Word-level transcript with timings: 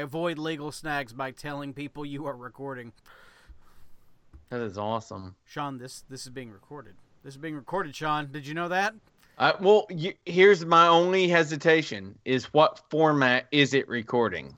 avoid 0.00 0.38
legal 0.38 0.72
snags 0.72 1.12
by 1.12 1.30
telling 1.30 1.72
people 1.74 2.04
you 2.04 2.26
are 2.26 2.36
recording. 2.36 2.92
That 4.50 4.60
is 4.60 4.78
awesome. 4.78 5.36
Sean, 5.44 5.78
this 5.78 6.04
this 6.08 6.22
is 6.22 6.30
being 6.30 6.50
recorded. 6.50 6.94
This 7.22 7.34
is 7.34 7.38
being 7.38 7.54
recorded, 7.54 7.94
Sean. 7.94 8.30
Did 8.32 8.46
you 8.46 8.54
know 8.54 8.68
that? 8.68 8.94
Uh, 9.36 9.52
well, 9.60 9.86
you, 9.90 10.14
here's 10.24 10.64
my 10.64 10.86
only 10.86 11.28
hesitation: 11.28 12.18
is 12.24 12.46
what 12.46 12.80
format 12.90 13.46
is 13.52 13.74
it 13.74 13.88
recording? 13.88 14.56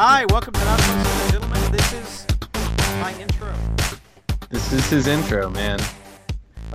Hi, 0.00 0.24
welcome 0.30 0.54
to 0.54 0.64
Not 0.64 0.80
So 0.80 1.30
Gentlemen. 1.32 1.72
This 1.72 1.92
is 1.92 2.27
intro. 3.20 3.52
This 4.50 4.72
is 4.72 4.88
his 4.90 5.06
intro, 5.06 5.50
man. 5.50 5.78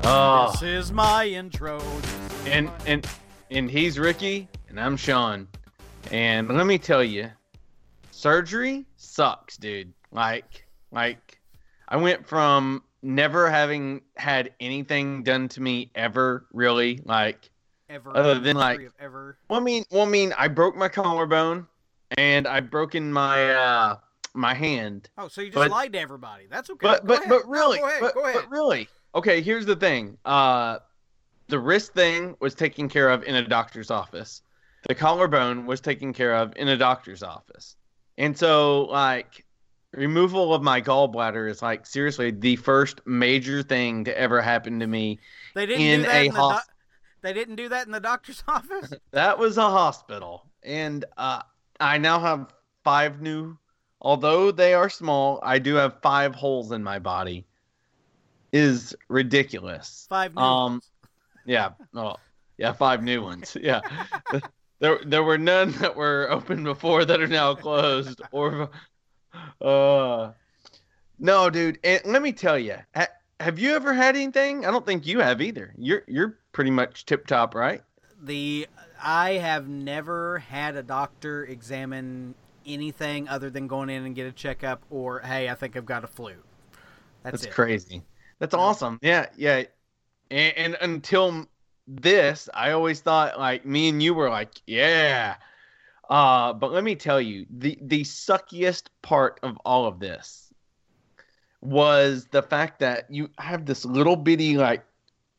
Oh, 0.04 0.52
This 0.52 0.62
is 0.62 0.92
my 0.92 1.26
intro. 1.26 1.78
Is 1.78 2.46
and 2.48 2.66
my- 2.68 2.74
and 2.88 3.08
and 3.52 3.70
he's 3.72 4.00
Ricky, 4.00 4.48
and 4.70 4.80
I'm 4.80 4.98
Sean. 4.98 5.48
And 6.12 6.50
let 6.50 6.66
me 6.66 6.78
tell 6.78 7.04
you, 7.04 7.30
surgery 8.12 8.86
sucks, 8.98 9.58
dude. 9.58 9.94
Like, 10.12 10.66
like, 10.92 11.40
I 11.88 11.98
went 11.98 12.28
from 12.28 12.84
never 13.02 13.50
having 13.50 14.02
had 14.16 14.52
anything 14.60 15.24
done 15.24 15.48
to 15.50 15.62
me 15.62 15.92
ever, 15.96 16.46
really. 16.52 17.00
Like, 17.06 17.50
ever 17.90 18.16
other 18.16 18.40
than, 18.40 18.56
like- 18.58 18.90
ever. 19.00 19.38
well, 19.50 19.60
I 19.60 19.64
mean, 19.64 19.86
well, 19.92 20.04
I 20.04 20.10
mean, 20.10 20.34
I 20.38 20.48
broke 20.48 20.76
my 20.76 20.90
collarbone, 20.90 21.68
and 22.18 22.48
I 22.48 22.60
broken 22.60 23.12
my 23.14 23.52
uh 23.54 23.96
my 24.34 24.54
hand. 24.54 25.10
Oh, 25.18 25.28
so 25.28 25.42
you 25.42 25.48
just 25.48 25.56
but- 25.56 25.72
lied 25.72 25.94
to 25.94 26.00
everybody. 26.00 26.48
That's 26.50 26.70
okay. 26.70 26.86
But 26.88 27.06
but 27.06 27.22
but 27.28 27.46
No, 27.46 27.52
really, 27.52 27.80
go 27.80 27.88
ahead. 27.88 28.02
but, 28.02 28.14
go 28.14 28.22
ahead. 28.24 28.36
but 28.36 28.50
really, 28.52 28.90
okay. 29.16 29.42
Here's 29.42 29.66
the 29.66 29.76
thing. 29.76 30.18
Uh, 30.26 30.80
the 31.48 31.60
wrist 31.60 31.94
thing 31.94 32.36
was 32.40 32.56
taken 32.56 32.90
care 32.90 33.10
of 33.10 33.24
in 33.24 33.36
a 33.36 33.48
doctor's 33.48 33.92
office. 33.92 34.42
The 34.88 34.96
collarbone 34.96 35.66
was 35.66 35.82
taken 35.82 36.14
care 36.14 36.36
of 36.36 36.54
in 36.56 36.68
a 36.68 36.78
doctor's 36.78 37.24
office. 37.24 37.76
And 38.18 38.38
so, 38.38 38.84
like, 38.86 39.46
removal 39.94 40.54
of 40.54 40.62
my 40.64 40.82
gallbladder 40.82 41.50
is 41.50 41.62
like 41.62 41.86
seriously 41.86 42.32
the 42.32 42.56
first 42.58 43.02
major 43.06 43.62
thing 43.64 44.04
to 44.06 44.18
ever 44.18 44.42
happen 44.42 44.80
to 44.80 44.88
me. 44.88 45.20
they 45.56 45.66
didn't 45.66 45.82
in 45.82 46.00
do 46.02 46.06
that 46.08 46.16
a 46.16 46.26
in 46.26 46.34
the 46.34 46.38
doc- 46.40 46.68
They 47.22 47.34
didn't 47.34 47.56
do 47.56 47.70
that 47.70 47.86
in 47.86 47.92
the 47.92 48.00
doctor's 48.00 48.44
office. 48.48 48.94
That 49.12 49.38
was 49.38 49.58
a 49.58 49.70
hospital, 49.70 50.46
and 50.64 51.06
uh, 51.18 51.42
I 51.80 51.98
now 51.98 52.20
have 52.20 52.54
five 52.84 53.22
new. 53.22 53.58
Although 54.04 54.52
they 54.52 54.74
are 54.74 54.90
small, 54.90 55.40
I 55.44 55.60
do 55.60 55.76
have 55.76 56.02
five 56.02 56.36
holes 56.36 56.72
in 56.72 56.84
my 56.84 57.00
body. 57.00 57.46
Is 58.52 58.96
ridiculous. 59.08 60.06
Five 60.10 60.36
new 60.36 60.42
Um, 60.42 60.72
ones. 60.74 60.92
Yeah. 61.46 61.70
Oh, 61.96 62.18
yeah. 62.58 62.74
Five 62.74 63.02
new 63.02 63.24
ones. 63.24 63.58
Yeah. 63.60 63.82
there, 64.80 65.00
there 65.06 65.24
were 65.24 65.38
none 65.40 65.72
that 65.80 65.96
were 65.96 66.28
open 66.30 66.64
before 66.64 67.06
that 67.06 67.20
are 67.22 67.28
now 67.28 67.56
closed. 67.56 68.22
Or, 68.32 68.70
uh, 69.62 70.32
no, 71.18 71.50
dude. 71.50 71.80
And 71.84 72.02
let 72.06 72.22
me 72.22 72.32
tell 72.32 72.60
you, 72.60 72.76
ha- 72.96 73.08
have 73.40 73.58
you 73.58 73.76
ever 73.76 73.94
had 73.94 74.16
anything? 74.16 74.66
I 74.66 74.72
don't 74.72 74.86
think 74.86 75.08
you 75.08 75.20
have 75.20 75.42
either. 75.42 75.74
You're, 75.78 76.04
you're 76.08 76.38
pretty 76.52 76.72
much 76.72 77.06
tip 77.06 77.26
top, 77.26 77.56
right? 77.56 77.82
The 78.22 78.68
I 79.02 79.32
have 79.32 79.68
never 79.68 80.40
had 80.40 80.76
a 80.76 80.84
doctor 80.84 81.44
examine 81.46 82.36
anything 82.66 83.28
other 83.28 83.50
than 83.50 83.68
going 83.68 83.90
in 83.90 84.06
and 84.06 84.16
get 84.16 84.28
a 84.28 84.32
checkup 84.32 84.84
or 84.90 85.20
hey, 85.22 85.50
I 85.50 85.56
think 85.56 85.76
I've 85.78 85.86
got 85.86 86.04
a 86.04 86.08
flu. 86.08 86.34
That's, 87.24 87.42
That's 87.42 87.54
crazy. 87.54 88.04
That's 88.40 88.54
Yeah. 88.54 88.60
awesome. 88.60 89.00
Yeah, 89.02 89.28
yeah. 89.38 89.64
And, 90.32 90.58
and 90.58 90.78
until 90.82 91.48
this, 91.88 92.50
I 92.54 92.72
always 92.72 93.02
thought 93.02 93.40
like 93.40 93.66
me 93.66 93.90
and 93.90 94.02
you 94.02 94.14
were 94.14 94.30
like, 94.30 94.62
yeah. 94.68 95.36
Uh, 96.10 96.54
but 96.54 96.72
let 96.72 96.84
me 96.84 96.96
tell 96.96 97.22
you, 97.22 97.46
the 97.50 97.78
the 97.82 98.02
suckiest 98.04 98.84
part 99.02 99.40
of 99.42 99.58
all 99.66 99.86
of 99.86 100.00
this 100.00 100.54
was 101.62 102.28
the 102.32 102.42
fact 102.42 102.80
that 102.80 103.10
you 103.10 103.30
have 103.38 103.66
this 103.66 103.86
little 103.86 104.18
bitty 104.18 104.58
like 104.58 104.86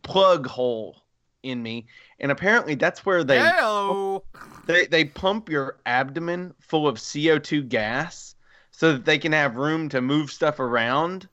plug 0.02 0.46
hole 0.46 1.03
in 1.44 1.62
me, 1.62 1.86
and 2.20 2.32
apparently 2.32 2.74
that's 2.74 3.04
where 3.04 3.24
they 3.24 3.38
Hello. 3.38 4.24
they 4.66 4.86
they 4.86 5.04
pump 5.04 5.48
your 5.48 5.78
abdomen 5.86 6.54
full 6.60 6.88
of 6.88 6.96
CO2 6.96 7.68
gas 7.68 8.34
so 8.70 8.92
that 8.92 9.04
they 9.04 9.18
can 9.18 9.32
have 9.32 9.56
room 9.56 9.88
to 9.90 10.00
move 10.00 10.32
stuff 10.32 10.58
around 10.58 11.28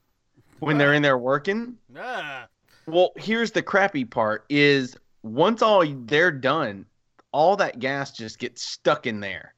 when 0.59 0.77
they're 0.77 0.94
in 0.94 1.01
there 1.01 1.17
working. 1.17 1.75
Ah. 1.97 2.47
Well, 2.85 3.11
here's 3.16 3.51
the 3.51 3.61
crappy 3.61 4.05
part 4.05 4.45
is 4.49 4.95
once 5.23 5.61
all 5.61 5.85
they're 5.85 6.31
done, 6.31 6.85
all 7.31 7.55
that 7.57 7.79
gas 7.79 8.11
just 8.11 8.39
gets 8.39 8.63
stuck 8.63 9.07
in 9.07 9.19
there. 9.19 9.53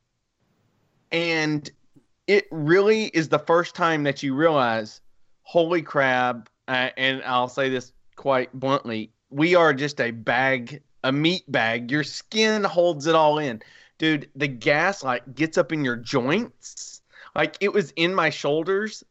And 1.12 1.70
it 2.28 2.47
really 2.52 3.06
is 3.06 3.30
the 3.30 3.40
first 3.40 3.75
time 3.75 4.03
that 4.03 4.24
you 4.24 4.34
realize, 4.34 5.02
holy 5.44 5.81
crap, 5.81 6.50
uh, 6.68 6.90
and 6.97 7.22
I'll 7.24 7.50
say 7.50 7.70
this 7.70 7.91
quite 8.16 8.53
bluntly, 8.53 9.12
we 9.34 9.56
are 9.56 9.74
just 9.74 10.00
a 10.00 10.12
bag, 10.12 10.82
a 11.04 11.12
meat 11.12 11.50
bag. 11.52 11.90
Your 11.92 12.04
skin 12.04 12.64
holds 12.64 13.08
it 13.08 13.16
all 13.16 13.40
in. 13.40 13.62
Dude, 13.98 14.30
the 14.36 14.48
gas 14.48 15.04
like 15.04 15.36
gets 15.36 15.58
up 15.58 15.72
in 15.72 15.84
your 15.84 15.96
joints. 15.96 17.02
Like 17.36 17.58
it 17.60 17.74
was 17.74 17.92
in 17.96 18.14
my 18.14 18.30
shoulders, 18.30 19.04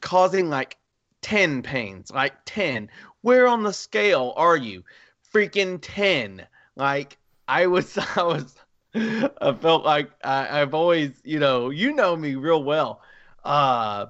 causing 0.00 0.50
like 0.50 0.76
10 1.22 1.62
pains, 1.62 2.10
like 2.10 2.34
10. 2.44 2.90
Where 3.22 3.46
on 3.46 3.62
the 3.62 3.72
scale 3.72 4.34
are 4.36 4.56
you? 4.56 4.84
Freaking 5.32 5.78
10. 5.80 6.46
Like 6.76 7.16
I 7.46 7.66
was 7.66 7.98
I 8.16 8.22
was 8.22 8.54
I 8.94 9.56
felt 9.60 9.84
like 9.84 10.10
I, 10.24 10.60
I've 10.60 10.74
always, 10.74 11.20
you 11.24 11.38
know, 11.38 11.70
you 11.70 11.92
know 11.92 12.16
me 12.16 12.34
real 12.34 12.62
well. 12.62 13.00
Uh 13.44 14.06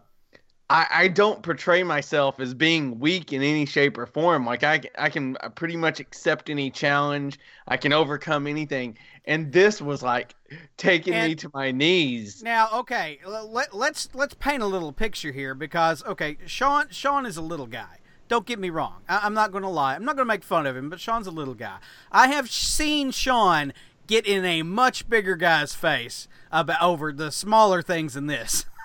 I, 0.71 0.87
I 0.91 1.09
don't 1.09 1.43
portray 1.43 1.83
myself 1.83 2.41
as 2.41 2.53
being 2.53 2.99
weak 2.99 3.33
in 3.33 3.43
any 3.43 3.65
shape 3.65 3.97
or 3.97 4.07
form. 4.07 4.45
Like 4.45 4.65
I, 4.65 4.83
I 4.99 5.09
can 5.09 5.37
pretty 5.55 5.77
much 5.77 5.99
accept 5.99 6.51
any 6.51 6.71
challenge. 6.71 7.39
I 7.67 7.79
can 7.79 7.93
overcome 7.93 8.47
anything. 8.47 8.99
And 9.25 9.51
this 9.51 9.81
was 9.81 10.03
like 10.03 10.35
taking 10.77 11.15
me 11.15 11.35
to 11.37 11.51
my 11.55 11.71
knees. 11.71 12.43
Now, 12.43 12.69
okay, 12.75 13.19
let, 13.27 13.75
let's 13.75 14.09
let's 14.15 14.35
paint 14.35 14.63
a 14.63 14.67
little 14.67 14.93
picture 14.93 15.33
here 15.33 15.55
because 15.55 16.05
okay, 16.05 16.37
Sean 16.47 16.87
Sean 16.91 17.25
is 17.25 17.37
a 17.37 17.43
little 17.43 17.67
guy. 17.67 17.99
Don't 18.29 18.45
get 18.45 18.59
me 18.59 18.69
wrong. 18.69 19.03
I, 19.09 19.21
I'm 19.23 19.35
not 19.35 19.53
going 19.53 19.65
to 19.65 19.71
lie. 19.71 19.95
I'm 19.95 20.05
not 20.05 20.17
going 20.17 20.27
to 20.27 20.33
make 20.33 20.45
fun 20.45 20.67
of 20.67 20.77
him, 20.77 20.91
but 20.91 21.01
Sean's 21.01 21.27
a 21.27 21.31
little 21.31 21.55
guy. 21.55 21.79
I 22.13 22.29
have 22.29 22.51
seen 22.51 23.11
Sean 23.11 23.73
get 24.07 24.27
in 24.27 24.45
a 24.45 24.63
much 24.63 25.09
bigger 25.09 25.37
guy's 25.37 25.75
face 25.75 26.29
about 26.53 26.83
over 26.83 27.11
the 27.13 27.33
smaller 27.33 27.81
things 27.81 28.15
than 28.15 28.27
this. 28.27 28.67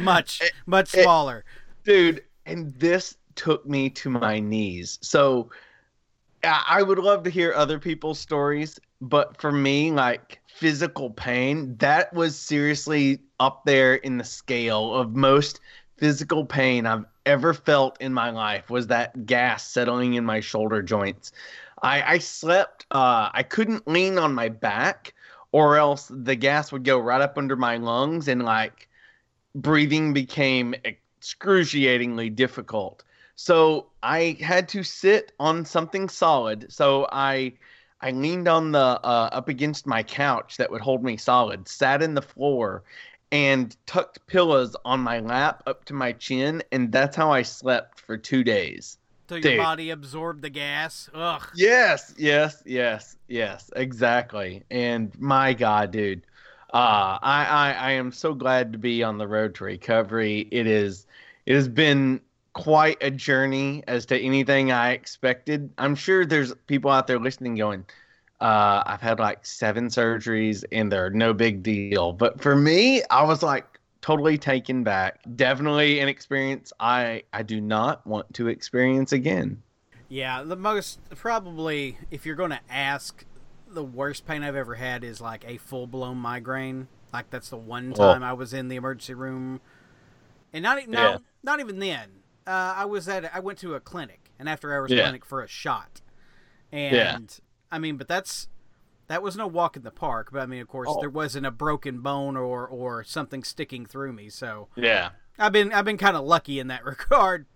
much 0.00 0.42
much 0.66 0.94
it- 0.94 1.02
smaller. 1.02 1.44
dude 1.84 2.22
and 2.46 2.74
this 2.74 3.16
took 3.34 3.66
me 3.66 3.88
to 3.88 4.10
my 4.10 4.38
knees 4.38 4.98
so 5.00 5.50
I 6.42 6.64
I 6.68 6.82
would 6.82 6.98
love 6.98 7.22
to 7.24 7.30
hear 7.30 7.52
other 7.54 7.78
people's 7.78 8.18
stories, 8.18 8.78
but 9.00 9.38
for 9.40 9.52
me, 9.52 9.92
like 9.92 10.40
physical 10.46 11.10
pain, 11.10 11.76
that 11.78 12.12
was 12.14 12.36
seriously 12.36 13.20
up 13.38 13.64
there 13.64 13.94
in 13.96 14.16
the 14.18 14.24
scale 14.24 14.94
of 14.94 15.14
most 15.14 15.60
physical 15.98 16.44
pain 16.44 16.86
I've 16.86 17.04
ever 17.26 17.52
felt 17.52 18.00
in 18.00 18.14
my 18.14 18.30
life 18.30 18.70
was 18.70 18.86
that 18.88 19.26
gas 19.26 19.66
settling 19.66 20.14
in 20.14 20.24
my 20.24 20.40
shoulder 20.40 20.82
joints. 20.82 21.32
I, 21.82 22.14
I 22.14 22.18
slept, 22.18 22.86
uh, 22.90 23.28
I 23.32 23.42
couldn't 23.42 23.86
lean 23.88 24.18
on 24.18 24.34
my 24.34 24.48
back, 24.48 25.14
or 25.52 25.76
else 25.76 26.10
the 26.10 26.36
gas 26.36 26.72
would 26.72 26.84
go 26.84 26.98
right 26.98 27.20
up 27.20 27.36
under 27.38 27.56
my 27.56 27.76
lungs 27.76 28.28
and 28.28 28.42
like 28.42 28.88
breathing 29.54 30.12
became 30.12 30.74
excruciatingly 30.84 32.30
difficult. 32.30 33.04
So 33.34 33.86
I 34.02 34.36
had 34.40 34.68
to 34.70 34.82
sit 34.82 35.32
on 35.40 35.64
something 35.64 36.08
solid. 36.08 36.72
So 36.72 37.08
I 37.10 37.54
I 38.00 38.12
leaned 38.12 38.48
on 38.48 38.72
the 38.72 38.78
uh, 38.78 39.28
up 39.32 39.48
against 39.48 39.86
my 39.86 40.02
couch 40.02 40.56
that 40.56 40.70
would 40.70 40.80
hold 40.80 41.02
me 41.04 41.16
solid, 41.16 41.68
sat 41.68 42.02
in 42.02 42.14
the 42.14 42.22
floor, 42.22 42.82
and 43.32 43.76
tucked 43.86 44.26
pillows 44.26 44.74
on 44.84 45.00
my 45.00 45.20
lap 45.20 45.62
up 45.66 45.84
to 45.86 45.94
my 45.94 46.12
chin, 46.12 46.62
and 46.72 46.90
that's 46.90 47.16
how 47.16 47.30
I 47.30 47.42
slept 47.42 48.00
for 48.00 48.16
two 48.16 48.42
days. 48.42 48.98
So 49.28 49.36
your 49.36 49.42
dude. 49.42 49.58
body 49.58 49.90
absorbed 49.90 50.42
the 50.42 50.50
gas. 50.50 51.08
Ugh. 51.14 51.42
Yes, 51.54 52.14
yes, 52.18 52.62
yes, 52.66 53.16
yes, 53.28 53.70
exactly. 53.76 54.64
And 54.70 55.16
my 55.20 55.52
God, 55.52 55.92
dude, 55.92 56.22
uh, 56.72 57.18
I, 57.22 57.44
I 57.46 57.72
I 57.72 57.90
am 57.92 58.12
so 58.12 58.34
glad 58.34 58.72
to 58.72 58.78
be 58.78 59.02
on 59.02 59.18
the 59.18 59.26
road 59.28 59.54
to 59.56 59.64
recovery. 59.64 60.48
It 60.52 60.66
is 60.66 61.06
it 61.46 61.54
has 61.54 61.68
been 61.68 62.20
quite 62.52 62.98
a 63.00 63.10
journey 63.10 63.82
as 63.88 64.06
to 64.06 64.18
anything 64.18 64.72
I 64.72 64.92
expected. 64.92 65.72
I'm 65.78 65.94
sure 65.94 66.26
there's 66.26 66.54
people 66.66 66.90
out 66.90 67.06
there 67.06 67.18
listening 67.18 67.56
going, 67.56 67.84
uh, 68.40 68.82
I've 68.86 69.00
had 69.00 69.18
like 69.18 69.44
seven 69.46 69.88
surgeries 69.88 70.64
and 70.72 70.90
they're 70.90 71.10
no 71.10 71.32
big 71.34 71.62
deal. 71.62 72.12
But 72.12 72.40
for 72.40 72.56
me, 72.56 73.02
I 73.10 73.22
was 73.24 73.42
like, 73.42 73.66
totally 74.00 74.38
taken 74.38 74.82
back. 74.84 75.20
Definitely 75.36 76.00
an 76.00 76.08
experience 76.08 76.72
I 76.80 77.24
I 77.32 77.42
do 77.42 77.60
not 77.60 78.06
want 78.06 78.32
to 78.34 78.48
experience 78.48 79.12
again. 79.12 79.62
Yeah, 80.08 80.42
the 80.42 80.56
most 80.56 80.98
probably 81.14 81.98
if 82.10 82.26
you're 82.26 82.34
going 82.36 82.50
to 82.50 82.60
ask, 82.68 83.24
the 83.72 83.84
worst 83.84 84.26
pain 84.26 84.42
I've 84.42 84.56
ever 84.56 84.74
had 84.74 85.04
is 85.04 85.20
like 85.20 85.44
a 85.46 85.56
full 85.58 85.86
blown 85.86 86.16
migraine. 86.18 86.88
Like 87.12 87.30
that's 87.30 87.48
the 87.50 87.56
one 87.56 87.92
time 87.92 88.22
I 88.22 88.32
was 88.32 88.52
in 88.54 88.68
the 88.68 88.76
emergency 88.76 89.14
room, 89.14 89.60
and 90.52 90.62
not 90.62 90.80
e- 90.82 90.86
no, 90.86 91.00
Yeah. 91.10 91.18
not 91.42 91.60
even 91.60 91.78
then. 91.78 92.08
Uh, 92.46 92.74
I 92.76 92.84
was 92.84 93.08
at 93.08 93.34
I 93.34 93.40
went 93.40 93.58
to 93.60 93.74
a 93.74 93.80
clinic, 93.80 94.30
an 94.38 94.48
after 94.48 94.72
hours 94.72 94.90
Yeah. 94.90 95.02
clinic 95.02 95.24
for 95.24 95.42
a 95.42 95.48
shot, 95.48 96.00
and 96.72 97.36
I 97.70 97.78
mean, 97.78 97.96
but 97.96 98.06
that's 98.08 98.48
that 99.08 99.22
was 99.22 99.36
no 99.36 99.46
walk 99.48 99.76
in 99.76 99.82
the 99.82 99.90
park. 99.90 100.30
But 100.32 100.42
I 100.42 100.46
mean, 100.46 100.60
of 100.60 100.68
course, 100.68 100.88
Oh. 100.90 101.00
there 101.00 101.10
wasn't 101.10 101.46
a 101.46 101.50
broken 101.50 102.00
bone 102.00 102.36
or 102.36 102.66
or 102.66 103.02
something 103.04 103.42
sticking 103.42 103.86
through 103.86 104.12
me. 104.12 104.28
So 104.28 104.68
Yeah. 104.76 105.10
I've 105.38 105.52
been 105.52 105.72
I've 105.72 105.84
been 105.84 105.98
kind 105.98 106.16
of 106.16 106.24
lucky 106.24 106.60
in 106.60 106.68
that 106.68 106.84
regard. 106.84 107.46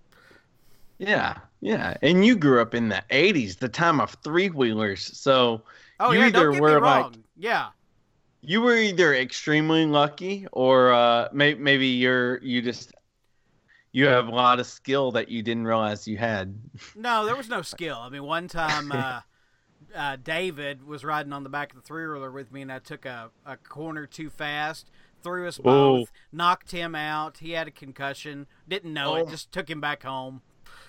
Yeah. 0.98 1.38
Yeah. 1.60 1.96
And 2.02 2.24
you 2.24 2.36
grew 2.36 2.60
up 2.60 2.74
in 2.74 2.88
the 2.88 3.02
80s, 3.10 3.58
the 3.58 3.68
time 3.68 4.00
of 4.00 4.10
three 4.24 4.48
wheelers. 4.48 5.02
So 5.18 5.62
Oh 6.04 6.12
You 6.12 6.20
yeah, 6.20 6.26
either 6.26 6.44
don't 6.44 6.52
get 6.54 6.62
were, 6.62 6.80
me 6.80 6.86
like- 6.86 7.12
yeah. 7.36 7.68
you 8.42 8.60
were 8.60 8.76
either 8.76 9.14
extremely 9.14 9.86
lucky 9.86 10.46
or 10.52 10.92
uh, 10.92 11.28
may- 11.32 11.54
maybe 11.54 11.86
you're 11.86 12.38
you 12.42 12.60
just 12.62 12.92
you 13.92 14.06
have 14.06 14.28
a 14.28 14.30
lot 14.30 14.60
of 14.60 14.66
skill 14.66 15.12
that 15.12 15.28
you 15.30 15.42
didn't 15.42 15.64
realize 15.66 16.06
you 16.06 16.16
had. 16.18 16.54
No, 16.96 17.24
there 17.24 17.36
was 17.36 17.48
no 17.48 17.62
skill. 17.62 17.96
I 17.98 18.08
mean, 18.10 18.24
one 18.24 18.48
time 18.48 18.92
uh, 18.92 19.20
uh, 19.96 20.16
David 20.22 20.84
was 20.86 21.04
riding 21.04 21.32
on 21.32 21.42
the 21.42 21.48
back 21.48 21.70
of 21.70 21.76
the 21.76 21.82
three 21.82 22.06
wheeler 22.06 22.30
with 22.30 22.52
me, 22.52 22.60
and 22.62 22.72
I 22.72 22.80
took 22.80 23.04
a, 23.06 23.30
a 23.46 23.56
corner 23.56 24.06
too 24.06 24.28
fast, 24.30 24.90
threw 25.22 25.46
us 25.48 25.58
both, 25.58 26.10
knocked 26.32 26.72
him 26.72 26.94
out. 26.94 27.38
He 27.38 27.52
had 27.52 27.68
a 27.68 27.70
concussion, 27.70 28.46
didn't 28.68 28.92
know 28.92 29.14
it, 29.16 29.26
Oh. 29.28 29.30
just 29.30 29.52
took 29.52 29.70
him 29.70 29.80
back 29.80 30.02
home. 30.02 30.42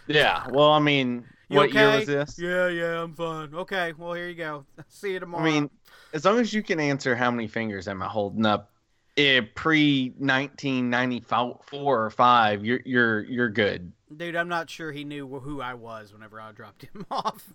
Yeah. 0.07 0.45
Well, 0.49 0.71
I 0.71 0.79
mean, 0.79 1.25
You 1.49 1.57
what 1.57 1.73
year 1.73 1.87
okay? 1.87 1.95
was 1.97 2.05
this? 2.05 2.37
Yeah, 2.39 2.67
yeah, 2.67 3.01
I'm 3.03 3.13
fine. 3.15 3.53
Okay, 3.53 3.93
well 3.97 4.13
here 4.13 4.27
you 4.27 4.35
go. 4.35 4.65
See 4.87 5.13
you 5.13 5.19
tomorrow. 5.19 5.43
I 5.43 5.45
mean, 5.45 5.69
as 6.13 6.25
long 6.25 6.39
as 6.39 6.53
you 6.53 6.63
can 6.63 6.79
answer 6.79 7.15
how 7.15 7.31
many 7.31 7.47
fingers 7.47 7.87
am 7.87 8.01
I 8.01 8.07
holding 8.07 8.45
up, 8.45 8.71
eh, 9.17 9.41
pre 9.55 10.13
nineteen 10.19 10.89
ninety 10.89 11.19
four 11.21 12.03
or 12.05 12.09
five, 12.09 12.63
you're 12.65 12.81
you're 12.85 13.23
you're 13.25 13.49
good. 13.49 13.91
dude, 14.15 14.35
I'm 14.35 14.49
not 14.49 14.69
sure 14.69 14.91
he 14.91 15.03
knew 15.03 15.27
who 15.39 15.61
I 15.61 15.73
was 15.73 16.13
whenever 16.13 16.39
I 16.39 16.51
dropped 16.51 16.83
him 16.83 17.05
off. 17.11 17.53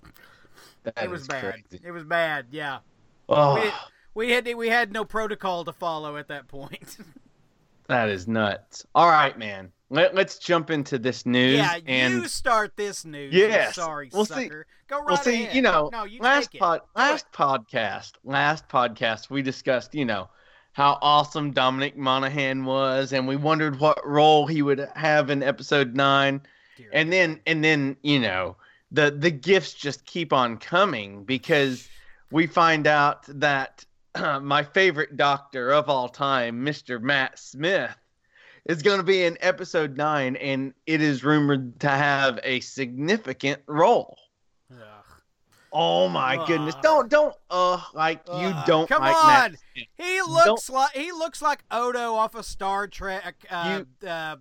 That 0.84 1.04
it 1.04 1.10
was 1.10 1.26
bad. 1.26 1.52
crazy. 1.68 1.82
It 1.84 1.90
was 1.92 2.04
bad. 2.04 2.46
Yeah, 2.50 2.78
Oh, 3.28 3.54
we, 4.14 4.26
we 4.26 4.32
had 4.32 4.52
we 4.56 4.68
had 4.68 4.92
no 4.92 5.04
protocol 5.04 5.64
to 5.64 5.72
follow 5.72 6.16
at 6.16 6.28
that 6.28 6.48
point. 6.48 6.96
that 7.88 8.08
is 8.08 8.26
nuts. 8.28 8.84
All 8.94 9.08
right, 9.08 9.38
man. 9.38 9.72
Let, 9.90 10.14
let's 10.14 10.38
jump 10.38 10.70
into 10.70 10.98
this 10.98 11.26
news. 11.26 11.56
Yeah, 11.58 11.78
and 11.84 12.14
you 12.14 12.28
start 12.28 12.76
this 12.76 13.04
news. 13.04 13.34
Yes. 13.34 13.74
sorry 13.74 14.08
Well, 14.12 14.24
see- 14.24 14.44
sucker. 14.44 14.66
Go 14.86 14.98
right 14.98 15.06
well, 15.06 15.16
see, 15.16 15.44
ahead. 15.44 15.54
you 15.54 15.62
know, 15.62 15.88
no, 15.92 16.04
you 16.04 16.20
last 16.20 16.52
pod, 16.58 16.80
last 16.96 17.30
podcast, 17.32 18.12
last 18.24 18.68
podcast, 18.68 19.30
we 19.30 19.40
discussed, 19.40 19.94
you 19.94 20.04
know, 20.04 20.28
how 20.72 20.98
awesome 21.00 21.52
Dominic 21.52 21.96
Monaghan 21.96 22.64
was, 22.64 23.12
and 23.12 23.26
we 23.28 23.36
wondered 23.36 23.78
what 23.78 24.04
role 24.04 24.46
he 24.46 24.62
would 24.62 24.88
have 24.96 25.30
in 25.30 25.42
episode 25.42 25.94
nine. 25.94 26.40
Dear 26.76 26.90
and 26.92 27.12
then 27.12 27.40
and 27.46 27.62
then 27.62 27.96
you 28.02 28.18
know 28.18 28.56
the 28.90 29.10
the 29.10 29.30
gifts 29.30 29.74
just 29.74 30.04
keep 30.06 30.32
on 30.32 30.56
coming 30.56 31.24
because 31.24 31.88
we 32.30 32.46
find 32.46 32.86
out 32.86 33.24
that 33.28 33.84
uh, 34.14 34.40
my 34.42 34.62
favorite 34.62 35.16
doctor 35.16 35.70
of 35.70 35.88
all 35.88 36.08
time 36.08 36.64
mr 36.64 37.00
matt 37.00 37.38
smith 37.38 37.94
is 38.66 38.82
going 38.82 38.98
to 38.98 39.04
be 39.04 39.24
in 39.24 39.36
episode 39.40 39.96
9 39.96 40.36
and 40.36 40.72
it 40.86 41.00
is 41.00 41.24
rumored 41.24 41.78
to 41.80 41.88
have 41.88 42.38
a 42.42 42.60
significant 42.60 43.60
role 43.66 44.16
Ugh. 44.72 44.78
oh 45.72 46.08
my 46.08 46.44
goodness 46.46 46.74
don't 46.82 47.08
don't 47.10 47.34
uh 47.50 47.80
like 47.94 48.20
you 48.38 48.54
don't 48.66 48.88
Come 48.88 49.02
like 49.02 49.16
on. 49.16 49.26
Matt 49.26 49.54
He 49.98 50.20
looks 50.22 50.68
like 50.68 50.92
he 50.92 51.12
looks 51.12 51.40
like 51.42 51.64
Odo 51.70 52.14
off 52.14 52.34
of 52.34 52.44
Star 52.44 52.86
Trek. 52.86 53.34
Uh, 53.50 53.82
uh, 54.06 54.36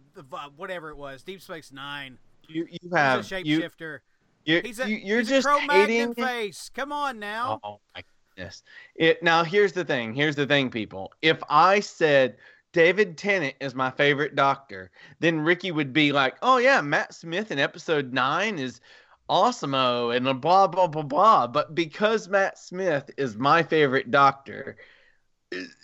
whatever 0.55 0.89
it 0.89 0.97
was, 0.97 1.23
Deep 1.23 1.41
Space 1.41 1.71
Nine. 1.71 2.17
you 2.47 2.67
you 2.69 2.89
have 2.93 3.21
He's 3.21 3.31
a 3.31 3.41
you, 3.43 3.59
shapeshifter. 3.61 3.99
you, 4.45 4.61
He's 4.63 4.79
a 4.79 4.89
you 4.89 4.97
you're 4.97 5.19
he's 5.19 5.29
just 5.29 5.47
a 5.47 5.59
hating 5.71 6.13
face. 6.13 6.69
Come 6.73 6.91
on 6.91 7.19
now. 7.19 7.59
Oh 7.63 7.79
my 7.95 8.03
goodness! 8.35 8.63
It 8.95 9.21
now 9.23 9.43
here's 9.43 9.71
the 9.73 9.85
thing. 9.85 10.13
Here's 10.13 10.35
the 10.35 10.45
thing, 10.47 10.69
people. 10.69 11.11
If 11.21 11.41
I 11.49 11.79
said 11.79 12.37
David 12.71 13.17
Tennant 13.17 13.55
is 13.59 13.73
my 13.73 13.89
favorite 13.91 14.35
Doctor, 14.35 14.91
then 15.19 15.39
Ricky 15.41 15.71
would 15.71 15.91
be 15.93 16.11
like, 16.11 16.35
"Oh 16.41 16.57
yeah, 16.57 16.81
Matt 16.81 17.13
Smith 17.13 17.51
in 17.51 17.57
Episode 17.59 18.13
Nine 18.13 18.59
is 18.59 18.79
awesome-o," 19.27 20.11
and 20.11 20.25
blah 20.41 20.67
blah 20.67 20.87
blah 20.87 21.01
blah. 21.03 21.47
But 21.47 21.73
because 21.73 22.27
Matt 22.27 22.59
Smith 22.59 23.09
is 23.17 23.35
my 23.37 23.63
favorite 23.63 24.11
Doctor, 24.11 24.77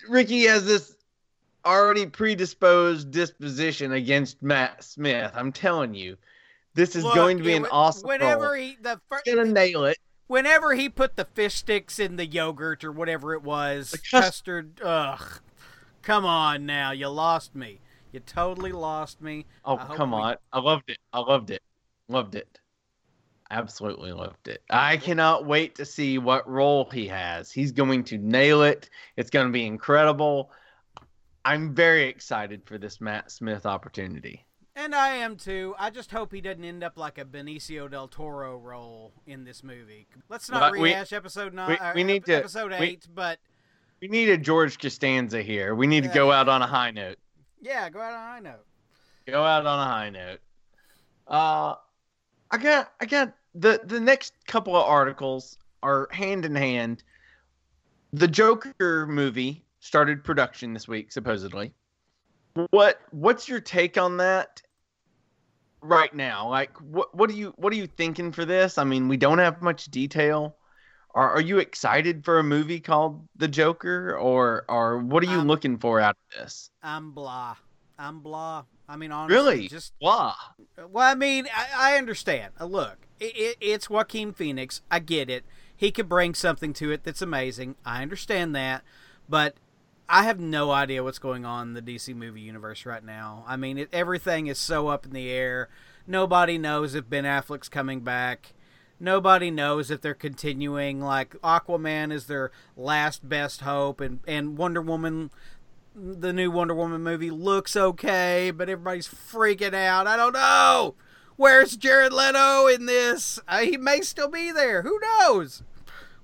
Ricky 0.08 0.44
has 0.44 0.66
this 0.66 0.96
already 1.66 2.06
predisposed 2.06 3.10
disposition 3.10 3.92
against 3.94 4.44
Matt 4.44 4.84
Smith. 4.84 5.32
I'm 5.34 5.52
telling 5.52 5.96
you, 5.96 6.16
this 6.76 6.96
is 6.96 7.04
Look, 7.04 7.16
going 7.16 7.38
to 7.38 7.44
be 7.44 7.56
an 7.56 7.66
awesome 7.72 8.08
Whenever 8.08 8.44
role. 8.44 8.54
he 8.54 8.78
the 8.80 9.00
fir- 9.10 9.22
He's 9.26 9.34
gonna 9.36 9.50
nail 9.52 9.86
it. 9.86 9.98
whenever 10.28 10.76
he 10.76 10.88
put 10.90 11.16
the 11.16 11.26
fish 11.26 11.56
sticks 11.56 11.98
in 11.98 12.18
the 12.18 12.28
yogurt 12.28 12.84
or 12.84 12.92
whatever 12.92 13.34
it 13.34 13.42
was, 13.42 13.90
The 13.92 13.98
cus- 13.98 14.10
custard. 14.26 14.80
Ugh, 14.84 15.40
come 16.06 16.24
on 16.26 16.66
now, 16.66 16.92
you 16.92 17.10
lost 17.10 17.54
me. 17.56 17.82
You 18.14 18.22
totally 18.22 18.72
lost 18.72 19.22
me. 19.22 19.46
Oh, 19.66 19.76
come 19.76 20.12
we- 20.12 20.18
on. 20.18 20.36
I 20.54 20.60
loved 20.60 20.90
it. 20.90 21.00
I 21.12 21.20
loved 21.20 21.52
it. 21.52 21.62
Loved 22.08 22.36
it. 22.36 22.60
Absolutely 23.52 24.12
loved 24.12 24.48
it. 24.48 24.64
I 24.70 24.98
cannot 24.98 25.46
wait 25.46 25.76
to 25.76 25.86
see 25.86 26.18
what 26.18 26.50
role 26.50 26.90
he 26.92 27.08
has. 27.08 27.52
He's 27.52 27.72
going 27.72 28.04
to 28.06 28.18
nail 28.18 28.64
it. 28.64 28.90
It's 29.18 29.30
going 29.30 29.48
to 29.48 29.52
be 29.52 29.66
incredible. 29.66 30.52
I'm 31.44 31.76
very 31.76 32.06
excited 32.06 32.64
for 32.66 32.78
this 32.78 33.00
Matt 33.00 33.32
Smith 33.32 33.66
opportunity. 33.66 34.46
And 34.76 34.96
I 34.96 35.10
am 35.18 35.36
too. 35.38 35.76
I 35.78 35.90
just 35.90 36.12
hope 36.12 36.34
he 36.34 36.42
doesn't 36.42 36.64
end 36.66 36.84
up 36.84 36.98
like 36.98 37.18
a 37.18 37.24
Benicio 37.26 37.90
del 37.90 38.08
Toro 38.08 38.58
role 38.58 39.14
in 39.28 39.44
this 39.46 39.64
movie. 39.64 40.08
Let's 40.28 40.50
not 40.50 40.60
But 40.60 40.80
we- 40.80 40.90
rehash 40.90 41.14
episode 41.14 41.54
nine. 41.54 41.70
we- 41.70 41.78
uh, 41.78 41.94
we 41.94 42.04
need 42.04 42.26
to- 42.26 42.34
episode 42.38 42.72
we- 42.72 42.78
eight, 42.78 43.08
but 43.14 43.40
We 44.02 44.08
need 44.08 44.30
a 44.30 44.38
George 44.38 44.78
Costanza 44.80 45.42
here. 45.42 45.74
We 45.74 45.88
need 45.88 46.04
to 46.04 46.10
go 46.10 46.32
out 46.32 46.50
on 46.50 46.62
a 46.62 46.68
high 46.68 46.92
note. 46.92 47.18
yeah, 47.62 47.90
go 47.90 48.00
out 48.00 48.14
on 48.14 48.20
a 48.20 48.26
high 48.26 48.40
note. 48.40 48.66
Go 49.26 49.44
out 49.44 49.66
on 49.66 49.80
a 49.80 49.90
high 49.90 50.10
note. 50.10 50.40
Uh, 51.28 51.76
I 52.52 52.58
got, 52.58 52.92
I 53.02 53.06
got 53.06 53.34
the 53.56 53.82
the 53.84 54.00
next 54.00 54.34
couple 54.48 54.76
of 54.76 54.86
articles 54.86 55.58
are 55.82 56.08
hand 56.12 56.46
in 56.46 56.56
hand. 56.56 57.04
The 58.14 58.28
Joker 58.28 59.08
movie 59.08 59.64
started 59.80 60.24
production 60.24 60.74
this 60.74 60.88
week, 60.88 61.12
supposedly. 61.12 61.74
What 62.72 63.02
what's 63.12 63.50
your 63.50 63.60
take 63.60 63.98
on 63.98 64.18
that 64.18 64.62
right 65.82 66.14
now? 66.14 66.50
Like, 66.50 66.78
what 66.82 67.16
what 67.16 67.30
are 67.30 67.34
you 67.34 67.54
what 67.58 67.74
are 67.74 67.78
you 67.78 67.88
thinking 67.88 68.32
for 68.32 68.46
this? 68.46 68.78
I 68.78 68.84
mean, 68.84 69.08
we 69.08 69.18
don't 69.18 69.40
have 69.40 69.62
much 69.62 69.86
detail. 69.86 70.56
Are 71.16 71.32
are 71.36 71.42
you 71.42 71.58
excited 71.60 72.24
for 72.26 72.38
a 72.40 72.44
movie 72.44 72.80
called 72.80 73.26
The 73.38 73.48
Joker, 73.48 74.16
or 74.18 74.66
or 74.70 75.00
what 75.00 75.24
are 75.24 75.28
you 75.32 75.40
Um, 75.40 75.48
looking 75.48 75.78
for 75.80 76.00
out 76.00 76.18
of 76.34 76.38
this? 76.40 76.70
I'm 76.84 77.12
blah. 77.12 77.56
I'm 77.98 78.20
blah. 78.20 78.66
I 78.88 78.98
mean, 78.98 79.12
honestly, 79.12 79.36
Really? 79.36 79.68
just 79.68 79.94
Blah. 80.00 80.36
well, 80.92 81.10
I 81.10 81.16
mean, 81.16 81.48
I, 81.56 81.94
I 81.94 81.98
understand. 81.98 82.54
Uh, 82.60 82.66
Look, 82.66 83.08
it, 83.20 83.36
it, 83.36 83.58
it's 83.62 83.90
Joaquin 83.90 84.34
Phoenix. 84.34 84.82
I 84.92 85.00
get 85.00 85.30
it. 85.30 85.46
He 85.76 85.90
could 85.92 86.08
bring 86.10 86.36
something 86.36 86.72
to 86.74 86.92
it 86.92 87.04
that's 87.04 87.22
amazing. 87.22 87.76
I 87.86 88.02
understand 88.04 88.56
that, 88.56 88.84
but 89.28 89.56
I 90.08 90.24
have 90.24 90.40
no 90.40 90.70
idea 90.72 91.04
what's 91.04 91.18
going 91.20 91.46
on 91.46 91.70
in 91.70 91.74
the 91.74 91.82
DC 91.82 92.14
movie 92.16 92.42
universe 92.42 92.86
right 92.86 93.04
now. 93.04 93.44
I 93.48 93.56
mean, 93.56 93.78
it, 93.78 93.90
everything 93.92 94.48
is 94.48 94.60
so 94.60 94.90
up 94.90 95.06
in 95.06 95.14
the 95.14 95.30
air. 95.32 95.70
Nobody 96.06 96.58
knows 96.58 96.94
if 96.94 97.10
Ben 97.10 97.24
Affleck's 97.24 97.70
coming 97.70 98.02
back. 98.02 98.54
Nobody 99.00 99.52
knows 99.52 99.92
if 99.92 100.02
they're 100.02 100.14
continuing. 100.14 101.02
Like 101.02 101.32
Aquaman 101.42 102.12
is 102.14 102.28
their 102.28 102.52
last 102.78 103.28
best 103.28 103.62
hope, 103.62 104.00
and 104.00 104.20
and 104.28 104.58
Wonder 104.58 104.82
Woman, 104.82 105.32
the 105.96 106.32
new 106.32 106.50
Wonder 106.50 106.76
Woman 106.76 107.04
movie 107.04 107.32
looks 107.32 107.76
okay, 107.76 108.52
but 108.52 108.70
everybody's 108.70 109.08
freaking 109.08 109.74
out. 109.74 110.08
I 110.08 110.16
don't 110.16 110.34
know. 110.34 110.96
Where's 111.36 111.76
Jared 111.76 112.14
Leto 112.14 112.68
in 112.68 112.86
this? 112.86 113.40
Uh, 113.48 113.60
he 113.60 113.76
may 113.76 114.02
still 114.02 114.30
be 114.30 114.52
there. 114.52 114.82
Who 114.84 115.00
knows? 115.00 115.64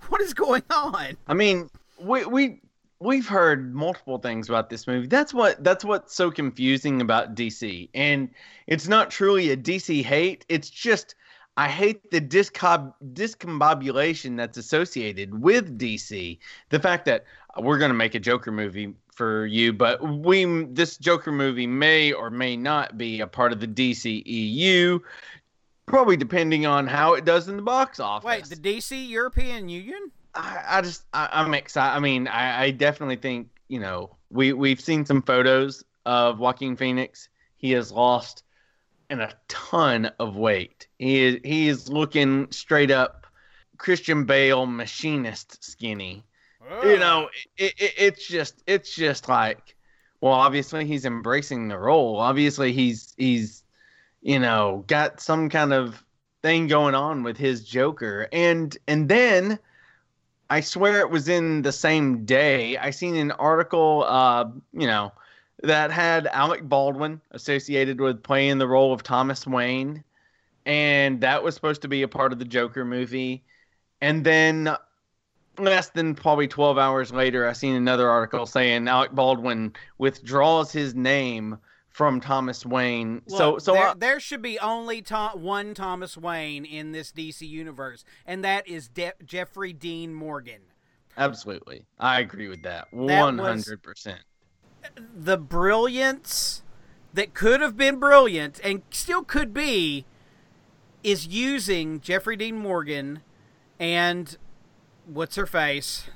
What 0.10 0.20
is 0.20 0.34
going 0.34 0.64
on? 0.70 1.16
I 1.28 1.34
mean, 1.34 1.70
we 1.98 2.26
we 2.26 2.60
we've 3.00 3.28
heard 3.28 3.74
multiple 3.74 4.20
things 4.20 4.48
about 4.48 4.70
this 4.70 4.88
movie. 4.88 5.08
That's 5.08 5.34
what 5.34 5.64
that's 5.64 5.84
what's 5.84 6.16
so 6.16 6.32
confusing 6.32 7.02
about 7.02 7.36
DC. 7.36 7.90
And 7.94 8.30
it's 8.68 8.88
not 8.88 9.10
truly 9.10 9.52
a 9.52 9.58
DC 9.58 10.04
hate. 10.04 10.46
It's 10.50 10.70
just 10.70 11.16
I 11.58 11.68
hate 11.68 12.12
the 12.12 12.22
discob 12.22 12.94
discombobulation 13.14 14.38
that's 14.38 14.58
associated 14.58 15.42
with 15.42 15.78
DC. 15.78 16.40
The 16.70 16.80
fact 16.80 17.06
that 17.06 17.26
we're 17.60 17.78
gonna 17.78 17.94
make 17.94 18.16
a 18.16 18.20
Joker 18.20 18.52
movie 18.52 18.94
for 19.14 19.46
you, 19.46 19.74
but 19.74 20.02
we 20.02 20.66
this 20.66 20.98
Joker 20.98 21.32
movie 21.32 21.68
may 21.68 22.14
or 22.14 22.30
may 22.30 22.56
not 22.56 22.98
be 22.98 23.20
a 23.20 23.28
part 23.28 23.52
of 23.52 23.60
the 23.60 23.68
DCEU, 23.68 25.02
probably 25.86 26.16
depending 26.16 26.66
on 26.66 26.88
how 26.88 27.16
it 27.16 27.26
does 27.26 27.50
in 27.50 27.58
the 27.58 27.62
box 27.62 28.00
office. 28.00 28.26
Wait, 28.26 28.46
the 28.46 28.56
DC 28.56 29.10
European 29.10 29.68
Union? 29.68 30.12
I, 30.34 30.64
I 30.66 30.82
just 30.82 31.04
I, 31.14 31.42
am 31.42 31.54
excited. 31.54 31.96
I 31.96 32.00
mean, 32.00 32.28
I, 32.28 32.64
I 32.64 32.72
definitely 32.72 33.18
think 33.18 33.50
you 33.68 33.80
know 33.80 34.16
we 34.30 34.54
we've 34.54 34.80
seen 34.80 35.06
some 35.06 35.22
photos 35.22 35.84
of 36.06 36.40
Joaquin 36.40 36.78
Phoenix. 36.78 37.28
He 37.58 37.72
has 37.72 37.92
lost 37.92 38.44
and 39.12 39.22
a 39.22 39.34
ton 39.50 40.10
of 40.20 40.38
weight. 40.38 40.88
He 40.98 41.22
is 41.22 41.40
he 41.44 41.68
is 41.68 41.90
looking 41.90 42.48
straight 42.50 42.90
up 42.90 43.28
Christian 43.78 44.24
Bale 44.24 44.66
machinist 44.66 45.64
skinny. 45.64 46.24
Ugh. 46.72 46.86
You 46.86 46.98
know, 46.98 47.30
it, 47.58 47.74
it, 47.78 47.94
it's 47.98 48.28
just 48.28 48.64
it's 48.66 48.96
just 48.96 49.28
like, 49.28 49.76
well, 50.22 50.34
obviously 50.34 50.86
he's 50.86 51.06
embracing 51.06 51.68
the 51.68 51.78
role. 51.78 52.18
Obviously 52.18 52.72
he's 52.72 53.14
he's 53.18 53.64
you 54.22 54.40
know 54.40 54.86
got 54.88 55.20
some 55.20 55.50
kind 55.50 55.74
of 55.74 56.02
thing 56.42 56.68
going 56.68 56.96
on 56.96 57.22
with 57.22 57.38
his 57.38 57.64
Joker, 57.66 58.28
and 58.32 58.76
and 58.88 59.08
then. 59.08 59.60
I 60.50 60.60
swear 60.60 61.00
it 61.00 61.10
was 61.10 61.30
in 61.30 61.62
the 61.62 61.72
same 61.72 62.26
day. 62.26 62.76
I 62.78 62.90
seen 62.90 63.16
an 63.16 63.32
article, 63.32 64.04
uh, 64.06 64.50
you 64.74 64.86
know, 64.86 65.14
that 65.64 65.92
had 65.92 66.28
Alec 66.28 66.68
Baldwin 66.68 67.22
associated 67.32 68.00
with 68.02 68.24
playing 68.24 68.58
the 68.58 68.68
role 68.68 68.94
of 68.94 69.04
Thomas 69.04 69.46
Wayne, 69.46 70.04
and 70.66 71.22
that 71.22 71.44
was 71.44 71.56
supposed 71.56 71.82
to 71.84 71.88
be 71.88 72.02
a 72.02 72.08
part 72.08 72.34
of 72.34 72.40
the 72.40 72.46
Joker 72.46 72.86
movie. 72.86 73.44
And 74.02 74.24
then 74.24 74.76
less 75.58 75.90
than 75.90 76.16
probably 76.16 76.48
12 76.48 76.78
hours 76.78 77.12
later, 77.12 77.48
I 77.48 77.54
seen 77.54 77.76
another 77.76 78.10
article 78.10 78.46
saying 78.46 78.88
Alec 78.88 79.12
Baldwin 79.12 79.74
withdraws 79.98 80.72
his 80.72 80.96
name 80.96 81.58
from 81.90 82.22
Thomas 82.22 82.66
Wayne. 82.66 83.22
Look, 83.28 83.38
so, 83.38 83.58
so 83.58 83.74
there, 83.74 83.90
I, 83.90 83.94
there 83.96 84.20
should 84.20 84.42
be 84.42 84.58
only 84.60 85.02
to- 85.04 85.32
one 85.34 85.74
Thomas 85.74 86.18
Wayne 86.18 86.66
in 86.66 86.92
this 86.94 87.12
DC 87.12 87.48
universe, 87.48 88.04
and 88.26 88.44
that 88.44 88.68
is 88.68 88.88
De- 88.88 89.14
Jeffrey 89.26 89.74
Dean 89.74 90.14
Morgan. 90.14 90.62
Absolutely, 91.18 91.86
I 92.00 92.22
agree 92.22 92.48
with 92.48 92.64
that. 92.64 92.88
One 92.92 93.38
hundred 93.38 93.84
percent 93.84 94.22
the 95.16 95.38
brilliance 95.38 96.64
that 97.14 97.34
could 97.34 97.62
have 97.62 97.76
been 97.76 98.00
brilliant 98.00 98.60
and 98.64 98.82
still 98.90 99.24
could 99.24 99.54
be 99.54 100.06
is 101.04 101.28
using 101.28 102.00
Jeffrey 102.00 102.36
Dean 102.36 102.58
Morgan 102.58 103.22
and 103.80 104.38
what's 105.06 105.36
her 105.36 105.46
face? 105.46 106.10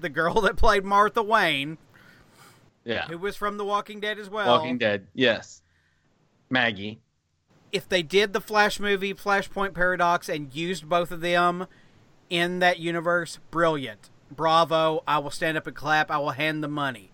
The 0.00 0.08
girl 0.08 0.40
that 0.42 0.54
played 0.54 0.84
Martha 0.84 1.24
Wayne. 1.24 1.76
Yeah. 2.84 3.08
Who 3.08 3.18
was 3.18 3.34
from 3.34 3.56
The 3.56 3.64
Walking 3.64 3.98
Dead 3.98 4.16
as 4.20 4.30
well. 4.30 4.46
Walking 4.46 4.78
Dead, 4.78 5.08
yes. 5.12 5.60
Maggie. 6.48 7.00
If 7.72 7.88
they 7.88 8.04
did 8.04 8.32
the 8.32 8.40
Flash 8.40 8.78
movie, 8.78 9.12
Flashpoint 9.12 9.74
Paradox, 9.74 10.28
and 10.28 10.54
used 10.54 10.88
both 10.88 11.10
of 11.10 11.20
them 11.20 11.66
in 12.30 12.60
that 12.60 12.78
universe, 12.78 13.40
brilliant. 13.50 14.08
Bravo. 14.30 15.02
I 15.04 15.18
will 15.18 15.32
stand 15.32 15.58
up 15.58 15.66
and 15.66 15.74
clap. 15.74 16.12
I 16.12 16.18
will 16.18 16.30
hand 16.30 16.62
the 16.62 16.68
money 16.68 17.10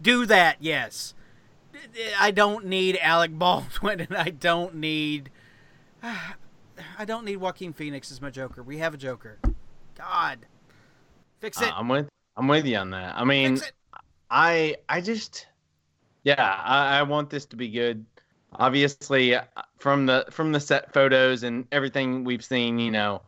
do 0.00 0.26
that, 0.26 0.56
yes. 0.60 1.14
I 2.18 2.30
don't 2.30 2.66
need 2.66 2.98
Alec 3.00 3.32
Baldwin, 3.38 4.00
and 4.00 4.16
I 4.16 4.30
don't 4.30 4.76
need. 4.76 5.30
I 6.02 7.04
don't 7.04 7.24
need 7.24 7.36
Joaquin 7.36 7.72
Phoenix 7.72 8.10
as 8.12 8.20
my 8.20 8.30
Joker. 8.30 8.62
We 8.62 8.78
have 8.78 8.94
a 8.94 8.96
Joker. 8.96 9.38
God, 9.96 10.38
fix 11.40 11.60
it. 11.60 11.68
Uh, 11.68 11.76
I'm 11.76 11.88
with. 11.88 12.08
I'm 12.36 12.46
with 12.46 12.66
you 12.66 12.76
on 12.76 12.90
that. 12.90 13.16
I 13.16 13.24
mean, 13.24 13.60
I 14.30 14.76
I 14.88 15.00
just, 15.00 15.46
yeah, 16.22 16.60
I, 16.64 16.98
I 16.98 17.02
want 17.02 17.30
this 17.30 17.46
to 17.46 17.56
be 17.56 17.68
good. 17.68 18.04
Obviously, 18.52 19.34
uh, 19.34 19.42
from 19.78 20.06
the 20.06 20.24
from 20.30 20.52
the 20.52 20.60
set 20.60 20.92
photos 20.92 21.42
and 21.42 21.66
everything 21.72 22.24
we've 22.24 22.44
seen, 22.44 22.78
you 22.78 22.92
know, 22.92 23.22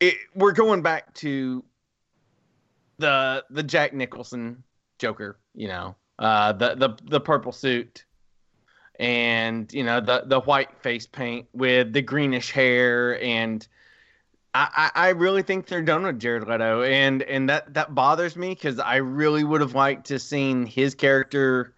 it, 0.00 0.16
we're 0.34 0.52
going 0.52 0.82
back 0.82 1.14
to 1.14 1.64
the 2.98 3.44
the 3.50 3.62
Jack 3.62 3.94
Nicholson 3.94 4.62
Joker, 5.00 5.38
you 5.54 5.68
know, 5.68 5.96
uh, 6.18 6.52
the 6.52 6.74
the 6.76 6.96
the 7.04 7.20
purple 7.20 7.52
suit, 7.52 8.04
and 8.98 9.72
you 9.72 9.82
know 9.82 10.00
the 10.00 10.22
the 10.26 10.40
white 10.40 10.76
face 10.82 11.06
paint 11.06 11.48
with 11.52 11.92
the 11.92 12.02
greenish 12.02 12.50
hair, 12.52 13.20
and 13.22 13.66
I 14.54 14.90
I 14.94 15.08
really 15.10 15.42
think 15.42 15.66
they're 15.66 15.82
done 15.82 16.02
with 16.02 16.20
Jared 16.20 16.46
Leto, 16.46 16.82
and 16.82 17.22
and 17.22 17.48
that 17.48 17.72
that 17.74 17.94
bothers 17.94 18.36
me 18.36 18.50
because 18.50 18.78
I 18.78 18.96
really 18.96 19.44
would 19.44 19.60
have 19.60 19.74
liked 19.74 20.06
to 20.08 20.18
seen 20.18 20.66
his 20.66 20.94
character 20.94 21.74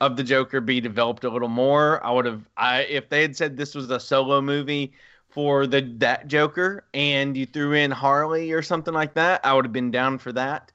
of 0.00 0.16
the 0.16 0.24
Joker 0.24 0.60
be 0.60 0.80
developed 0.80 1.24
a 1.24 1.30
little 1.30 1.48
more. 1.48 2.04
I 2.04 2.10
would 2.10 2.24
have 2.24 2.42
I 2.56 2.82
if 2.82 3.08
they 3.08 3.22
had 3.22 3.36
said 3.36 3.56
this 3.56 3.74
was 3.74 3.90
a 3.90 4.00
solo 4.00 4.40
movie 4.40 4.92
for 5.28 5.66
the 5.66 5.82
that 5.98 6.26
Joker 6.26 6.84
and 6.94 7.36
you 7.36 7.46
threw 7.46 7.74
in 7.74 7.90
Harley 7.90 8.52
or 8.52 8.62
something 8.62 8.94
like 8.94 9.14
that, 9.14 9.40
I 9.44 9.54
would 9.54 9.64
have 9.64 9.72
been 9.72 9.90
down 9.90 10.18
for 10.18 10.32
that. 10.32 10.72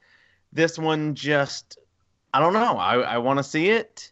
This 0.53 0.77
one 0.77 1.15
just 1.15 1.77
I 2.33 2.39
don't 2.39 2.53
know. 2.53 2.77
I, 2.77 2.99
I 2.99 3.17
want 3.17 3.39
to 3.39 3.43
see 3.43 3.69
it. 3.69 4.11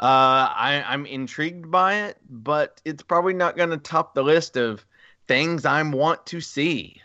Uh, 0.00 0.50
I, 0.50 0.84
I'm 0.86 1.06
intrigued 1.06 1.70
by 1.70 2.06
it, 2.06 2.18
but 2.28 2.80
it's 2.84 3.02
probably 3.02 3.34
not 3.34 3.56
going 3.56 3.70
to 3.70 3.76
top 3.76 4.14
the 4.14 4.22
list 4.24 4.56
of 4.56 4.84
things 5.28 5.64
I 5.64 5.80
want 5.82 6.26
to 6.26 6.40
see. 6.40 7.00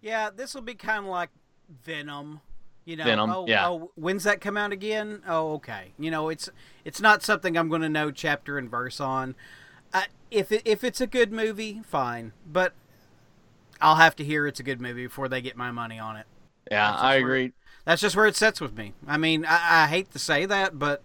Yeah, 0.00 0.30
this 0.30 0.54
will 0.54 0.62
be 0.62 0.74
kind 0.74 1.04
of 1.04 1.10
like 1.10 1.30
Venom. 1.84 2.40
You 2.84 2.96
know, 2.96 3.04
Venom, 3.04 3.30
oh, 3.30 3.46
yeah. 3.48 3.68
oh, 3.68 3.92
when's 3.94 4.24
that 4.24 4.40
come 4.40 4.56
out 4.56 4.72
again? 4.72 5.22
Oh, 5.26 5.54
okay. 5.54 5.92
You 5.98 6.10
know, 6.10 6.28
it's 6.28 6.48
it's 6.84 7.00
not 7.00 7.22
something 7.22 7.56
I'm 7.56 7.68
going 7.68 7.82
to 7.82 7.88
know 7.88 8.10
chapter 8.10 8.58
and 8.58 8.68
verse 8.68 9.00
on. 9.00 9.36
Uh, 9.92 10.02
if 10.30 10.50
it, 10.50 10.62
if 10.64 10.82
it's 10.82 11.00
a 11.00 11.06
good 11.06 11.32
movie, 11.32 11.80
fine, 11.84 12.32
but 12.44 12.72
I'll 13.80 13.96
have 13.96 14.16
to 14.16 14.24
hear 14.24 14.46
it's 14.46 14.58
a 14.58 14.64
good 14.64 14.80
movie 14.80 15.06
before 15.06 15.28
they 15.28 15.40
get 15.40 15.56
my 15.56 15.70
money 15.70 15.98
on 15.98 16.16
it. 16.16 16.26
Yeah, 16.70 16.92
I 16.92 17.16
agree 17.16 17.52
that's 17.84 18.00
just 18.02 18.16
where 18.16 18.26
it 18.26 18.36
sets 18.36 18.60
with 18.60 18.76
me. 18.76 18.92
I 19.06 19.16
mean, 19.16 19.44
I, 19.44 19.84
I 19.84 19.86
hate 19.86 20.10
to 20.12 20.18
say 20.18 20.46
that, 20.46 20.78
but 20.78 21.02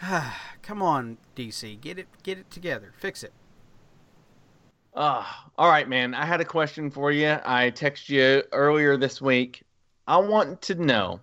come 0.62 0.82
on, 0.82 1.18
DC, 1.36 1.80
get 1.80 1.98
it 1.98 2.08
get 2.22 2.38
it 2.38 2.50
together, 2.50 2.92
fix 2.98 3.22
it. 3.22 3.32
Uh, 4.94 5.24
all 5.56 5.68
right, 5.68 5.88
man. 5.88 6.14
I 6.14 6.24
had 6.24 6.40
a 6.40 6.44
question 6.44 6.90
for 6.90 7.12
you. 7.12 7.38
I 7.44 7.70
texted 7.70 8.08
you 8.08 8.42
earlier 8.52 8.96
this 8.96 9.20
week. 9.20 9.62
I 10.06 10.16
want 10.18 10.62
to 10.62 10.74
know: 10.74 11.20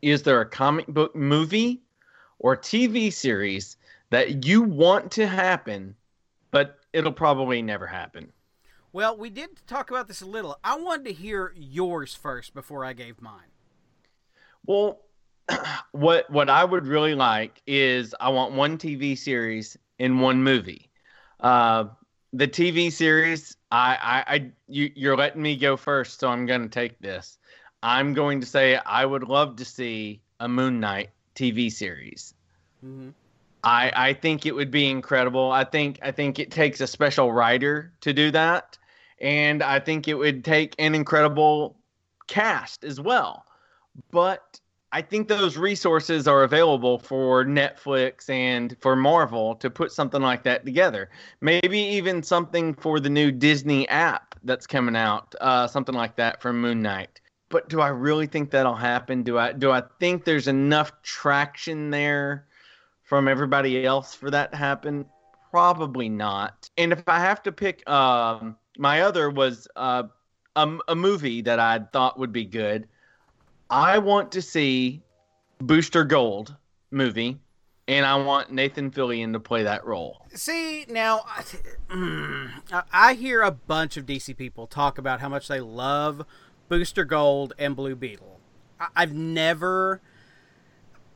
Is 0.00 0.22
there 0.22 0.40
a 0.40 0.46
comic 0.46 0.86
book 0.86 1.14
movie 1.14 1.82
or 2.38 2.56
TV 2.56 3.12
series 3.12 3.76
that 4.10 4.44
you 4.44 4.62
want 4.62 5.10
to 5.12 5.26
happen, 5.26 5.94
but 6.50 6.78
it'll 6.92 7.12
probably 7.12 7.62
never 7.62 7.86
happen? 7.86 8.32
Well, 8.92 9.16
we 9.16 9.30
did 9.30 9.66
talk 9.66 9.90
about 9.90 10.06
this 10.06 10.20
a 10.20 10.26
little. 10.26 10.58
I 10.62 10.78
wanted 10.78 11.06
to 11.06 11.12
hear 11.14 11.54
yours 11.56 12.14
first 12.14 12.52
before 12.52 12.84
I 12.84 12.92
gave 12.92 13.22
mine. 13.22 13.51
Well, 14.66 15.00
what 15.92 16.30
what 16.30 16.48
I 16.48 16.64
would 16.64 16.86
really 16.86 17.14
like 17.14 17.62
is 17.66 18.14
I 18.20 18.28
want 18.30 18.52
one 18.52 18.78
TV 18.78 19.16
series 19.16 19.76
in 19.98 20.20
one 20.20 20.42
movie. 20.42 20.90
Uh, 21.40 21.86
the 22.32 22.48
TV 22.48 22.90
series, 22.90 23.56
I, 23.70 23.98
I, 24.00 24.34
I 24.34 24.50
you, 24.68 24.90
you're 24.94 25.16
letting 25.16 25.42
me 25.42 25.56
go 25.56 25.76
first, 25.76 26.20
so 26.20 26.28
I'm 26.28 26.46
going 26.46 26.62
to 26.62 26.68
take 26.68 26.98
this. 27.00 27.38
I'm 27.82 28.14
going 28.14 28.40
to 28.40 28.46
say 28.46 28.76
I 28.76 29.04
would 29.04 29.24
love 29.24 29.56
to 29.56 29.64
see 29.64 30.22
a 30.40 30.48
Moon 30.48 30.80
Knight 30.80 31.10
TV 31.34 31.70
series. 31.70 32.34
Mm-hmm. 32.84 33.10
I 33.64 33.92
I 33.94 34.12
think 34.14 34.46
it 34.46 34.54
would 34.54 34.70
be 34.70 34.88
incredible. 34.88 35.50
I 35.50 35.64
think 35.64 35.98
I 36.02 36.12
think 36.12 36.38
it 36.38 36.50
takes 36.50 36.80
a 36.80 36.86
special 36.86 37.32
writer 37.32 37.92
to 38.00 38.12
do 38.12 38.30
that, 38.30 38.78
and 39.20 39.62
I 39.62 39.80
think 39.80 40.08
it 40.08 40.14
would 40.14 40.44
take 40.44 40.74
an 40.78 40.94
incredible 40.94 41.76
cast 42.28 42.84
as 42.84 43.00
well 43.00 43.44
but 44.10 44.60
I 44.94 45.00
think 45.00 45.26
those 45.26 45.56
resources 45.56 46.28
are 46.28 46.42
available 46.42 46.98
for 46.98 47.46
Netflix 47.46 48.28
and 48.28 48.76
for 48.80 48.94
Marvel 48.94 49.54
to 49.56 49.70
put 49.70 49.90
something 49.90 50.20
like 50.20 50.42
that 50.42 50.66
together. 50.66 51.08
Maybe 51.40 51.78
even 51.78 52.22
something 52.22 52.74
for 52.74 53.00
the 53.00 53.08
new 53.08 53.32
Disney 53.32 53.88
app 53.88 54.34
that's 54.44 54.66
coming 54.66 54.94
out, 54.94 55.34
uh, 55.40 55.66
something 55.66 55.94
like 55.94 56.16
that 56.16 56.42
for 56.42 56.52
Moon 56.52 56.82
Knight. 56.82 57.20
But 57.48 57.70
do 57.70 57.80
I 57.80 57.88
really 57.88 58.26
think 58.26 58.50
that'll 58.50 58.74
happen? 58.74 59.22
Do 59.22 59.38
I 59.38 59.52
do 59.52 59.70
I 59.70 59.82
think 59.98 60.24
there's 60.24 60.48
enough 60.48 60.92
traction 61.02 61.90
there 61.90 62.46
from 63.02 63.28
everybody 63.28 63.86
else 63.86 64.14
for 64.14 64.30
that 64.30 64.52
to 64.52 64.58
happen? 64.58 65.06
Probably 65.50 66.10
not. 66.10 66.68
And 66.76 66.92
if 66.92 67.06
I 67.08 67.18
have 67.18 67.42
to 67.44 67.52
pick, 67.52 67.88
um, 67.88 68.56
my 68.76 69.02
other 69.02 69.30
was 69.30 69.68
uh, 69.76 70.04
a, 70.56 70.78
a 70.88 70.94
movie 70.94 71.42
that 71.42 71.58
I 71.58 71.78
thought 71.92 72.18
would 72.18 72.32
be 72.32 72.44
good 72.44 72.88
I 73.72 73.96
want 73.98 74.30
to 74.32 74.42
see 74.42 75.00
Booster 75.58 76.04
Gold 76.04 76.54
movie, 76.90 77.38
and 77.88 78.04
I 78.04 78.16
want 78.16 78.52
Nathan 78.52 78.90
Fillion 78.90 79.32
to 79.32 79.40
play 79.40 79.62
that 79.62 79.86
role. 79.86 80.26
See, 80.34 80.84
now 80.90 81.22
I 81.26 81.42
mm, 81.90 83.16
hear 83.16 83.40
a 83.40 83.50
bunch 83.50 83.96
of 83.96 84.04
DC 84.04 84.36
people 84.36 84.66
talk 84.66 84.98
about 84.98 85.20
how 85.20 85.30
much 85.30 85.48
they 85.48 85.60
love 85.60 86.26
Booster 86.68 87.04
Gold 87.06 87.54
and 87.58 87.74
Blue 87.74 87.96
Beetle. 87.96 88.40
I- 88.78 88.88
I've 88.94 89.14
never, 89.14 90.02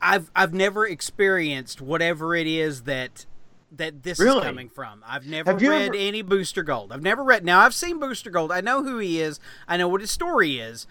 I've 0.01 0.31
I've 0.35 0.53
never 0.55 0.87
experienced 0.87 1.79
whatever 1.79 2.33
it 2.33 2.47
is 2.47 2.83
that 2.83 3.27
that 3.71 4.01
this 4.01 4.19
Really? 4.19 4.39
is 4.39 4.43
coming 4.45 4.69
from. 4.69 5.03
I've 5.05 5.27
never 5.27 5.53
read 5.53 5.89
ever- 5.89 5.95
any 5.95 6.23
Booster 6.23 6.63
Gold. 6.63 6.91
I've 6.91 7.03
never 7.03 7.23
read. 7.23 7.45
Now 7.45 7.59
I've 7.59 7.75
seen 7.75 7.99
Booster 7.99 8.31
Gold. 8.31 8.51
I 8.51 8.61
know 8.61 8.81
who 8.81 8.97
he 8.97 9.21
is. 9.21 9.39
I 9.67 9.77
know 9.77 9.87
what 9.87 10.01
his 10.01 10.09
story 10.09 10.57
is. 10.57 10.87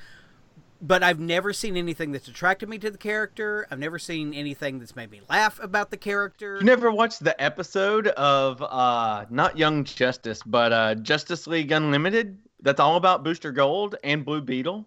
But 0.87 1.03
I've 1.03 1.19
never 1.19 1.53
seen 1.53 1.77
anything 1.77 2.13
that's 2.13 2.29
attracted 2.29 2.69
me 2.69 2.79
to 2.79 2.91
the 2.91 2.99
character. 2.99 3.67
I've 3.73 3.81
never 3.81 3.99
seen 3.99 4.33
anything 4.33 4.79
that's 4.79 4.95
made 4.95 5.11
me 5.11 5.21
laugh 5.29 5.59
about 5.61 5.91
the 5.91 5.97
character. 5.97 6.59
You 6.59 6.65
never 6.65 6.93
watched 6.93 7.25
the 7.25 7.41
episode 7.43 8.07
of 8.09 8.63
uh 8.63 9.27
not 9.29 9.59
Young 9.59 9.83
Justice, 9.83 10.43
but 10.47 10.73
uh 10.73 10.95
Justice 10.95 11.49
League 11.49 11.73
Unlimited? 11.73 12.39
That's 12.63 12.79
all 12.79 12.97
about 12.97 13.25
Booster 13.25 13.51
Gold 13.51 13.97
and 14.05 14.25
Blue 14.25 14.41
Beetle. 14.41 14.87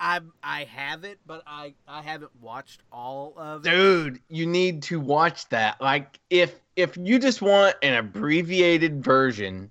I 0.00 0.20
I 0.42 0.64
have 0.64 1.04
it, 1.04 1.18
but 1.26 1.42
I 1.46 1.74
I 1.86 2.00
haven't 2.00 2.32
watched 2.40 2.80
all 2.90 3.34
of 3.36 3.66
it. 3.66 3.70
Dude, 3.70 4.20
you 4.30 4.46
need 4.46 4.82
to 4.84 4.98
watch 4.98 5.46
that. 5.50 5.78
Like 5.80 6.18
if 6.30 6.54
if 6.74 6.96
you 6.96 7.18
just 7.18 7.42
want 7.42 7.76
an 7.82 7.94
abbreviated 7.94 9.04
version 9.04 9.70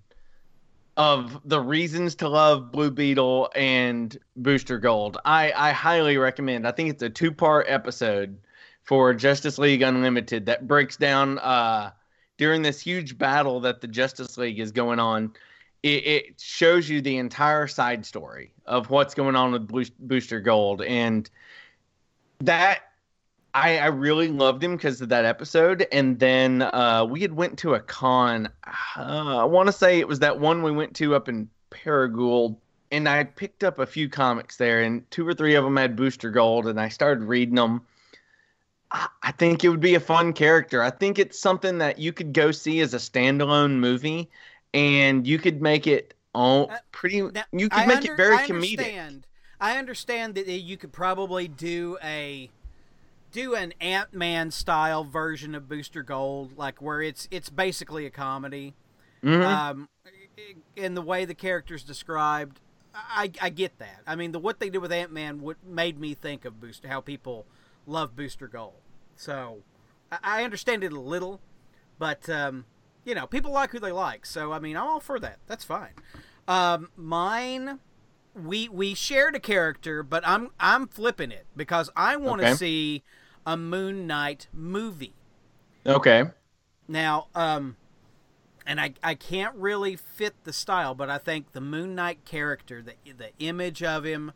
of 0.98 1.40
the 1.46 1.60
reasons 1.60 2.16
to 2.16 2.30
love 2.30 2.72
Blue 2.72 2.92
Beetle 2.92 3.52
and 3.56 4.18
Booster 4.36 4.78
Gold, 4.78 5.18
I 5.26 5.52
I 5.56 5.72
highly 5.72 6.18
recommend. 6.18 6.68
I 6.68 6.72
think 6.72 6.90
it's 6.90 7.04
a 7.04 7.10
two-part 7.10 7.66
episode 7.70 8.38
for 8.84 9.14
Justice 9.14 9.58
League 9.58 9.82
Unlimited 9.82 10.46
that 10.46 10.68
breaks 10.68 10.98
down 10.98 11.40
uh 11.40 11.92
during 12.38 12.62
this 12.62 12.82
huge 12.82 13.18
battle 13.18 13.60
that 13.62 13.82
the 13.82 13.88
Justice 13.88 14.38
League 14.38 14.60
is 14.60 14.72
going 14.72 15.00
on. 15.00 15.34
It, 15.84 16.08
it 16.08 16.42
shows 16.42 16.90
you 16.90 17.02
the 17.02 17.18
entire 17.18 17.68
side 17.68 18.06
story 18.06 18.52
of 18.66 18.90
what's 18.90 19.14
going 19.14 19.36
on 19.36 19.68
with 19.70 19.92
Booster 20.00 20.40
Gold 20.40 20.82
and 20.82 21.30
that 22.40 22.82
I, 23.56 23.78
I 23.78 23.86
really 23.88 24.28
loved 24.28 24.64
him 24.64 24.76
because 24.76 25.00
of 25.02 25.10
that 25.10 25.24
episode. 25.26 25.88
And 25.92 26.20
then 26.20 26.62
uh, 26.62 27.06
we 27.10 27.22
had 27.22 27.34
went 27.34 27.58
to 27.60 27.74
a 27.74 27.80
con. 27.80 28.50
Uh, 28.98 29.38
I 29.38 29.46
want 29.46 29.68
to 29.68 29.74
say 29.74 30.00
it 30.00 30.08
was 30.08 30.20
that 30.20 30.40
one 30.40 30.62
we 30.62 30.72
went 30.72 30.94
to 30.98 31.16
up 31.16 31.30
in 31.30 31.50
Paragould. 31.72 32.58
And 32.92 33.10
I 33.10 33.24
picked 33.24 33.64
up 33.64 33.80
a 33.80 33.86
few 33.86 34.10
comics 34.10 34.58
there, 34.58 34.84
and 34.84 35.10
two 35.10 35.28
or 35.28 35.34
three 35.34 35.56
of 35.56 35.64
them 35.64 35.76
had 35.76 35.96
Booster 35.96 36.30
Gold, 36.30 36.68
and 36.68 36.80
I 36.80 36.90
started 36.90 37.24
reading 37.24 37.56
them. 37.56 37.82
I, 38.92 39.08
I 39.24 39.32
think 39.32 39.64
it 39.64 39.70
would 39.70 39.80
be 39.80 39.96
a 39.96 40.00
fun 40.00 40.34
character. 40.34 40.84
I 40.84 40.92
think 40.92 41.18
it's 41.18 41.40
something 41.40 41.80
that 41.80 41.98
you 41.98 42.14
could 42.14 42.32
go 42.32 42.52
see 42.52 42.82
as 42.82 42.94
a 42.94 42.98
standalone 42.98 43.80
movie, 43.80 44.30
and 44.74 45.26
you 45.26 45.40
could 45.40 45.62
make 45.62 45.88
it 45.88 46.14
all 46.36 46.70
Uh, 46.72 46.78
pretty. 46.92 47.22
Now, 47.22 47.44
you 47.52 47.70
could 47.70 47.80
I 47.80 47.86
make 47.88 47.98
under- 47.98 48.14
it 48.14 48.18
very 48.18 48.36
I 48.36 48.48
comedic. 48.48 49.24
I 49.60 49.78
understand 49.78 50.36
that 50.36 50.48
you 50.48 50.78
could 50.78 50.94
probably 50.94 51.48
do 51.48 51.98
a 52.04 52.50
do 53.36 53.54
an 53.54 53.74
Ant 53.82 54.14
Man 54.14 54.50
style 54.50 55.04
version 55.04 55.54
of 55.56 55.68
Booster 55.68 56.04
Gold, 56.04 56.58
like 56.58 56.82
where 56.82 57.02
it's 57.02 57.28
it's 57.32 57.50
basically 57.50 58.06
a 58.06 58.10
comedy. 58.10 58.76
Mhm. 59.24 59.46
Um, 59.46 59.90
in 60.76 60.96
the 60.96 61.02
way 61.02 61.26
the 61.26 61.34
character's 61.36 61.84
described, 61.84 62.62
I, 62.94 63.32
I 63.42 63.50
get 63.50 63.78
that. 63.80 64.00
I 64.08 64.16
mean, 64.16 64.32
the 64.32 64.40
what 64.40 64.60
they 64.60 64.70
did 64.70 64.78
with 64.80 64.92
Ant 64.92 65.12
Man 65.12 65.42
what 65.42 65.58
made 65.66 66.00
me 66.00 66.14
think 66.14 66.46
of 66.46 66.62
Booster, 66.62 66.88
how 66.88 67.02
people 67.02 67.46
love 67.86 68.16
Booster 68.16 68.48
Gold. 68.48 68.80
So 69.18 69.64
I, 70.12 70.18
I 70.24 70.44
understand 70.44 70.84
it 70.84 70.94
a 70.94 71.00
little, 71.00 71.42
but 72.00 72.30
um, 72.30 72.66
you 73.04 73.16
know, 73.16 73.28
people 73.28 73.52
like 73.52 73.72
who 73.72 73.80
they 73.80 73.92
like. 73.92 74.26
So 74.26 74.54
I 74.54 74.60
mean, 74.60 74.78
I'm 74.78 74.88
all 74.88 75.00
for 75.02 75.20
that. 75.20 75.40
That's 75.48 75.66
fine. 75.66 75.94
Um, 76.48 76.90
mine, 76.96 77.80
we 78.34 78.70
we 78.70 78.94
shared 78.94 79.36
a 79.36 79.40
character, 79.42 80.04
but 80.04 80.26
I'm 80.26 80.52
I'm 80.60 80.88
flipping 80.88 81.32
it 81.32 81.46
because 81.56 81.90
I 81.98 82.16
want 82.16 82.42
to 82.42 82.46
Okay. 82.46 82.56
see 82.56 83.04
a 83.46 83.58
Moon 83.58 84.08
Knight 84.08 84.48
movie. 84.54 85.16
okay. 85.86 86.24
Now, 86.88 87.28
um, 87.34 87.78
and 88.66 88.80
I, 88.80 88.94
I 89.04 89.16
can't 89.16 89.56
really 89.56 89.96
fit 89.96 90.36
the 90.44 90.54
style, 90.54 90.94
but 90.94 91.10
I 91.10 91.18
think 91.18 91.52
the 91.54 91.62
Moon 91.62 91.96
Knight 91.96 92.26
character, 92.26 92.82
the 92.82 92.94
the 93.12 93.30
image 93.40 93.84
of 93.84 94.04
him, 94.04 94.32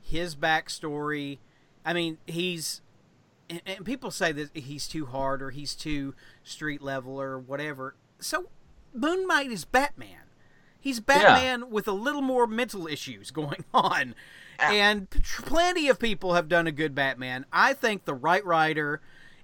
his 0.00 0.36
backstory. 0.36 1.38
I 1.84 1.92
mean, 1.92 2.18
he's 2.26 2.82
and, 3.48 3.62
and 3.66 3.84
people 3.84 4.10
say 4.10 4.32
that 4.32 4.56
he's 4.56 4.88
too 4.88 5.06
hard 5.06 5.42
or 5.42 5.50
he's 5.50 5.74
too 5.74 6.14
street 6.42 6.82
level 6.82 7.20
or 7.20 7.38
whatever. 7.38 7.94
So, 8.18 8.46
Moon 8.92 9.26
Knight 9.26 9.50
is 9.50 9.64
Batman. 9.64 10.22
He's 10.80 11.00
Batman 11.00 11.70
with 11.70 11.88
a 11.88 11.92
little 11.92 12.22
more 12.22 12.46
mental 12.46 12.86
issues 12.86 13.30
going 13.32 13.64
on. 13.72 14.14
And 14.58 15.10
plenty 15.10 15.88
of 15.88 15.98
people 15.98 16.34
have 16.34 16.48
done 16.48 16.66
a 16.66 16.72
good 16.72 16.94
Batman. 16.94 17.46
I 17.52 17.74
think 17.74 18.04
the 18.04 18.14
right 18.14 18.44
writer 18.44 19.00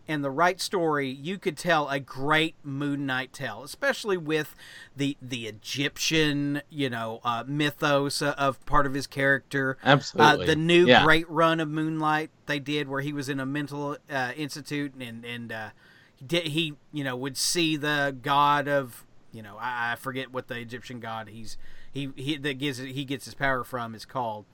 and 0.06 0.22
the 0.22 0.30
right 0.30 0.60
story, 0.60 1.08
you 1.08 1.38
could 1.38 1.56
tell 1.56 1.88
a 1.88 1.98
great 1.98 2.56
Moon 2.62 3.06
Knight 3.06 3.32
tale, 3.32 3.62
especially 3.62 4.18
with 4.18 4.54
the 4.96 5.16
the 5.22 5.46
Egyptian, 5.46 6.60
you 6.68 6.90
know, 6.90 7.20
uh, 7.24 7.44
mythos 7.46 8.20
uh, 8.20 8.34
of 8.36 8.64
part 8.66 8.86
of 8.86 8.92
his 8.94 9.06
character. 9.06 9.78
Absolutely. 9.82 10.44
Uh, 10.44 10.46
the 10.48 10.56
new 10.56 10.86
Yeah. 10.86 11.04
great 11.04 11.28
run 11.30 11.58
of 11.60 11.68
Moon 11.68 11.98
Knight 11.98 12.30
they 12.46 12.58
did, 12.58 12.88
where 12.88 13.00
he 13.00 13.12
was 13.12 13.28
in 13.28 13.40
a 13.40 13.46
mental 13.46 13.96
uh, 14.10 14.32
institute 14.36 14.92
and 15.00 15.24
and 15.24 15.50
uh, 15.52 15.68
he 16.16 16.24
did 16.26 16.46
he 16.48 16.74
you 16.92 17.04
know 17.04 17.16
would 17.16 17.36
see 17.36 17.76
the 17.76 18.14
god 18.20 18.68
of 18.68 19.04
you 19.32 19.42
know 19.42 19.56
I, 19.58 19.92
I 19.92 19.96
forget 19.96 20.32
what 20.32 20.48
the 20.48 20.58
Egyptian 20.58 21.00
god 21.00 21.28
he's 21.28 21.56
he, 21.90 22.10
he 22.16 22.36
that 22.36 22.58
gives 22.58 22.78
he 22.78 23.04
gets 23.04 23.24
his 23.24 23.34
power 23.34 23.64
from 23.64 23.94
is 23.94 24.04
called, 24.04 24.44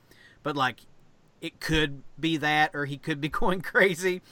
but 0.42 0.57
like 0.57 0.81
it 1.40 1.61
could 1.61 2.03
be 2.18 2.37
that 2.37 2.70
or 2.74 2.87
he 2.87 2.96
could 2.96 3.20
be 3.20 3.29
going 3.40 3.61
crazy. 3.61 4.22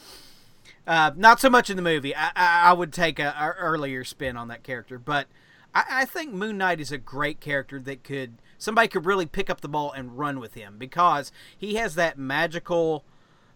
Uh, 0.87 1.11
not 1.17 1.39
so 1.41 1.51
much 1.51 1.69
in 1.69 1.77
the 1.77 1.83
movie. 1.83 2.15
I, 2.15 2.31
I, 2.35 2.63
I 2.71 2.73
would 2.73 2.93
take 2.93 3.19
a, 3.19 3.35
a 3.39 3.55
earlier 3.59 4.05
spin 4.05 4.37
on 4.37 4.49
that 4.49 4.63
character, 4.63 4.99
but 4.99 5.27
I, 5.75 5.85
I 5.91 6.05
think 6.05 6.33
Moon 6.33 6.59
Knight 6.59 6.81
is 6.81 6.93
a 6.93 6.99
great 6.99 7.41
character 7.41 7.79
that 7.81 8.03
could 8.05 8.35
somebody 8.57 8.89
could 8.89 9.07
really 9.07 9.27
pick 9.27 9.51
up 9.51 9.61
the 9.61 9.69
ball 9.69 9.93
and 9.93 10.19
run 10.19 10.41
with 10.41 10.55
him 10.55 10.77
because 10.79 11.31
he 11.57 11.75
has 11.75 11.95
that 11.95 12.19
magical 12.19 13.05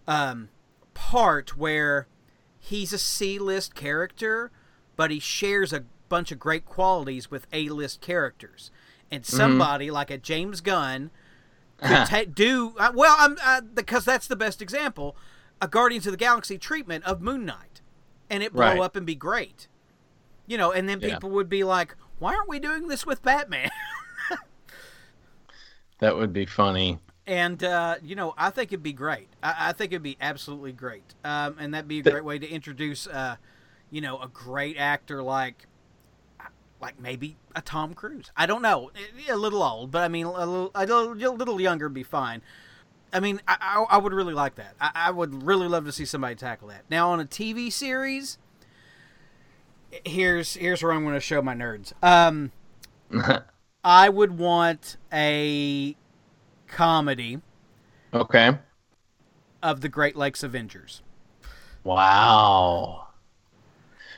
um, 0.07 0.49
part 0.95 1.57
where 1.57 2.07
he's 2.59 2.93
a 2.93 2.99
C-list 2.99 3.75
character, 3.75 4.51
but 4.95 5.11
he 5.11 5.19
shares 5.19 5.73
a 5.73 5.85
bunch 6.09 6.31
of 6.31 6.38
great 6.38 6.65
qualities 6.65 7.31
with 7.31 7.47
A-list 7.53 8.01
characters, 8.01 8.71
and 9.11 9.27
somebody 9.27 9.91
like 9.91 10.11
a 10.11 10.19
James 10.19 10.61
Gunn 10.61 11.11
could 11.83 12.07
ta- 12.07 12.25
do 12.33 12.75
uh, 12.79 12.92
well. 12.95 13.14
I'm 13.18 13.37
uh, 13.45 13.61
because 13.61 14.05
that's 14.05 14.27
the 14.27 14.37
best 14.37 14.62
example. 14.62 15.16
A 15.61 15.68
Guardians 15.68 16.07
of 16.07 16.12
the 16.12 16.16
Galaxy 16.18 16.59
treatment 16.59 17.05
of 17.05 17.21
Moon 17.21 17.45
Knight, 17.45 17.81
and 18.31 18.42
it 18.42 18.53
blow 18.53 18.62
Right. 18.66 18.81
up 18.81 18.97
and 18.97 19.05
be 19.07 19.14
great. 19.14 19.68
You 20.47 20.59
know, 20.59 20.73
and 20.73 20.88
then 20.88 21.01
Yeah. 21.01 21.14
people 21.14 21.31
would 21.31 21.49
be 21.49 21.62
like, 21.64 21.95
"Why 22.18 22.35
aren't 22.35 22.49
we 22.49 22.59
doing 22.59 22.88
this 22.88 23.05
with 23.07 23.23
Batman?" 23.23 23.71
That 25.99 26.16
would 26.16 26.33
be 26.33 26.47
funny. 26.47 26.99
and 27.29 27.62
uh, 27.62 27.97
you 28.03 28.16
know, 28.16 28.35
I 28.37 28.51
think 28.51 28.71
it'd 28.73 28.83
be 28.83 28.92
great. 28.92 29.29
I, 29.42 29.68
I 29.68 29.73
think 29.73 29.92
it'd 29.92 30.03
be 30.03 30.16
absolutely 30.21 30.73
great, 30.73 31.14
um, 31.25 31.57
and 31.61 31.73
that'd 31.73 31.87
be 31.88 32.01
a 32.01 32.03
great 32.03 32.25
way 32.25 32.38
to 32.40 32.49
introduce, 32.49 33.07
uh, 33.07 33.37
you 33.90 34.01
know, 34.01 34.18
a 34.21 34.27
great 34.29 34.77
actor 34.77 35.23
like, 35.23 35.68
like 36.83 37.01
maybe 37.01 37.37
a 37.55 37.62
Tom 37.62 37.95
Cruise. 37.95 38.31
I 38.37 38.45
don't 38.45 38.61
know, 38.61 38.90
a 39.31 39.37
little 39.37 39.62
old, 39.62 39.90
but 39.92 40.03
I 40.03 40.09
mean, 40.09 40.27
a 40.27 40.33
little, 40.33 40.71
a 40.75 40.85
little, 40.85 41.12
a 41.12 41.37
little 41.37 41.61
younger 41.61 41.87
would 41.87 41.95
be 41.95 42.03
fine. 42.03 42.42
I 43.12 43.21
mean, 43.21 43.40
I, 43.47 43.57
I, 43.61 43.95
I 43.95 43.99
would 43.99 44.12
really 44.12 44.35
like 44.35 44.57
that. 44.57 44.75
I, 44.81 44.90
I 44.95 45.11
would 45.12 45.45
really 45.45 45.68
love 45.68 45.85
to 45.85 45.92
see 45.92 46.05
somebody 46.05 46.35
tackle 46.35 46.68
that. 46.68 46.83
Now 46.90 47.11
on 47.11 47.21
a 47.21 47.25
TV 47.25 47.71
series, 47.73 48.37
here's 50.05 50.55
here's 50.55 50.83
where 50.83 50.92
I'm 50.92 51.03
going 51.05 51.14
to 51.14 51.21
show 51.21 51.40
my 51.40 51.55
nerds. 51.55 51.92
Um, 52.03 52.51
I 53.85 54.09
would 54.09 54.38
want 54.38 54.97
a 55.12 55.95
comedy 56.66 57.40
okay. 58.12 58.59
of 59.62 59.83
the 59.83 59.88
Great 59.88 60.16
Lakes 60.16 60.42
Avengers. 60.42 61.03
Wow. 61.85 63.09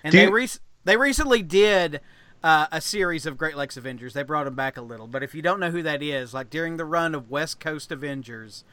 And 0.03 0.13
Do 0.13 0.19
they 0.19 0.25
you- 0.27 0.31
rec- 0.35 0.59
they 0.85 0.97
recently 0.97 1.43
did 1.43 2.01
uh, 2.45 2.67
a 2.71 2.81
series 2.81 3.25
of 3.25 3.39
Great 3.39 3.57
Lakes 3.57 3.79
Avengers. 3.79 4.13
They 4.13 4.23
brought 4.23 4.45
them 4.45 4.55
back 4.55 4.77
a 4.77 4.83
little, 4.83 5.07
but 5.07 5.23
if 5.23 5.35
you 5.35 5.41
don't 5.41 5.59
know 5.59 5.71
who 5.71 5.83
that 5.83 6.03
is, 6.03 6.35
like 6.35 6.51
during 6.51 6.77
the 6.77 6.85
run 6.85 7.15
of 7.15 7.31
West 7.31 7.59
Coast 7.59 7.91
Avengers, 7.91 8.65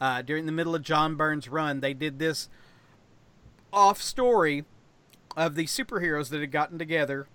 uh, 0.00 0.22
during 0.22 0.46
the 0.46 0.52
middle 0.52 0.74
of 0.74 0.82
John 0.82 1.14
Byrne's 1.14 1.46
run, 1.46 1.80
they 1.80 1.92
did 1.92 2.18
this 2.18 2.48
off 3.70 4.00
story 4.00 4.64
of 5.36 5.56
the 5.56 5.66
superheroes 5.66 6.30
that 6.30 6.40
had 6.40 6.50
gotten 6.50 6.78
together 6.78 7.28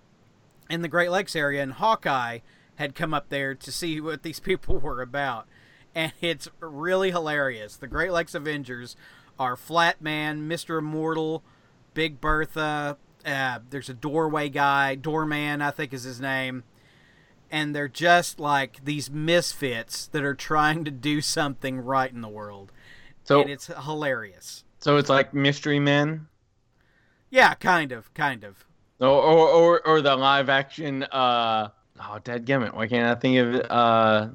in 0.68 0.82
the 0.82 0.88
Great 0.88 1.12
Lakes 1.12 1.36
area, 1.36 1.62
and 1.62 1.74
Hawkeye 1.74 2.40
had 2.74 2.96
come 2.96 3.14
up 3.14 3.28
there 3.28 3.54
to 3.54 3.70
see 3.70 4.00
what 4.00 4.24
these 4.24 4.40
people 4.40 4.80
were 4.80 5.00
about. 5.00 5.46
And 5.94 6.12
it's 6.20 6.48
really 6.58 7.12
hilarious. 7.12 7.76
The 7.76 7.86
Great 7.86 8.10
Lakes 8.10 8.34
Avengers 8.34 8.96
are 9.38 9.54
Flatman, 9.54 10.48
Mr. 10.48 10.80
Immortal, 10.80 11.44
Big 11.94 12.20
Bertha. 12.20 12.96
Uh, 13.24 13.60
there's 13.70 13.88
a 13.88 13.94
doorway 13.94 14.48
guy, 14.48 14.94
Doorman, 14.94 15.62
I 15.62 15.70
think 15.70 15.92
is 15.92 16.02
his 16.04 16.20
name. 16.20 16.64
And 17.50 17.74
they're 17.74 17.88
just 17.88 18.40
like 18.40 18.84
these 18.84 19.10
misfits 19.10 20.06
that 20.08 20.24
are 20.24 20.34
trying 20.34 20.84
to 20.84 20.90
do 20.90 21.20
something 21.20 21.80
right 21.80 22.10
in 22.12 22.20
the 22.20 22.28
world. 22.28 22.72
So 23.24 23.40
and 23.42 23.50
it's 23.50 23.66
hilarious. 23.68 24.64
so 24.80 24.96
it's 24.96 25.08
like 25.08 25.32
Mystery 25.32 25.78
Men, 25.78 26.26
Yeah, 27.30 27.54
kind 27.54 27.92
of, 27.92 28.12
kind 28.14 28.44
of. 28.44 28.64
or 29.00 29.08
or 29.08 29.48
or, 29.48 29.86
or 29.86 30.00
the 30.02 30.16
live 30.16 30.48
action. 30.48 31.04
Uh, 31.04 31.68
oh, 32.00 32.18
dadgummit, 32.24 32.74
why 32.74 32.86
can't 32.88 33.06
I 33.08 33.14
think 33.20 33.38
of 33.38 33.54
it? 33.54 33.70
Uh, 33.70 34.28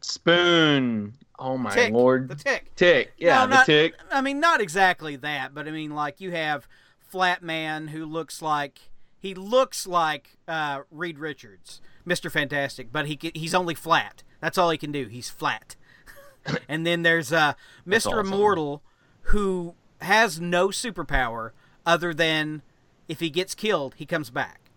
Spoon. 0.00 1.14
Oh 1.38 1.58
my 1.58 1.70
Tick, 1.70 1.92
lord. 1.92 2.28
the 2.28 2.34
tick. 2.34 2.74
Tick. 2.76 3.12
Yeah, 3.18 3.40
No, 3.40 3.46
the 3.48 3.54
not- 3.56 3.66
tick. 3.66 3.94
I 4.10 4.20
mean, 4.22 4.40
not 4.40 4.60
exactly 4.60 5.16
that, 5.16 5.54
but 5.54 5.68
I 5.68 5.70
mean, 5.70 5.94
like 5.94 6.20
you 6.20 6.30
have 6.32 6.66
Flat 7.06 7.42
Man 7.42 7.88
who 7.88 8.04
looks 8.04 8.42
like 8.42 8.90
he 9.18 9.34
looks 9.34 9.86
like 9.86 10.36
uh, 10.46 10.82
Reed 10.90 11.18
Richards, 11.18 11.80
Mister 12.04 12.30
Fantastic, 12.30 12.92
but 12.92 13.06
he 13.06 13.18
he's 13.34 13.54
only 13.54 13.74
flat. 13.74 14.22
That's 14.40 14.58
all 14.58 14.70
he 14.70 14.78
can 14.78 14.92
do. 14.92 15.06
He's 15.06 15.30
flat. 15.30 15.76
and 16.68 16.86
then 16.86 17.02
there's 17.02 17.32
uh, 17.32 17.54
Mister 17.84 18.20
awesome. 18.20 18.32
Immortal, 18.32 18.82
who 19.22 19.74
has 20.00 20.40
no 20.40 20.68
superpower 20.68 21.50
other 21.84 22.12
than 22.12 22.62
if 23.08 23.20
he 23.20 23.30
gets 23.30 23.54
killed, 23.54 23.94
he 23.96 24.06
comes 24.06 24.30
back. 24.30 24.70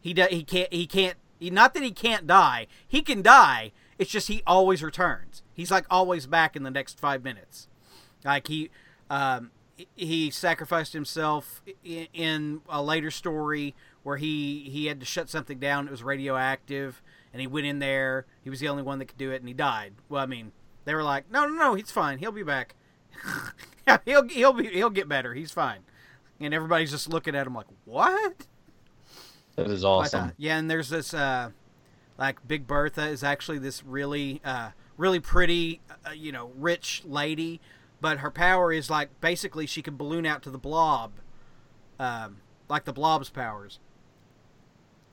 He 0.00 0.14
do, 0.14 0.26
he 0.30 0.42
can't 0.42 0.72
he 0.72 0.86
can't 0.86 1.16
he, 1.38 1.50
not 1.50 1.74
that 1.74 1.82
he 1.82 1.90
can't 1.90 2.26
die. 2.26 2.66
He 2.86 3.02
can 3.02 3.22
die. 3.22 3.72
It's 3.98 4.10
just 4.10 4.28
he 4.28 4.42
always 4.46 4.82
returns. 4.82 5.42
He's 5.52 5.70
like 5.70 5.86
always 5.90 6.26
back 6.26 6.56
in 6.56 6.62
the 6.62 6.70
next 6.70 6.98
five 6.98 7.22
minutes. 7.22 7.68
Like 8.24 8.48
he 8.48 8.70
um, 9.10 9.50
he 9.94 10.30
sacrificed 10.30 10.92
himself 10.92 11.62
in, 11.84 12.60
a 12.68 12.82
later 12.82 13.10
story 13.10 13.74
where 14.02 14.16
he 14.16 14.68
he 14.70 14.86
had 14.86 15.00
to 15.00 15.06
shut 15.06 15.28
something 15.28 15.58
down. 15.58 15.86
It 15.86 15.90
was 15.90 16.02
radioactive, 16.02 17.02
and 17.32 17.40
he 17.40 17.46
went 17.46 17.66
in 17.66 17.78
there. 17.78 18.26
He 18.42 18.50
was 18.50 18.60
the 18.60 18.68
only 18.68 18.82
one 18.82 18.98
that 18.98 19.06
could 19.06 19.18
do 19.18 19.30
it, 19.32 19.36
and 19.36 19.48
he 19.48 19.54
died. 19.54 19.94
Well, 20.08 20.22
I 20.22 20.26
mean, 20.26 20.52
they 20.84 20.94
were 20.94 21.02
like, 21.02 21.30
no, 21.30 21.46
no, 21.46 21.54
no, 21.54 21.74
he's 21.74 21.90
fine. 21.90 22.18
He'll 22.18 22.32
be 22.32 22.42
back. 22.42 22.74
he'll 24.04 24.28
he'll 24.28 24.52
be 24.52 24.68
he'll 24.68 24.90
get 24.90 25.08
better. 25.08 25.34
He's 25.34 25.50
fine. 25.50 25.80
And 26.40 26.52
everybody's 26.52 26.90
just 26.90 27.08
looking 27.08 27.34
at 27.34 27.46
him 27.46 27.54
like, 27.54 27.66
what? 27.84 28.46
That 29.56 29.68
is 29.70 29.82
But, 29.82 29.88
uh, 29.88 29.90
awesome. 29.90 30.32
yeah, 30.36 30.58
and 30.58 30.70
there's 30.70 30.90
this 30.90 31.14
uh, 31.14 31.50
like 32.18 32.46
Big 32.46 32.66
Bertha 32.66 33.06
is 33.08 33.22
actually 33.24 33.58
this 33.58 33.82
really 33.84 34.40
uh, 34.44 34.70
really 34.96 35.20
pretty, 35.20 35.80
uh, 36.06 36.10
you 36.10 36.32
know, 36.32 36.52
rich 36.56 37.02
lady, 37.06 37.60
but 38.00 38.18
her 38.18 38.30
power 38.30 38.72
is 38.72 38.90
like 38.90 39.20
basically 39.20 39.66
she 39.66 39.82
can 39.82 39.96
balloon 39.96 40.26
out 40.26 40.42
to 40.42 40.50
the 40.50 40.58
blob, 40.58 41.12
um, 41.98 42.38
like 42.68 42.84
the 42.84 42.92
blob's 42.92 43.30
powers, 43.30 43.78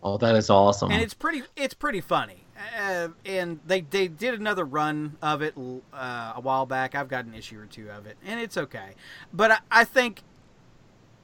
Oh, 0.01 0.17
that 0.17 0.35
is 0.35 0.49
awesome. 0.49 0.91
and 0.91 1.01
it's 1.01 1.13
pretty 1.13 1.43
it's 1.55 1.73
pretty 1.73 2.01
funny. 2.01 2.39
Uh, 2.79 3.07
and 3.25 3.59
they 3.65 3.81
they 3.81 4.07
did 4.07 4.33
another 4.33 4.63
run 4.65 5.17
of 5.21 5.41
it 5.41 5.55
uh, 5.93 6.33
a 6.35 6.41
while 6.41 6.65
back. 6.65 6.93
I've 6.93 7.07
got 7.07 7.25
an 7.25 7.33
issue 7.33 7.59
or 7.59 7.65
two 7.65 7.89
of 7.89 8.05
it, 8.05 8.17
and 8.25 8.39
it's 8.39 8.57
okay. 8.57 8.91
But 9.33 9.51
I, 9.51 9.57
I 9.71 9.83
think 9.85 10.21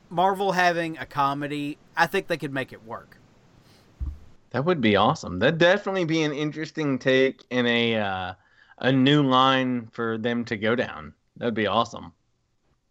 Marvel 0.09 0.53
having 0.53 0.97
a 0.97 1.05
comedy, 1.05 1.77
I 1.95 2.07
think 2.07 2.27
they 2.27 2.37
could 2.37 2.53
make 2.53 2.73
it 2.73 2.83
work. 2.85 3.17
That 4.51 4.65
would 4.65 4.81
be 4.81 4.95
awesome. 4.95 5.37
That'd 5.39 5.59
definitely 5.59 6.05
be 6.05 6.23
an 6.23 6.33
interesting 6.33 6.97
take 6.97 7.43
and 7.51 7.67
a 7.67 7.95
uh, 7.97 8.33
a 8.79 8.91
new 8.91 9.21
line 9.21 9.87
for 9.91 10.17
them 10.17 10.45
to 10.45 10.57
go 10.57 10.75
down. 10.75 11.13
That'd 11.39 11.53
be 11.53 11.67
awesome. 11.67 12.11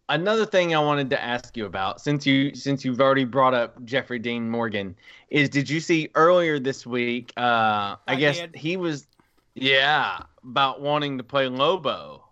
Another 0.09 0.45
thing 0.45 0.73
I 0.73 0.79
wanted 0.79 1.11
to 1.11 1.23
ask 1.23 1.55
you 1.55 1.65
about, 1.65 2.01
since 2.01 2.25
you 2.25 2.55
since 2.55 2.83
you've 2.83 2.99
already 2.99 3.25
brought 3.25 3.53
up 3.53 3.83
Jeffrey 3.85 4.17
Dean 4.17 4.49
Morgan, 4.49 4.95
is 5.29 5.49
did 5.49 5.69
you 5.69 5.79
see 5.79 6.09
earlier 6.15 6.59
this 6.59 6.85
week? 6.85 7.31
Uh, 7.37 7.41
I, 7.41 7.97
I 8.07 8.15
guess 8.15 8.39
did. 8.39 8.55
he 8.55 8.75
was, 8.75 9.07
yeah, 9.53 10.23
about 10.43 10.81
wanting 10.81 11.19
to 11.19 11.23
play 11.23 11.47
Lobo. 11.47 12.25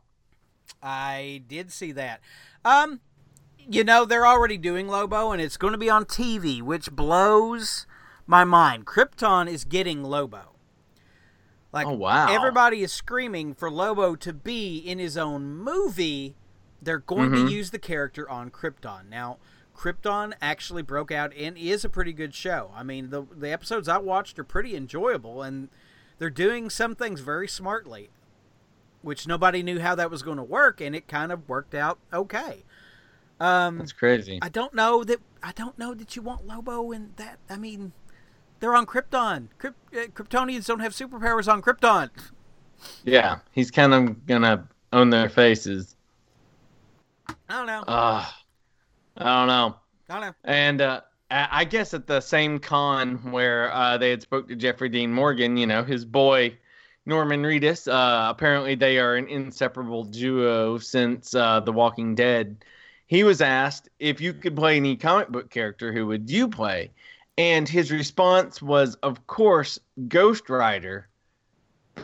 I 0.81 1.43
did 1.47 1.71
see 1.71 1.91
that. 1.91 2.21
Um, 2.65 2.99
you 3.69 3.83
know 3.83 4.05
they're 4.05 4.25
already 4.25 4.57
doing 4.57 4.87
Lobo, 4.87 5.31
and 5.31 5.41
it's 5.41 5.57
going 5.57 5.73
to 5.73 5.77
be 5.77 5.89
on 5.89 6.05
TV, 6.05 6.61
which 6.61 6.91
blows 6.91 7.85
my 8.25 8.43
mind. 8.43 8.87
Krypton 8.87 9.47
is 9.47 9.65
getting 9.65 10.03
Lobo. 10.03 10.46
Like, 11.77 11.87
Oh, 11.87 11.93
wow. 11.93 12.27
Everybody 12.33 12.81
is 12.81 12.91
screaming 12.91 13.53
for 13.53 13.69
Lobo 13.69 14.15
to 14.15 14.33
be 14.33 14.77
in 14.79 14.97
his 14.97 15.15
own 15.15 15.55
movie. 15.55 16.35
They're 16.81 16.97
going 16.99 17.29
Mhm. 17.31 17.47
to 17.47 17.51
use 17.53 17.69
the 17.69 17.77
character 17.79 18.27
on 18.29 18.49
Krypton. 18.49 19.09
Now, 19.09 19.37
Krypton 19.75 20.33
actually 20.41 20.81
broke 20.81 21.11
out 21.11 21.31
and 21.37 21.55
is 21.55 21.85
a 21.85 21.89
pretty 21.89 22.13
good 22.13 22.33
show. 22.33 22.71
I 22.75 22.81
mean, 22.81 23.11
the 23.11 23.23
the 23.31 23.51
episodes 23.51 23.87
I 23.87 23.99
watched 23.99 24.39
are 24.39 24.43
pretty 24.43 24.75
enjoyable, 24.75 25.43
and 25.43 25.69
they're 26.17 26.31
doing 26.31 26.71
some 26.71 26.95
things 26.95 27.19
very 27.19 27.47
smartly, 27.47 28.09
which 29.03 29.27
nobody 29.27 29.61
knew 29.61 29.79
how 29.79 29.93
that 29.93 30.09
was 30.09 30.23
going 30.23 30.37
to 30.37 30.43
work, 30.43 30.81
and 30.81 30.95
it 30.95 31.07
kind 31.07 31.31
of 31.31 31.47
worked 31.47 31.75
out 31.75 31.99
okay. 32.11 32.63
Um, 33.39 33.77
That's 33.77 33.91
crazy. 33.91 34.39
I 34.41 34.49
don't 34.49 34.73
know 34.73 35.03
that 35.03 35.19
I 35.43 35.51
don't 35.51 35.77
know 35.77 35.93
that 35.93 36.15
you 36.15 36.23
want 36.23 36.47
Lobo 36.47 36.91
in 36.91 37.11
that. 37.17 37.37
I 37.47 37.57
mean, 37.57 37.93
they're 38.59 38.75
on 38.75 38.85
Krypton. 38.85 39.47
Kryp, 39.59 39.73
uh, 39.93 40.07
Kryptonians 40.07 40.65
don't 40.65 40.79
have 40.79 40.93
superpowers 40.93 41.51
on 41.51 41.61
Krypton. 41.61 42.09
Yeah, 43.03 43.39
he's 43.51 43.71
kind 43.71 43.93
of 43.93 44.25
gonna 44.25 44.67
own 44.93 45.09
their 45.09 45.29
faces. 45.29 45.95
I 47.49 47.57
don't 47.57 47.67
know. 47.67 47.83
Uh, 47.87 48.25
I 49.17 49.23
don't 49.23 49.47
know. 49.47 49.75
I 50.09 50.13
don't 50.13 50.21
know. 50.21 50.33
And 50.43 50.81
uh, 50.81 51.01
I 51.31 51.47
I 51.51 51.63
guess 51.63 51.93
at 51.93 52.07
the 52.07 52.21
same 52.21 52.59
con 52.59 53.17
where 53.31 53.73
uh, 53.73 53.97
they 53.97 54.09
had 54.09 54.21
spoke 54.21 54.47
to 54.49 54.55
Jeffrey 54.55 54.89
Dean 54.89 55.11
Morgan, 55.11 55.57
you 55.57 55.67
know, 55.67 55.83
his 55.83 56.05
boy 56.05 56.57
Norman 57.05 57.43
Reedus. 57.43 57.87
Uh, 57.91 58.29
apparently, 58.29 58.75
they 58.75 58.99
are 58.99 59.15
an 59.15 59.27
inseparable 59.27 60.03
duo 60.03 60.77
since 60.77 61.33
uh, 61.33 61.59
The 61.61 61.71
Walking 61.71 62.15
Dead. 62.15 62.63
He 63.07 63.23
was 63.23 63.39
asked 63.41 63.89
if 63.99 64.19
you 64.19 64.33
could 64.33 64.55
play 64.55 64.75
any 64.75 64.97
comic 64.97 65.29
book 65.29 65.49
character, 65.49 65.93
who 65.93 66.05
would 66.07 66.29
you 66.29 66.49
play? 66.49 66.91
And 67.37 67.69
his 67.69 67.91
response 67.91 68.61
was, 68.61 68.95
of 68.95 69.27
course, 69.27 69.79
Ghost 70.07 70.49
Rider. 70.49 71.07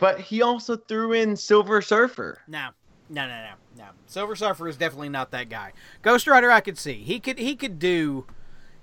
But 0.00 0.20
he 0.20 0.42
also 0.42 0.76
threw 0.76 1.12
in 1.12 1.36
Silver 1.36 1.82
Surfer. 1.82 2.40
No, 2.46 2.68
no, 3.08 3.26
no, 3.26 3.42
no, 3.42 3.52
no. 3.76 3.88
Silver 4.06 4.36
Surfer 4.36 4.68
is 4.68 4.76
definitely 4.76 5.08
not 5.08 5.30
that 5.32 5.48
guy. 5.48 5.72
Ghost 6.02 6.26
Rider, 6.26 6.50
I 6.50 6.60
could 6.60 6.78
see. 6.78 6.94
He 6.94 7.20
could 7.20 7.38
he 7.38 7.56
could 7.56 7.78
do 7.78 8.26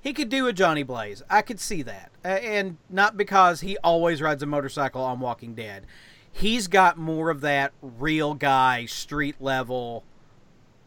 he 0.01 0.13
could 0.13 0.29
do 0.29 0.47
a 0.47 0.53
Johnny 0.53 0.83
Blaze. 0.83 1.21
I 1.29 1.41
could 1.41 1.59
see 1.59 1.81
that, 1.83 2.11
uh, 2.25 2.29
and 2.29 2.77
not 2.89 3.17
because 3.17 3.61
he 3.61 3.77
always 3.79 4.21
rides 4.21 4.41
a 4.41 4.47
motorcycle 4.47 5.03
on 5.03 5.19
Walking 5.19 5.53
Dead. 5.53 5.85
He's 6.31 6.67
got 6.67 6.97
more 6.97 7.29
of 7.29 7.41
that 7.41 7.73
real 7.81 8.33
guy, 8.33 8.85
street 8.85 9.35
level. 9.39 10.03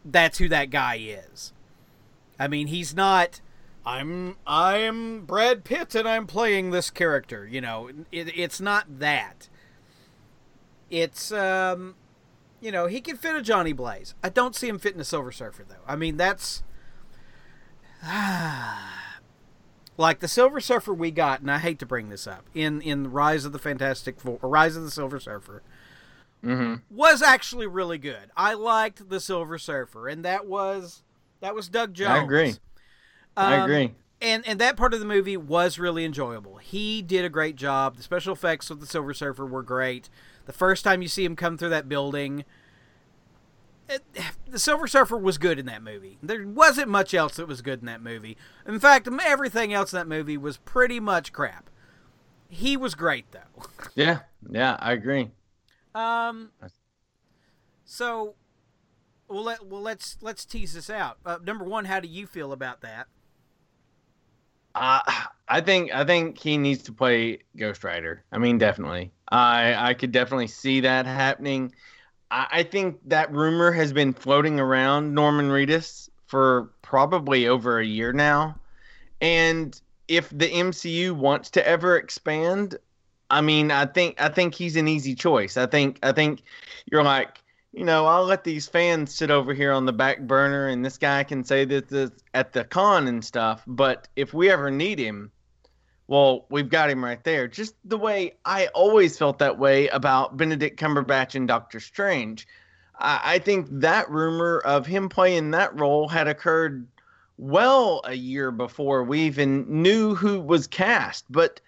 That's 0.05 0.38
who 0.38 0.48
that 0.48 0.70
guy 0.70 0.96
is. 0.96 1.53
I 2.38 2.48
mean, 2.48 2.66
he's 2.66 2.94
not. 2.94 3.40
I'm 3.87 4.37
I'm 4.47 5.25
Brad 5.27 5.64
Pitt 5.64 5.94
and 5.94 6.09
I'm 6.09 6.27
playing 6.27 6.70
this 6.70 6.90
character. 6.90 7.47
You 7.47 7.61
know, 7.61 7.88
it, 8.11 8.33
it's 8.35 8.61
not 8.61 8.99
that. 8.99 9.49
It's 10.90 11.33
um, 11.33 11.97
you 12.61 12.73
know, 12.73 12.87
he 12.87 13.01
can 13.01 13.16
fit 13.16 13.37
a 13.37 13.42
Johnny 13.42 13.73
Blaze. 13.73 14.14
I 14.23 14.29
don't 14.29 14.55
see 14.55 14.68
him 14.68 14.79
fitting 14.79 15.01
a 15.01 15.05
Silver 15.05 15.33
Surfer 15.33 15.64
though. 15.68 15.85
I 15.87 15.97
mean, 15.97 16.16
that's 16.16 16.62
like 19.97 20.20
the 20.20 20.29
Silver 20.29 20.61
Surfer 20.61 20.94
we 20.94 21.11
got, 21.11 21.40
and 21.40 21.51
I 21.51 21.59
hate 21.59 21.79
to 21.81 21.87
bring 21.87 22.09
this 22.09 22.27
up 22.27 22.47
in 22.55 22.81
in 22.81 23.11
Rise 23.12 23.44
of 23.44 23.53
the 23.53 23.59
Fantastic 23.59 24.20
Four, 24.20 24.38
or 24.40 24.49
Rise 24.49 24.77
of 24.77 24.83
the 24.83 24.90
Silver 24.90 25.20
Surfer 25.20 25.62
hmm 26.42 26.75
was 26.90 27.23
actually 27.23 27.66
really 27.66 27.97
good. 27.99 28.31
I 28.37 28.55
liked 28.55 29.09
the 29.09 29.18
Silver 29.18 29.59
Surfer, 29.59 30.09
and 30.09 30.25
that 30.25 30.47
was 30.47 31.03
that 31.40 31.55
was 31.55 31.68
Doug 31.68 31.94
Jones. 31.94 32.11
I 32.11 32.23
agree. 32.23 32.55
I 33.37 33.57
Um, 33.57 33.62
agree. 33.70 33.94
and 34.20 34.47
and 34.47 34.61
that 34.61 34.77
part 34.77 34.94
of 34.94 35.01
the 35.01 35.07
movie 35.07 35.37
was 35.37 35.79
really 35.79 36.05
enjoyable. 36.05 36.59
He 36.59 37.03
did 37.03 37.25
a 37.25 37.29
great 37.29 37.57
job. 37.57 37.97
The 37.97 38.03
special 38.03 38.33
effects 38.33 38.70
with 38.70 38.81
the 38.81 38.87
Silver 38.87 39.12
Surfer 39.14 39.44
were 39.47 39.62
great. 39.62 40.09
The 40.47 40.53
first 40.53 40.85
time 40.85 41.03
you 41.03 41.09
see 41.09 41.25
him 41.25 41.35
come 41.37 41.57
through 41.59 41.70
that 41.70 41.88
building, 41.88 42.44
it, 43.88 44.03
the 44.49 44.59
Silver 44.59 44.87
Surfer 44.87 45.16
was 45.16 45.37
good 45.38 45.59
in 45.59 45.66
that 45.66 45.83
movie. 45.83 46.18
There 46.23 46.47
wasn't 46.47 46.88
much 46.88 47.12
else 47.14 47.37
that 47.37 47.49
was 47.49 47.61
good 47.62 47.81
in 47.81 47.87
that 47.87 48.03
movie. 48.03 48.37
In 48.66 48.79
fact, 48.79 49.09
everything 49.25 49.73
else 49.73 49.92
in 49.92 49.99
that 49.99 50.09
movie 50.09 50.37
was 50.37 50.59
pretty 50.59 51.01
much 51.01 51.33
crap. 51.33 51.70
He 52.49 52.77
was 52.77 52.94
great 52.94 53.27
though. 53.33 53.64
Yeah, 53.94 54.20
yeah, 54.49 54.77
I 54.81 54.92
agree. 54.92 55.31
Um. 55.94 56.51
So, 57.85 58.35
well, 59.29 59.42
let 59.44 59.66
well 59.66 59.81
let's 59.83 60.16
let's 60.20 60.44
tease 60.44 60.75
this 60.75 60.90
out. 60.90 61.18
Uh, 61.25 61.38
number 61.44 61.64
one, 61.64 61.85
how 61.85 62.01
do 62.01 62.09
you 62.09 62.27
feel 62.27 62.53
about 62.53 62.81
that? 62.81 63.07
Uh, 64.75 65.01
I 65.49 65.61
think 65.61 65.95
I 65.95 66.05
think 66.05 66.39
he 66.39 66.59
needs 66.59 66.83
to 66.85 66.93
play 66.93 67.41
Ghost 67.57 67.85
Rider. 67.85 68.25
I 68.33 68.39
mean, 68.39 68.59
definitely. 68.59 69.13
I 69.29 69.91
I 69.91 69.95
could 69.95 70.13
definitely 70.13 70.49
see 70.49 70.81
that 70.81 71.07
happening. 71.07 71.73
I, 72.31 72.47
I 72.51 72.63
think 72.63 72.99
that 73.07 73.31
rumor 73.33 73.71
has 73.73 73.93
been 73.93 74.13
floating 74.13 74.59
around 74.59 75.15
Norman 75.15 75.49
Reedus 75.49 76.09
for 76.27 76.71
probably 76.83 77.47
over 77.47 77.79
a 77.79 77.85
year 77.85 78.13
now, 78.13 78.57
and 79.21 79.79
if 80.09 80.29
the 80.31 80.47
MCU 80.47 81.15
wants 81.15 81.51
to 81.51 81.67
ever 81.67 81.97
expand, 81.97 82.77
I 83.31 83.41
mean, 83.41 83.71
I 83.71 83.87
think 83.87 84.21
I 84.21 84.29
think 84.29 84.55
he's 84.55 84.77
an 84.77 84.89
easy 84.89 85.15
choice. 85.15 85.57
I 85.57 85.67
think 85.67 85.99
I 86.03 86.13
think 86.13 86.43
you're 86.91 87.05
like 87.05 87.43
you 87.75 87.85
know, 87.85 88.07
I'll 88.07 88.25
let 88.25 88.45
these 88.45 88.69
fans 88.69 89.13
sit 89.13 89.33
over 89.33 89.53
here 89.53 89.73
on 89.73 89.85
the 89.85 89.93
back 89.93 90.21
burner, 90.21 90.69
and 90.69 90.85
this 90.85 90.97
guy 90.97 91.25
can 91.25 91.43
say 91.43 91.65
this, 91.65 92.13
at 92.33 92.53
the 92.53 92.65
con 92.65 93.09
and 93.09 93.25
stuff. 93.25 93.65
But 93.67 94.07
if 94.15 94.33
we 94.33 94.49
ever 94.49 94.71
need 94.71 95.01
him, 95.01 95.33
well, 96.07 96.47
we've 96.51 96.69
got 96.69 96.91
him 96.91 97.05
right 97.05 97.23
there. 97.25 97.49
Just 97.49 97.75
the 97.85 97.99
way 97.99 98.35
I 98.45 98.69
always 98.69 99.19
felt 99.19 99.41
that 99.41 99.59
way 99.59 99.89
about 99.89 100.37
Benedict 100.37 100.79
Cumberbatch 100.79 101.35
and 101.35 101.49
Doctor 101.49 101.81
Strange. 101.81 102.47
I, 102.97 103.21
I 103.25 103.39
think 103.41 103.67
that 103.71 104.09
rumor 104.09 104.61
of 104.65 104.87
him 104.87 105.09
playing 105.09 105.51
that 105.51 105.79
role 105.79 106.07
had 106.07 106.29
occurred 106.29 106.87
well 107.39 108.03
a 108.05 108.15
year 108.15 108.53
before 108.53 109.03
we 109.03 109.23
even 109.23 109.83
knew 109.83 110.15
who 110.15 110.41
was 110.41 110.69
cast, 110.69 111.25
but 111.29 111.61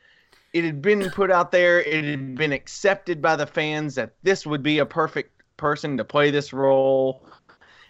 it 0.52 0.62
had 0.62 0.80
been 0.80 1.10
put 1.10 1.32
out 1.32 1.50
there, 1.50 1.80
it 1.80 2.04
had 2.04 2.36
been 2.36 2.52
accepted 2.52 3.20
by 3.20 3.34
the 3.34 3.46
fans 3.46 3.96
that 3.96 4.14
this 4.22 4.46
would 4.46 4.62
be 4.62 4.78
a 4.78 4.86
perfect 4.86 5.35
person 5.56 5.96
to 5.96 6.04
play 6.04 6.30
this 6.30 6.52
role. 6.52 7.24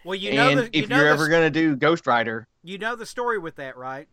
Well, 0.05 0.15
you 0.15 0.35
know, 0.35 0.51
and 0.51 0.59
the, 0.61 0.65
you 0.65 0.85
if 0.85 0.89
know 0.89 0.97
you're 0.97 1.07
the, 1.07 1.11
ever 1.11 1.29
going 1.29 1.43
to 1.43 1.51
do 1.51 1.77
Ghost 1.77 2.07
Rider, 2.07 2.47
you 2.63 2.79
know 2.79 2.97
the 2.97 3.07
story 3.07 3.39
with 3.39 3.57
that, 3.57 3.77
right? 3.77 4.09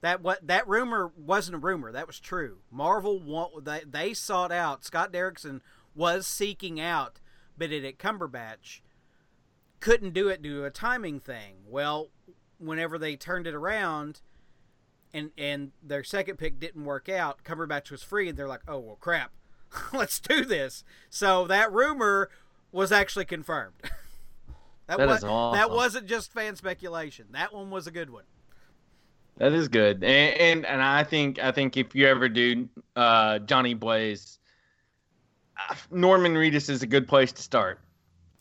That 0.00 0.22
what 0.22 0.46
that 0.46 0.68
rumor 0.68 1.10
wasn't 1.16 1.56
a 1.56 1.58
rumor. 1.58 1.90
That 1.90 2.06
was 2.06 2.20
true. 2.20 2.58
Marvel 2.70 3.18
want 3.18 3.64
they, 3.64 3.82
they 3.88 4.14
sought 4.14 4.52
out 4.52 4.84
Scott 4.84 5.12
Derrickson 5.12 5.60
was 5.94 6.26
seeking 6.26 6.80
out 6.80 7.20
Benedict 7.56 8.00
Cumberbatch. 8.00 8.80
Couldn't 9.80 10.14
do 10.14 10.28
it 10.28 10.42
due 10.42 10.60
to 10.60 10.64
a 10.64 10.70
timing 10.70 11.20
thing. 11.20 11.56
Well, 11.66 12.10
whenever 12.58 12.98
they 12.98 13.16
turned 13.16 13.46
it 13.46 13.54
around, 13.54 14.20
and 15.12 15.30
and 15.38 15.72
their 15.82 16.04
second 16.04 16.36
pick 16.36 16.60
didn't 16.60 16.84
work 16.84 17.08
out, 17.08 17.44
Cumberbatch 17.44 17.90
was 17.90 18.02
free, 18.02 18.28
and 18.28 18.38
they're 18.38 18.48
like, 18.48 18.62
oh 18.68 18.78
well, 18.78 18.98
crap, 19.00 19.32
let's 19.92 20.20
do 20.20 20.44
this. 20.44 20.84
So 21.10 21.46
that 21.46 21.72
rumor 21.72 22.28
was 22.74 22.92
actually 22.92 23.24
confirmed. 23.24 23.74
that 24.86 24.98
That 24.98 25.06
was, 25.06 25.24
awesome. 25.24 25.58
that 25.58 25.70
wasn't 25.70 26.06
just 26.06 26.32
fan 26.32 26.56
speculation. 26.56 27.26
That 27.32 27.54
one 27.54 27.70
was 27.70 27.86
a 27.86 27.90
good 27.90 28.10
one. 28.10 28.24
that 29.38 29.52
is 29.52 29.68
good. 29.68 30.04
And, 30.04 30.36
and 30.38 30.66
and 30.66 30.82
I 30.82 31.04
think 31.04 31.38
I 31.38 31.52
think 31.52 31.76
if 31.76 31.94
you 31.94 32.06
ever 32.06 32.28
do 32.28 32.68
uh, 32.96 33.38
Johnny 33.40 33.74
Blaze, 33.74 34.38
uh, 35.70 35.74
Norman 35.90 36.34
Reedus 36.34 36.68
is 36.68 36.82
a 36.82 36.86
good 36.86 37.08
place 37.08 37.32
to 37.32 37.42
start. 37.42 37.80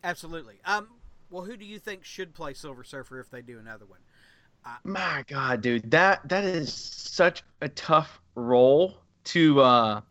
Absolutely. 0.03 0.59
Um. 0.65 0.87
Well, 1.29 1.43
who 1.43 1.57
do 1.57 1.65
you 1.65 1.79
think 1.79 2.03
should 2.03 2.33
play 2.35 2.53
Silver 2.53 2.83
Surfer 2.83 3.19
if 3.19 3.29
they 3.31 3.41
do 3.41 3.57
another 3.57 3.85
one? 3.85 3.99
My 4.83 5.25
God, 5.27 5.61
dude, 5.61 5.91
that 5.91 6.27
that 6.29 6.43
is 6.43 6.71
such 6.73 7.43
a 7.61 7.69
tough 7.69 8.21
role 8.35 8.97
to 9.25 9.59
uh 9.61 10.01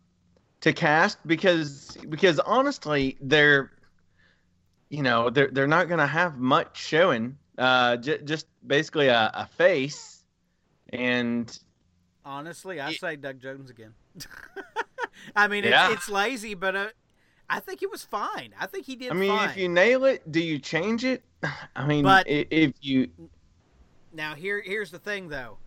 to 0.61 0.73
cast 0.73 1.17
because 1.27 1.97
because 2.09 2.39
honestly, 2.39 3.17
they're 3.21 3.71
you 4.93 5.01
know 5.01 5.31
they're 5.31 5.47
they're 5.51 5.67
not 5.67 5.89
gonna 5.89 6.05
have 6.05 6.37
much 6.37 6.77
showing. 6.77 7.35
Uh, 7.57 7.97
j- 7.97 8.21
just 8.23 8.45
basically 8.65 9.07
a, 9.07 9.31
a 9.33 9.47
face, 9.57 10.23
and 10.89 11.57
Honestly, 12.23 12.79
I 12.79 12.91
It- 12.91 12.99
say 12.99 13.15
Doug 13.15 13.39
Jones 13.41 13.71
again. 13.71 13.93
I 15.35 15.47
mean, 15.47 15.63
it's, 15.63 15.71
Yeah. 15.71 15.91
it's 15.93 16.07
lazy, 16.09 16.53
but 16.53 16.75
uh, 16.75 16.87
I 17.49 17.59
think 17.59 17.79
he 17.79 17.87
was 17.87 18.03
fine. 18.03 18.53
I 18.59 18.67
think 18.67 18.85
he 18.85 18.95
did 18.95 19.11
I 19.11 19.15
mean, 19.15 19.35
fine. 19.35 19.49
if 19.49 19.57
you 19.57 19.67
nail 19.67 20.05
it, 20.05 20.31
do 20.31 20.39
you 20.39 20.59
change 20.59 21.03
it? 21.03 21.23
I 21.75 21.87
mean, 21.87 22.03
But- 22.03 22.27
if 22.29 22.73
you 22.81 23.09
Now, 24.13 24.35
here 24.35 24.61
here's 24.61 24.91
the 24.91 24.99
thing, 24.99 25.29
though. 25.29 25.57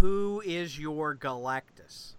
Who 0.00 0.42
is 0.46 0.78
your 0.78 1.14
Galactus? 1.14 2.14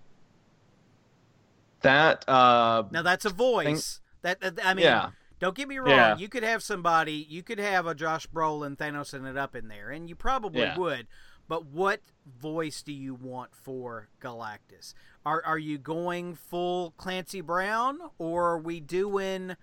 that 1.81 2.23
uh 2.29 2.83
Now, 2.91 3.01
that's 3.01 3.25
a 3.25 3.29
voice. 3.31 3.99
That, 4.21 4.39
that 4.41 4.59
I 4.63 4.73
mean, 4.75 4.85
yeah 4.85 5.09
don't 5.43 5.55
get 5.55 5.67
me 5.67 5.77
wrong. 5.77 5.89
Yeah. 5.89 6.15
You 6.15 6.29
could 6.29 6.43
have 6.43 6.63
somebody. 6.63 7.27
You 7.29 7.43
could 7.43 7.59
have 7.59 7.85
a 7.85 7.93
Josh 7.93 8.27
Brolin 8.27 8.77
Thanos 8.77 9.13
and 9.13 9.27
it 9.27 9.35
up 9.37 9.57
in 9.57 9.67
there, 9.67 9.89
and 9.89 10.07
you 10.07 10.15
probably 10.15 10.61
Yeah. 10.61 10.77
would. 10.77 11.05
But 11.49 11.65
what 11.65 11.99
voice 12.25 12.81
do 12.81 12.93
you 12.93 13.13
want 13.13 13.53
for 13.53 14.07
Galactus? 14.21 14.93
Are 15.25 15.43
are 15.45 15.57
you 15.57 15.77
going 15.77 16.35
full 16.35 16.91
Clancy 16.91 17.41
Brown, 17.41 17.99
or 18.17 18.51
are 18.51 18.57
we 18.57 18.79
doing? 18.79 19.57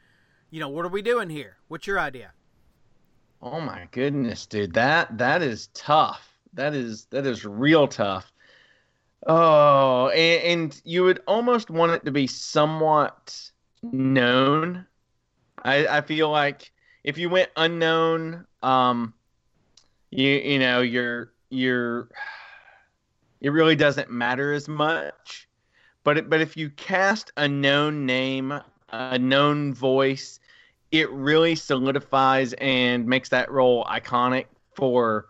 You 0.51 0.61
know, 0.61 0.69
what 0.69 0.85
are 0.85 0.89
we 0.91 1.01
doing 1.01 1.31
here? 1.31 1.57
What's 1.69 1.87
your 1.87 1.99
idea? 1.99 2.33
Oh 3.41 3.63
my 3.63 3.89
goodness, 3.91 4.45
dude. 4.45 4.75
That 4.75 5.17
that 5.17 5.41
is 5.41 5.69
tough. 5.69 6.29
That 6.53 6.75
is 6.75 7.07
that 7.07 7.25
is 7.25 7.47
real 7.47 7.89
tough. 7.89 8.31
Oh, 9.27 10.09
and, 10.09 10.43
and 10.45 10.83
you 10.85 11.05
would 11.05 11.23
almost 11.27 11.71
want 11.71 11.93
it 11.93 12.05
to 12.05 12.11
be 12.11 12.27
somewhat 12.27 13.51
known. 13.83 14.87
I 15.65 15.99
I 15.99 16.01
feel 16.01 16.31
like 16.31 16.71
if 17.05 17.19
you 17.19 17.29
went 17.29 17.51
unknown, 17.57 18.47
um, 18.63 19.15
you 20.11 20.29
you 20.29 20.59
know 20.59 20.81
you're 20.81 21.33
you're 21.51 22.09
it 23.41 23.51
really 23.51 23.77
doesn't 23.77 24.11
matter 24.11 24.53
as 24.53 24.69
much. 24.69 25.49
But 26.03 26.19
it, 26.19 26.31
but 26.31 26.41
if 26.41 26.57
you 26.57 26.71
cast 26.71 27.31
a 27.37 27.47
known 27.47 28.07
name, 28.07 28.59
a 28.91 29.19
known 29.19 29.75
voice, 29.75 30.41
it 30.91 31.11
really 31.11 31.55
solidifies 31.55 32.55
and 32.55 33.07
makes 33.07 33.29
that 33.29 33.51
role 33.51 33.85
iconic 33.85 34.47
for 34.75 35.27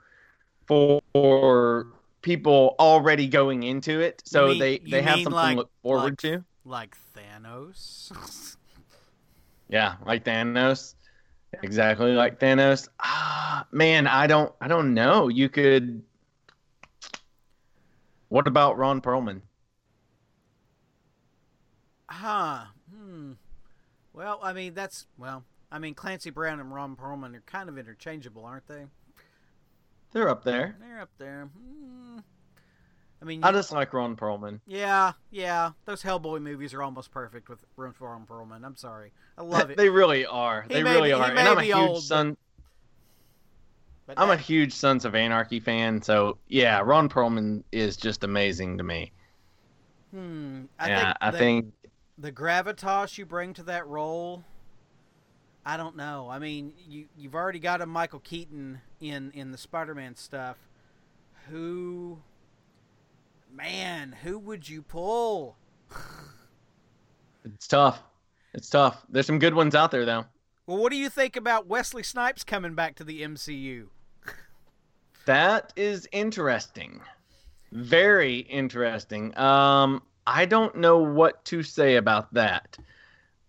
for 0.67 1.89
people 2.23 2.77
already 2.79 3.27
going 3.27 3.63
into 3.65 4.01
it 4.01 4.23
so 4.25 4.49
mean- 4.49 4.59
they 4.59 4.79
they 4.79 5.03
have 5.03 5.15
something 5.21 5.33
like- 5.33 5.55
to 5.55 5.59
look 5.59 5.71
forward 5.83 6.03
like- 6.11 6.19
to 6.19 6.45
Like 6.65 6.97
Thanos? 7.17 8.57
yeah 9.71 9.95
like 10.05 10.25
thanos 10.25 10.95
exactly 11.63 12.13
like 12.13 12.39
thanos 12.39 12.89
ah 13.01 13.67
man 13.73 14.07
i 14.07 14.27
don't 14.27 14.53
i 14.61 14.69
don't 14.69 14.93
know 14.93 15.29
you 15.29 15.49
could 15.49 16.03
what 18.29 18.47
about 18.47 18.77
ron 18.77 19.01
perlman 19.01 19.41
huh. 22.21 22.65
Hmm. 22.95 23.33
Well, 24.13 24.41
I 24.43 24.53
mean 24.53 24.75
that's 24.75 25.07
well. 25.17 25.45
I 25.73 25.79
mean 25.79 25.95
Clancy 25.95 26.31
Brown 26.31 26.61
and 26.61 26.75
Ron 26.75 26.97
Perlman 26.97 27.35
are 27.35 27.43
kind 27.47 27.69
of 27.69 27.79
interchangeable, 27.79 28.45
aren't 28.45 28.67
they? 28.67 28.87
they're 30.13 30.29
up 30.29 30.43
there 30.43 30.77
They're 30.81 31.01
up 31.01 31.11
there. 31.19 31.49
Hmm. 31.57 32.19
I 33.23 33.27
mean, 33.27 33.45
i 33.45 33.53
just 33.53 33.71
like 33.73 33.93
ron 33.93 34.17
perlman 34.17 34.61
yeah, 34.67 35.13
yeah. 35.31 35.73
Those 35.85 36.03
Hellboy 36.03 36.41
movies 36.41 36.73
are 36.73 36.83
almost 36.83 37.11
perfect 37.11 37.49
with 37.51 37.65
Ron 37.77 38.25
Perlman. 38.27 38.65
I'm 38.65 38.77
sorry, 38.77 39.13
I 39.37 39.43
love 39.43 39.71
it. 39.73 39.77
they 39.77 39.89
really 39.91 40.25
are 40.25 40.63
He 40.63 40.75
they 40.75 40.83
really 40.85 41.11
be- 41.11 41.13
are 41.13 41.31
and 41.31 41.39
i'm 41.39 41.59
a 41.59 41.63
huge 41.63 41.77
old, 41.77 42.03
son 42.03 42.37
But 44.07 44.19
I'm 44.19 44.31
a 44.31 44.37
huge 44.37 44.73
Sons 44.73 45.05
of 45.05 45.15
Anarchy 45.15 45.61
fan, 45.61 46.03
so 46.03 46.39
yeah, 46.49 46.81
Ron 46.85 47.09
Perlman 47.09 47.63
is 47.71 47.97
just 47.97 48.25
amazing 48.25 48.79
to 48.79 48.85
me. 48.85 49.13
hmm. 50.13 50.63
I 50.79 50.89
yeah, 50.89 51.05
think 51.05 51.17
I 51.21 51.31
the, 51.31 51.39
think 51.39 51.73
the 52.19 52.33
gravitas 52.33 53.19
you 53.19 53.27
bring 53.27 53.55
to 53.55 53.63
that 53.65 53.87
role. 53.87 54.45
I 55.65 55.77
don't 55.77 55.95
know. 55.97 56.29
I 56.31 56.39
mean, 56.39 56.73
you 56.89 57.07
you've 57.17 57.35
already 57.35 57.59
got 57.61 57.83
a 57.83 57.87
Michael 57.87 58.21
Keaton 58.21 58.81
in 59.01 59.31
in 59.33 59.53
the 59.53 59.59
Spider-Man 59.59 60.17
stuff. 60.17 60.57
Who, 61.51 62.19
man, 63.53 64.17
who 64.23 64.39
would 64.39 64.69
you 64.69 64.83
pull? 64.83 65.57
it's 67.45 67.67
tough. 67.67 68.03
It's 68.55 68.69
tough. 68.69 69.05
There's 69.09 69.27
some 69.27 69.39
good 69.39 69.55
ones 69.55 69.75
out 69.75 69.91
there 69.91 70.05
though. 70.05 70.25
Well, 70.67 70.79
what 70.79 70.91
do 70.93 70.97
you 70.97 71.09
think 71.09 71.37
about 71.37 71.67
Wesley 71.67 72.03
Snipes 72.03 72.45
coming 72.45 72.75
back 72.75 72.97
to 72.97 73.05
the 73.05 73.23
MCU? 73.23 73.89
That 75.27 75.73
is 75.77 76.09
interesting. 76.13 77.03
Very 77.73 78.39
interesting. 78.39 79.37
Um, 79.39 80.03
I 80.27 80.47
don't 80.47 80.75
know 80.77 80.99
what 80.99 81.45
to 81.45 81.63
say 81.63 81.97
about 81.97 82.33
that. 82.35 82.79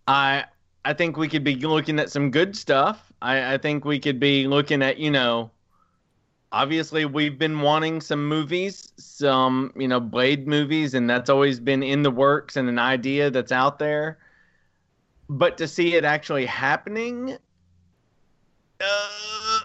I 0.06 0.44
I 0.84 0.92
think 0.92 1.16
we 1.16 1.28
could 1.28 1.44
be 1.44 1.54
looking 1.56 1.98
at 1.98 2.10
some 2.10 2.30
good 2.30 2.56
stuff. 2.56 3.12
I, 3.22 3.54
I 3.54 3.58
think 3.58 3.84
we 3.84 3.98
could 4.00 4.18
be 4.18 4.46
looking 4.48 4.82
at, 4.82 4.98
you 4.98 5.10
know, 5.10 5.50
obviously 6.52 7.04
we've 7.06 7.38
been 7.38 7.60
wanting 7.60 8.00
some 8.00 8.28
movies, 8.28 8.92
some, 8.98 9.72
you 9.74 9.88
know, 9.88 9.98
Blade 9.98 10.46
movies, 10.46 10.94
and 10.94 11.08
that's 11.08 11.30
always 11.30 11.58
been 11.58 11.82
in 11.82 12.02
the 12.02 12.10
works 12.10 12.56
and 12.56 12.68
an 12.68 12.78
idea 12.78 13.30
that's 13.30 13.52
out 13.52 13.78
there. 13.78 14.18
But 15.28 15.56
to 15.58 15.66
see 15.66 15.94
it 15.94 16.04
actually 16.04 16.44
happening, 16.46 17.38
uh, 18.80 19.60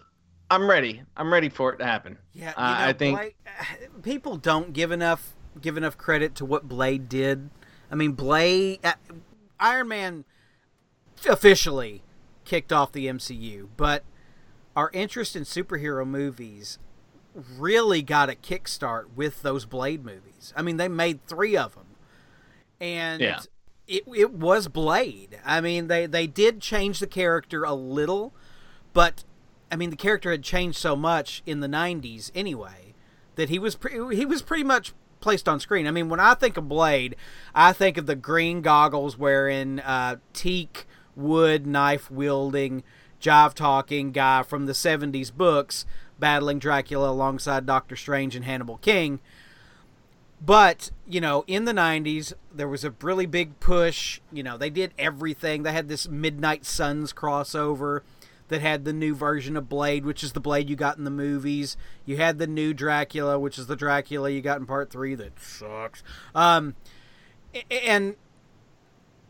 I'm 0.50 0.70
ready. 0.70 1.04
I'm 1.18 1.32
ready 1.32 1.50
for 1.50 1.74
it 1.74 1.78
to 1.78 1.86
happen. 1.86 2.18
Yeah, 2.34 2.50
you 2.50 2.54
I- 2.58 2.82
know, 2.84 2.90
I 2.90 2.94
think- 2.94 3.18
Blade, 3.20 3.34
people 4.04 4.38
don't 4.38 4.74
give 4.74 4.92
enough 4.92 5.34
give 5.60 5.76
enough 5.76 5.98
credit 5.98 6.36
to 6.36 6.46
what 6.46 6.68
Blade 6.68 7.10
did. 7.10 7.50
I 7.92 7.96
mean, 7.96 8.12
Blade, 8.12 8.80
uh, 8.84 8.94
Iron 9.60 9.88
Man, 9.88 10.24
officially 11.28 12.04
kicked 12.46 12.72
off 12.72 12.92
the 12.92 13.08
MCU, 13.08 13.68
but 13.76 14.04
our 14.78 14.92
interest 14.94 15.36
in 15.36 15.42
superhero 15.44 16.08
movies 16.08 16.78
really 17.58 18.04
got 18.04 18.30
a 18.30 18.34
kickstart 18.36 19.06
with 19.16 19.42
those 19.42 19.66
Blade 19.66 20.06
movies. 20.06 20.54
I 20.56 20.62
mean, 20.62 20.78
they 20.78 20.88
made 20.88 21.26
three 21.26 21.58
of 21.58 21.74
them, 21.74 21.88
and 22.80 23.20
Yeah. 23.22 23.40
it, 23.88 24.04
it 24.16 24.34
was 24.34 24.68
Blade. 24.68 25.40
I 25.44 25.62
mean, 25.62 25.88
they, 25.88 26.06
they 26.06 26.28
did 26.28 26.62
change 26.62 27.00
the 27.00 27.08
character 27.08 27.64
a 27.64 27.74
little, 27.74 28.34
but 28.94 29.24
I 29.72 29.76
mean, 29.76 29.90
the 29.90 29.96
character 29.96 30.30
had 30.30 30.44
changed 30.44 30.78
so 30.78 30.96
much 30.96 31.42
in 31.48 31.60
the 31.60 31.68
'90s 31.68 32.30
anyway 32.36 32.94
that 33.36 33.50
he 33.50 33.58
was 33.60 33.76
pre- 33.76 34.16
he 34.16 34.26
was 34.26 34.42
pretty 34.44 34.64
much 34.64 34.94
placed 35.22 35.50
on 35.50 35.60
screen. 35.60 35.88
I 35.88 35.92
mean, 35.92 36.08
when 36.10 36.20
I 36.20 36.36
think 36.36 36.56
of 36.56 36.70
Blade, 36.70 37.16
I 37.56 37.74
think 37.74 37.98
of 37.98 38.06
the 38.06 38.16
green 38.16 38.62
goggles 38.62 39.18
wearing, 39.18 39.80
uh, 39.80 40.18
teak 40.34 40.86
wood 41.16 41.66
knife 41.66 42.12
wielding, 42.12 42.84
jive 43.22 43.54
talking 43.54 44.12
guy 44.12 44.44
from 44.44 44.66
the 44.66 44.74
'70s 44.74 45.34
books 45.34 45.86
battling 46.20 46.60
Dracula 46.60 47.10
alongside 47.10 47.66
Doctor 47.66 47.96
Strange 47.96 48.36
and 48.36 48.46
Hannibal 48.46 48.78
King. 48.78 49.20
But, 50.44 50.92
you 51.08 51.20
know, 51.20 51.44
in 51.48 51.66
the 51.66 51.74
90s, 51.74 52.34
there 52.54 52.68
was 52.68 52.84
a 52.84 52.94
really 53.02 53.26
big 53.26 53.60
push. 53.60 54.20
You 54.32 54.44
know, 54.44 54.58
they 54.58 54.70
did 54.70 54.94
everything. 54.98 55.64
They 55.64 55.72
had 55.72 55.88
this 55.88 56.08
Midnight 56.08 56.66
Suns 56.66 57.12
crossover 57.12 58.02
that 58.50 58.62
had 58.62 58.86
the 58.86 58.94
new 58.94 59.16
version 59.16 59.58
of 59.58 59.68
Blade, 59.68 60.06
which 60.06 60.24
is 60.24 60.34
the 60.34 60.40
Blade 60.40 60.70
you 60.70 60.76
got 60.76 60.98
in 60.98 61.04
the 61.06 61.12
movies. 61.12 61.76
You 62.06 62.18
had 62.18 62.38
the 62.38 62.48
new 62.48 62.74
Dracula, 62.74 63.40
which 63.40 63.58
is 63.58 63.68
the 63.68 63.76
Dracula 63.76 64.30
you 64.30 64.42
got 64.42 64.60
in 64.60 64.66
part 64.68 64.92
three 64.92 65.16
that 65.16 65.40
sucks. 65.40 66.04
Um, 66.36 66.76
and 67.72 68.16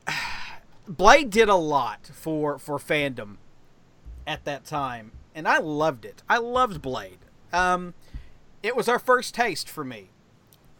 Blade 0.87 1.29
did 1.29 1.49
a 1.49 1.55
lot 1.55 2.11
for 2.13 2.59
for 2.59 2.77
fandom 2.77 3.37
at 4.27 4.45
that 4.45 4.65
time, 4.65 5.11
and 5.33 5.47
I 5.47 5.57
loved 5.57 6.05
it. 6.05 6.21
I 6.29 6.37
loved 6.37 6.81
Blade. 6.81 7.19
Um, 7.51 7.93
it 8.61 8.75
was 8.75 8.87
our 8.87 8.99
first 8.99 9.33
taste 9.33 9.69
for 9.69 9.83
me. 9.83 10.09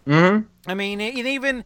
Mm-hmm. 0.06 0.48
I 0.70 0.74
mean, 0.74 1.02
and 1.02 1.18
even 1.28 1.64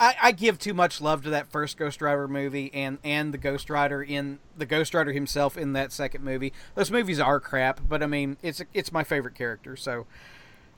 I, 0.00 0.14
I, 0.22 0.32
give 0.32 0.58
too 0.58 0.74
much 0.74 1.00
love 1.00 1.22
to 1.24 1.30
that 1.30 1.50
first 1.50 1.76
Ghost 1.76 2.00
Rider 2.02 2.28
movie 2.28 2.70
and 2.74 2.98
and 3.02 3.32
the 3.32 3.38
Ghost 3.38 3.70
Rider 3.70 4.02
in 4.02 4.38
the 4.56 4.66
Ghost 4.66 4.94
Rider 4.94 5.12
himself 5.12 5.56
in 5.56 5.72
that 5.72 5.92
second 5.92 6.24
movie. 6.24 6.52
Those 6.74 6.90
movies 6.90 7.18
are 7.18 7.40
crap, 7.40 7.80
but 7.88 8.02
I 8.02 8.06
mean, 8.06 8.36
it's 8.42 8.62
it's 8.74 8.92
my 8.92 9.04
favorite 9.04 9.34
character, 9.34 9.76
so 9.76 10.06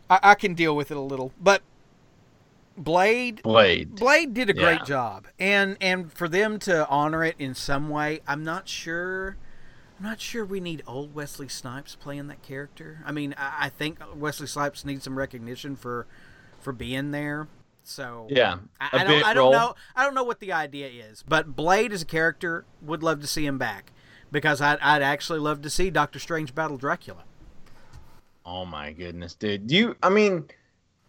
I, 0.08 0.20
I 0.22 0.34
can 0.34 0.54
deal 0.54 0.74
with 0.74 0.90
it 0.90 0.96
a 0.96 1.00
little. 1.00 1.32
But 1.40 1.62
Blade, 2.76 3.42
Blade, 3.42 3.96
Blade 3.96 4.32
did 4.32 4.48
a 4.48 4.54
great 4.54 4.84
job, 4.84 5.26
and 5.38 5.76
and 5.80 6.12
for 6.12 6.28
them 6.28 6.58
to 6.60 6.88
honor 6.88 7.24
it 7.24 7.36
in 7.38 7.54
some 7.54 7.88
way, 7.90 8.20
I'm 8.26 8.42
not 8.44 8.68
sure. 8.68 9.36
I'm 10.00 10.06
not 10.06 10.20
sure 10.20 10.46
we 10.46 10.60
need 10.60 10.82
old 10.86 11.14
Wesley 11.14 11.48
Snipes 11.48 11.94
playing 11.94 12.28
that 12.28 12.42
character. 12.42 13.02
I 13.04 13.12
mean, 13.12 13.34
I, 13.36 13.66
I 13.66 13.68
think 13.68 13.98
Wesley 14.16 14.46
Snipes 14.46 14.82
needs 14.82 15.04
some 15.04 15.16
recognition 15.16 15.76
for 15.76 16.06
for 16.60 16.72
being 16.72 17.10
there. 17.10 17.48
So 17.82 18.26
yeah, 18.30 18.58
I, 18.80 18.88
I 18.92 19.04
don't, 19.04 19.24
I 19.24 19.34
don't 19.34 19.52
know. 19.52 19.74
I 19.94 20.04
don't 20.04 20.14
know 20.14 20.24
what 20.24 20.40
the 20.40 20.52
idea 20.52 20.88
is, 20.88 21.22
but 21.28 21.54
Blade 21.54 21.92
as 21.92 22.00
a 22.00 22.06
character 22.06 22.64
would 22.80 23.02
love 23.02 23.20
to 23.20 23.26
see 23.26 23.44
him 23.44 23.58
back 23.58 23.92
because 24.32 24.62
I'd, 24.62 24.78
I'd 24.80 25.02
actually 25.02 25.38
love 25.38 25.60
to 25.62 25.70
see 25.70 25.90
Doctor 25.90 26.18
Strange 26.18 26.54
battle 26.54 26.78
Dracula. 26.78 27.24
Oh 28.46 28.64
my 28.64 28.92
goodness, 28.92 29.34
dude! 29.34 29.70
You, 29.70 29.96
I 30.02 30.08
mean, 30.08 30.46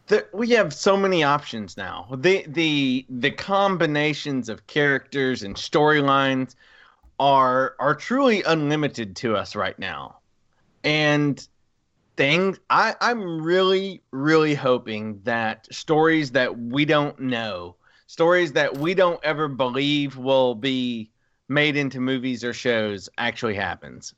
the, 0.08 0.28
we 0.34 0.50
have 0.50 0.74
so 0.74 0.98
many 0.98 1.24
options 1.24 1.78
now. 1.78 2.08
The 2.18 2.44
the 2.46 3.06
the 3.10 3.32
combinations 3.32 4.50
of 4.50 4.68
characters 4.68 5.44
and 5.44 5.56
storylines 5.56 6.56
are 7.22 7.76
are 7.78 7.94
truly 7.94 8.42
unlimited 8.42 9.16
to 9.16 9.36
us 9.36 9.56
right 9.56 9.78
now, 9.78 10.18
and 10.84 11.48
things 12.18 12.60
I, 12.72 12.96
I'm 13.00 13.44
really, 13.44 14.02
really 14.10 14.56
hoping 14.56 15.22
that 15.24 15.68
stories 15.72 16.32
that 16.32 16.58
we 16.58 16.84
don't 16.84 17.20
know, 17.20 17.76
stories 18.08 18.54
that 18.54 18.76
we 18.76 18.96
don't 18.96 19.20
ever 19.24 19.48
believe 19.48 20.18
will 20.18 20.56
be 20.56 21.12
made 21.48 21.78
into 21.78 22.00
movies 22.00 22.44
or 22.44 22.54
shows 22.54 23.08
actually 23.20 23.54
happens. 23.54 24.16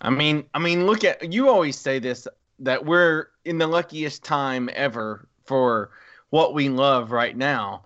I 0.00 0.08
mean, 0.08 0.46
I 0.54 0.60
mean, 0.60 0.86
look 0.86 1.04
at 1.04 1.34
you 1.34 1.50
always 1.50 1.76
say 1.76 1.98
this 1.98 2.26
that 2.60 2.86
we're 2.86 3.26
in 3.44 3.58
the 3.58 3.66
luckiest 3.66 4.24
time 4.24 4.70
ever 4.72 5.28
for 5.44 5.90
what 6.30 6.54
we 6.54 6.70
love 6.70 7.12
right 7.12 7.36
now. 7.36 7.84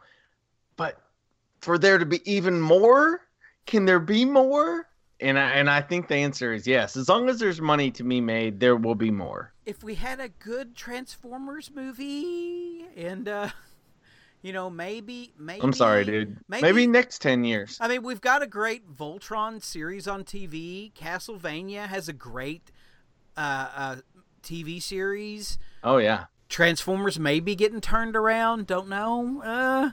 But 0.76 1.00
for 1.62 1.78
there 1.78 1.98
to 1.98 2.06
be 2.06 2.20
even 2.30 2.60
more, 2.60 3.22
can 3.66 3.84
there 3.84 4.00
be 4.00 4.24
more? 4.24 4.86
and 5.22 5.38
I, 5.38 5.50
and 5.52 5.70
I 5.70 5.80
think 5.80 6.08
the 6.08 6.16
answer 6.16 6.52
is 6.52 6.66
yes. 6.66 6.96
As 6.96 7.08
long 7.08 7.28
as 7.28 7.38
there's 7.38 7.60
money 7.60 7.90
to 7.92 8.02
be 8.02 8.20
made, 8.20 8.60
there 8.60 8.76
will 8.76 8.94
be 8.94 9.10
more. 9.10 9.52
If 9.64 9.82
we 9.84 9.94
had 9.94 10.20
a 10.20 10.28
good 10.28 10.74
Transformers 10.74 11.70
movie, 11.72 12.84
and 12.96 13.28
uh, 13.28 13.48
you 14.42 14.52
know, 14.52 14.68
maybe, 14.68 15.32
maybe. 15.38 15.62
I'm 15.62 15.72
sorry, 15.72 16.04
dude. 16.04 16.38
Maybe, 16.48 16.62
maybe 16.62 16.86
next 16.86 17.20
ten 17.20 17.44
years. 17.44 17.78
I 17.80 17.88
mean, 17.88 18.02
we've 18.02 18.20
got 18.20 18.42
a 18.42 18.46
great 18.46 18.90
Voltron 18.90 19.62
series 19.62 20.08
on 20.08 20.24
TV. 20.24 20.92
Castlevania 20.92 21.86
has 21.86 22.08
a 22.08 22.12
great 22.12 22.70
uh, 23.36 23.68
uh, 23.74 23.96
TV 24.42 24.82
series. 24.82 25.58
Oh 25.84 25.98
yeah. 25.98 26.24
Transformers 26.48 27.18
may 27.18 27.40
be 27.40 27.54
getting 27.54 27.80
turned 27.80 28.14
around. 28.14 28.66
Don't 28.66 28.88
know. 28.88 29.40
Uh, 29.42 29.90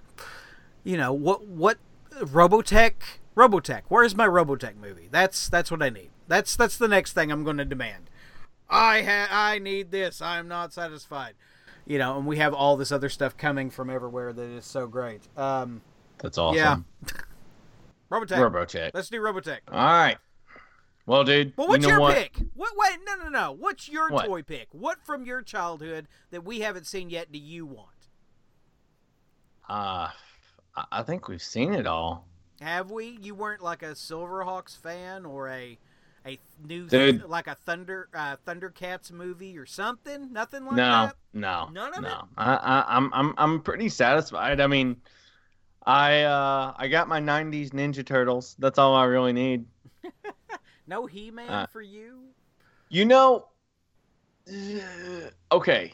you 0.84 0.98
know 0.98 1.14
what? 1.14 1.46
What 1.46 1.78
Robotech? 2.20 3.19
Robotech. 3.40 3.84
Where's 3.88 4.18
my 4.18 4.28
Robotech 4.28 4.76
movie? 4.76 5.08
That's 5.10 5.48
that's 5.48 5.72
what 5.72 5.82
I 5.82 5.90
need. 5.90 6.10
That's 6.28 6.58
that's 6.58 6.78
the 6.78 6.90
next 6.90 7.14
thing 7.14 7.32
I'm 7.32 7.46
going 7.46 7.56
to 7.56 7.66
demand. 7.66 8.10
I 8.70 9.02
ha- 9.02 9.30
I 9.32 9.60
need 9.60 9.92
this. 9.92 10.22
I'm 10.22 10.50
not 10.50 10.74
satisfied. 10.74 11.36
You 11.86 12.00
know, 12.00 12.18
and 12.18 12.28
we 12.28 12.38
have 12.38 12.54
all 12.54 12.76
this 12.76 12.92
other 12.92 13.08
stuff 13.08 13.38
coming 13.38 13.70
from 13.70 13.90
everywhere 13.90 14.34
that 14.34 14.44
is 14.44 14.66
so 14.66 14.88
great. 14.88 15.22
Um, 15.38 15.82
that's 16.18 16.38
awesome. 16.38 16.58
Yeah. 16.58 17.12
Robotech. 18.12 18.52
Robotech. 18.52 18.92
Let's 18.94 19.10
do 19.10 19.22
Robotech. 19.22 19.60
All 19.72 19.78
right. 19.78 20.18
Well, 21.06 21.24
dude. 21.24 21.54
Well, 21.56 21.70
what's 21.70 21.84
you 21.84 21.90
know 21.90 21.96
your 21.96 22.02
what? 22.02 22.16
pick? 22.18 22.38
What? 22.56 22.74
Wait, 22.76 23.00
no, 23.06 23.24
no, 23.24 23.30
no. 23.30 23.52
What's 23.54 23.88
your 23.88 24.10
what? 24.10 24.26
toy 24.26 24.44
pick? 24.44 24.68
What 24.72 24.98
from 25.06 25.26
your 25.26 25.42
childhood 25.42 26.10
that 26.32 26.44
we 26.44 26.60
haven't 26.60 26.88
seen 26.88 27.10
yet 27.10 27.32
do 27.32 27.40
you 27.40 27.66
want? 27.66 27.88
Uh, 29.70 30.10
I 30.92 31.04
think 31.04 31.30
we've 31.30 31.42
seen 31.42 31.74
it 31.74 31.88
all. 31.88 32.29
Have 32.62 32.92
we? 32.92 33.18
You 33.22 33.36
weren't 33.36 33.62
like 33.62 33.84
a 33.84 33.92
Silverhawks 33.92 34.78
fan 34.78 35.26
or 35.26 35.50
a 35.50 35.78
a 36.26 36.38
new 36.66 36.86
Dude. 36.88 37.24
like 37.24 37.48
a 37.48 37.56
Thunder 37.56 38.10
uh, 38.14 38.36
Thundercats 38.46 39.12
movie 39.12 39.58
or 39.58 39.66
something? 39.66 40.34
Nothing 40.34 40.66
like 40.66 40.76
no, 40.76 40.84
that. 41.08 41.16
No, 41.34 41.70
None 41.72 41.94
of 41.96 42.02
no. 42.02 42.10
it? 42.10 42.26
I, 42.38 42.56
I, 42.56 42.86
I'm 42.98 43.14
I'm 43.14 43.34
I'm 43.38 43.62
pretty 43.62 43.90
satisfied. 43.90 44.60
I 44.60 44.68
mean, 44.68 44.98
I 45.86 46.24
uh 46.24 46.74
I 46.78 46.88
got 46.90 47.08
my 47.08 47.22
'90s 47.22 47.70
Ninja 47.70 48.06
Turtles. 48.06 48.56
That's 48.60 48.78
all 48.78 48.96
I 48.96 49.06
really 49.06 49.34
need. 49.34 49.66
no 50.88 51.06
He 51.06 51.32
Man 51.32 51.50
Uh, 51.50 51.66
for 51.68 51.82
you. 51.82 52.20
You 52.90 53.06
know, 53.06 53.46
okay, 55.52 55.94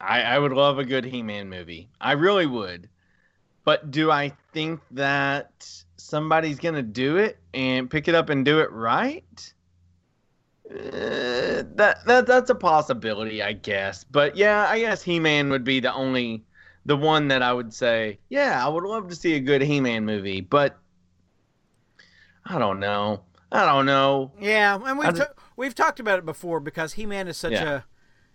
I 0.00 0.22
I 0.22 0.38
would 0.38 0.52
love 0.52 0.78
a 0.78 0.84
good 0.84 1.04
He-Man 1.04 1.48
movie. 1.48 1.88
I 2.00 2.12
really 2.12 2.46
would. 2.46 2.88
But 3.64 3.90
do 3.90 4.10
I 4.10 4.32
think 4.52 4.80
that 4.92 5.84
somebody's 5.98 6.58
gonna 6.58 6.82
do 6.82 7.16
it 7.18 7.38
and 7.52 7.90
pick 7.90 8.08
it 8.08 8.14
up 8.14 8.30
and 8.30 8.44
do 8.44 8.60
it 8.60 8.70
right? 8.72 9.52
Uh, 10.70 11.64
that 11.76 11.98
that 12.06 12.26
that's 12.26 12.50
a 12.50 12.54
possibility, 12.54 13.42
I 13.42 13.52
guess. 13.52 14.04
But 14.04 14.36
yeah, 14.36 14.66
I 14.68 14.80
guess 14.80 15.02
He-Man 15.02 15.50
would 15.50 15.64
be 15.64 15.80
the 15.80 15.92
only 15.92 16.44
the 16.86 16.96
one 16.96 17.28
that 17.28 17.42
I 17.42 17.52
would 17.52 17.72
say, 17.72 18.18
yeah, 18.28 18.64
I 18.64 18.68
would 18.68 18.84
love 18.84 19.08
to 19.08 19.14
see 19.16 19.34
a 19.34 19.40
good 19.40 19.62
He-Man 19.62 20.04
movie, 20.04 20.40
but 20.40 20.78
I 22.44 22.58
don't 22.58 22.80
know. 22.80 23.22
I 23.50 23.64
don't 23.64 23.86
know. 23.86 24.32
Yeah, 24.40 24.78
and 24.84 24.98
we've 24.98 25.16
ta- 25.16 25.32
we've 25.56 25.74
talked 25.74 26.00
about 26.00 26.18
it 26.18 26.26
before 26.26 26.60
because 26.60 26.94
He 26.94 27.06
Man 27.06 27.28
is 27.28 27.36
such 27.38 27.52
Yeah. 27.52 27.70
a 27.76 27.82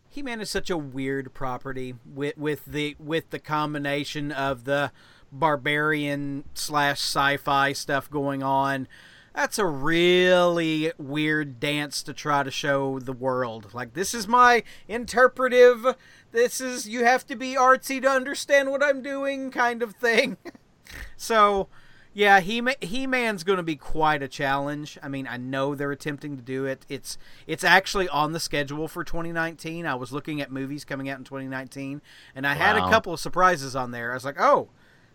He 0.10 0.24
Man 0.24 0.42
is 0.42 0.50
such 0.50 0.72
a 0.72 0.78
weird 0.78 1.34
property 1.36 1.94
with 2.04 2.36
with 2.38 2.66
the 2.66 2.96
with 3.00 3.30
the 3.30 3.40
combination 3.40 4.32
of 4.32 4.64
the 4.64 4.92
barbarian 5.34 6.46
slash 6.54 7.00
sci-fi 7.00 7.74
stuff 7.74 8.10
going 8.10 8.44
on. 8.44 8.88
That's 9.34 9.58
a 9.58 9.66
really 9.66 10.92
weird 11.00 11.60
dance 11.60 12.04
to 12.04 12.14
try 12.14 12.44
to 12.44 12.52
show 12.52 13.00
the 13.00 13.14
world. 13.14 13.74
Like 13.74 13.94
this 13.94 14.14
is 14.14 14.28
my 14.28 14.64
interpretive. 14.88 15.96
This 16.32 16.62
is 16.62 16.88
you 16.88 17.04
have 17.04 17.26
to 17.28 17.36
be 17.36 17.56
artsy 17.56 18.02
to 18.02 18.10
understand 18.10 18.70
what 18.70 18.84
I'm 18.84 19.02
doing, 19.02 19.50
kind 19.50 19.82
of 19.82 19.96
thing. 19.96 20.38
so, 21.18 21.68
yeah, 22.14 22.42
he 22.42 22.62
He 22.82 23.08
Man's 23.08 23.44
going 23.44 23.58
to 23.58 23.64
be 23.64 23.76
quite 23.76 24.22
a 24.22 24.28
challenge. 24.28 25.00
I 25.02 25.08
mean, 25.08 25.28
I 25.28 25.38
know 25.38 25.74
they're 25.74 25.92
attempting 25.92 26.38
to 26.38 26.44
do 26.44 26.66
it. 26.66 26.86
It's 26.88 27.18
it's 27.48 27.64
actually 27.64 28.08
on 28.10 28.34
the 28.34 28.40
schedule 28.40 28.88
for 28.88 29.04
2019. 29.04 29.88
I 29.88 29.96
was 29.96 30.12
looking 30.12 30.42
at 30.42 30.52
movies 30.52 30.86
coming 30.86 31.10
out 31.10 31.18
in 31.18 31.24
2019, 31.24 32.04
and 32.36 32.46
I 32.46 32.54
had 32.54 32.78
a 32.78 32.88
couple 32.92 33.14
of 33.14 33.20
surprises 33.20 33.76
on 33.76 33.90
there. 33.90 34.12
I 34.12 34.14
was 34.14 34.26
like, 34.26 34.40
oh, 34.40 34.70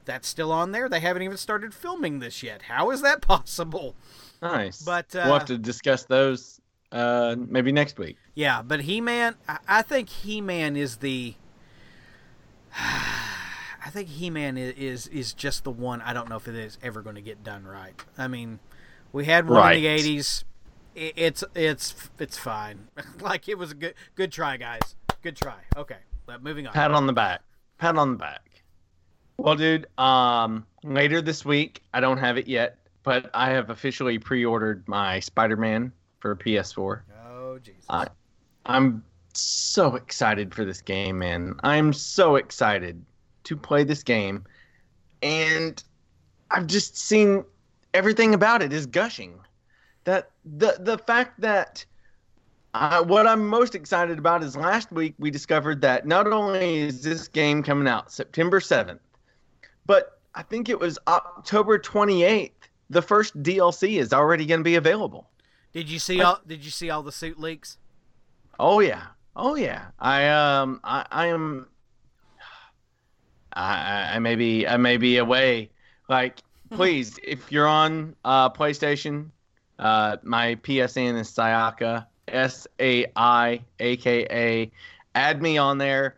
that's 0.08 0.26
still 0.26 0.50
on 0.50 0.72
there. 0.72 0.88
They 0.88 0.98
haven't 1.00 1.22
even 1.22 1.36
started 1.36 1.72
filming 1.72 2.18
this 2.18 2.42
yet. 2.42 2.62
How 2.62 2.90
is 2.90 3.02
that 3.02 3.20
possible? 3.22 3.94
Nice. 4.42 4.82
But, 4.82 5.14
uh, 5.14 5.22
we'll 5.26 5.34
have 5.38 5.44
to 5.46 5.58
discuss 5.58 6.02
those 6.04 6.60
uh 6.90 7.36
maybe 7.38 7.70
next 7.70 7.98
week. 7.98 8.16
Yeah, 8.34 8.62
but 8.62 8.80
He 8.80 9.00
Man, 9.00 9.34
I, 9.48 9.58
I 9.68 9.82
think 9.82 10.08
He 10.08 10.40
Man 10.40 10.76
is 10.76 10.96
the. 10.96 11.34
I 12.74 13.90
think 13.90 14.08
He 14.08 14.30
Man 14.30 14.56
is, 14.58 14.74
is 14.76 15.06
is 15.08 15.32
just 15.32 15.64
the 15.64 15.70
one. 15.70 16.00
I 16.02 16.12
don't 16.12 16.28
know 16.28 16.36
if 16.36 16.48
it 16.48 16.54
is 16.54 16.78
ever 16.82 17.02
going 17.02 17.16
to 17.16 17.22
get 17.22 17.42
done 17.44 17.64
right. 17.64 17.94
I 18.16 18.28
mean, 18.28 18.58
we 19.12 19.24
had 19.24 19.48
one 19.48 19.58
Right. 19.58 19.76
in 19.76 19.82
the 19.82 19.88
'80s. 20.18 20.44
I- 20.96 21.12
It's 21.16 21.44
it's 21.54 21.94
it's 22.18 22.36
fine. 22.38 22.88
like 23.20 23.48
it 23.48 23.56
was 23.58 23.70
a 23.72 23.74
good 23.74 23.94
good 24.14 24.32
try, 24.32 24.56
guys. 24.56 24.96
Good 25.22 25.36
try. 25.36 25.58
Okay, 25.76 25.98
but 26.26 26.42
moving 26.42 26.66
on. 26.66 26.72
Pat 26.72 26.90
on 26.92 27.06
the 27.06 27.12
back. 27.12 27.42
Pat 27.78 27.96
on 27.96 28.12
the 28.12 28.18
back. 28.18 28.47
Well, 29.38 29.54
dude, 29.54 29.86
um, 29.98 30.66
later 30.82 31.22
this 31.22 31.44
week, 31.44 31.82
I 31.94 32.00
don't 32.00 32.18
have 32.18 32.36
it 32.38 32.48
yet, 32.48 32.78
but 33.04 33.30
I 33.32 33.50
have 33.50 33.70
officially 33.70 34.18
pre-ordered 34.18 34.86
my 34.88 35.20
Spider-Man 35.20 35.92
for 36.18 36.34
PS4. 36.34 37.02
Oh 37.24 37.58
Jesus. 37.60 37.84
I- 37.88 38.08
I'm 38.66 39.04
so 39.34 39.94
excited 39.94 40.52
for 40.54 40.64
this 40.64 40.80
game, 40.80 41.20
man. 41.20 41.54
I'm 41.62 41.92
so 41.92 42.34
excited 42.36 43.02
to 43.44 43.56
play 43.56 43.84
this 43.84 44.02
game. 44.02 44.44
And 45.22 45.82
I've 46.50 46.66
just 46.66 46.96
seen 46.98 47.44
everything 47.94 48.34
about 48.34 48.60
it 48.60 48.72
is 48.72 48.86
gushing. 48.86 49.38
That 50.04 50.30
the 50.44 50.76
the 50.80 50.98
fact 50.98 51.40
that 51.40 51.84
uh, 52.74 53.02
what 53.04 53.26
I'm 53.26 53.46
most 53.46 53.74
excited 53.74 54.18
about 54.18 54.42
is 54.42 54.56
last 54.56 54.90
week 54.90 55.14
we 55.18 55.30
discovered 55.30 55.80
that 55.82 56.06
not 56.06 56.26
only 56.26 56.78
is 56.80 57.02
this 57.02 57.28
game 57.28 57.62
coming 57.62 57.86
out 57.88 58.10
September 58.10 58.60
7th, 58.60 59.00
but 59.88 60.20
I 60.36 60.42
think 60.44 60.68
it 60.68 60.78
was 60.78 61.00
October 61.08 61.80
28th. 61.80 62.52
The 62.90 63.02
first 63.02 63.42
DLC 63.42 63.98
is 63.98 64.12
already 64.12 64.46
going 64.46 64.60
to 64.60 64.64
be 64.64 64.76
available. 64.76 65.28
Did 65.72 65.90
you 65.90 65.98
see 65.98 66.22
all? 66.22 66.40
Did 66.46 66.64
you 66.64 66.70
see 66.70 66.88
all 66.90 67.02
the 67.02 67.10
suit 67.12 67.40
leaks? 67.40 67.76
Oh 68.60 68.78
yeah. 68.78 69.06
Oh 69.34 69.56
yeah. 69.56 69.86
I 69.98 70.28
um 70.28 70.80
I, 70.84 71.04
I 71.10 71.26
am 71.26 71.66
I 73.52 74.14
I- 74.14 74.18
may 74.20 74.36
be 74.36 74.66
I 74.66 74.76
may 74.76 74.96
be 74.96 75.18
away. 75.18 75.70
Like 76.08 76.38
please, 76.70 77.18
if 77.22 77.50
you're 77.52 77.66
on 77.66 78.14
uh 78.24 78.50
PlayStation, 78.50 79.30
uh 79.78 80.16
my 80.22 80.54
PSN 80.56 81.18
is 81.20 81.30
Sayaka 81.30 82.06
S 82.28 82.66
A 82.80 83.06
I 83.16 83.60
A 83.80 83.96
K 83.96 84.26
A. 84.30 84.70
Add 85.14 85.42
me 85.42 85.58
on 85.58 85.78
there 85.78 86.16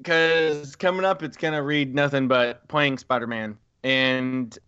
because 0.00 0.76
coming 0.76 1.04
up 1.04 1.22
it's 1.22 1.36
gonna 1.36 1.62
read 1.62 1.94
nothing 1.94 2.28
but 2.28 2.66
playing 2.68 2.98
Spider-Man 2.98 3.58
and 3.82 4.58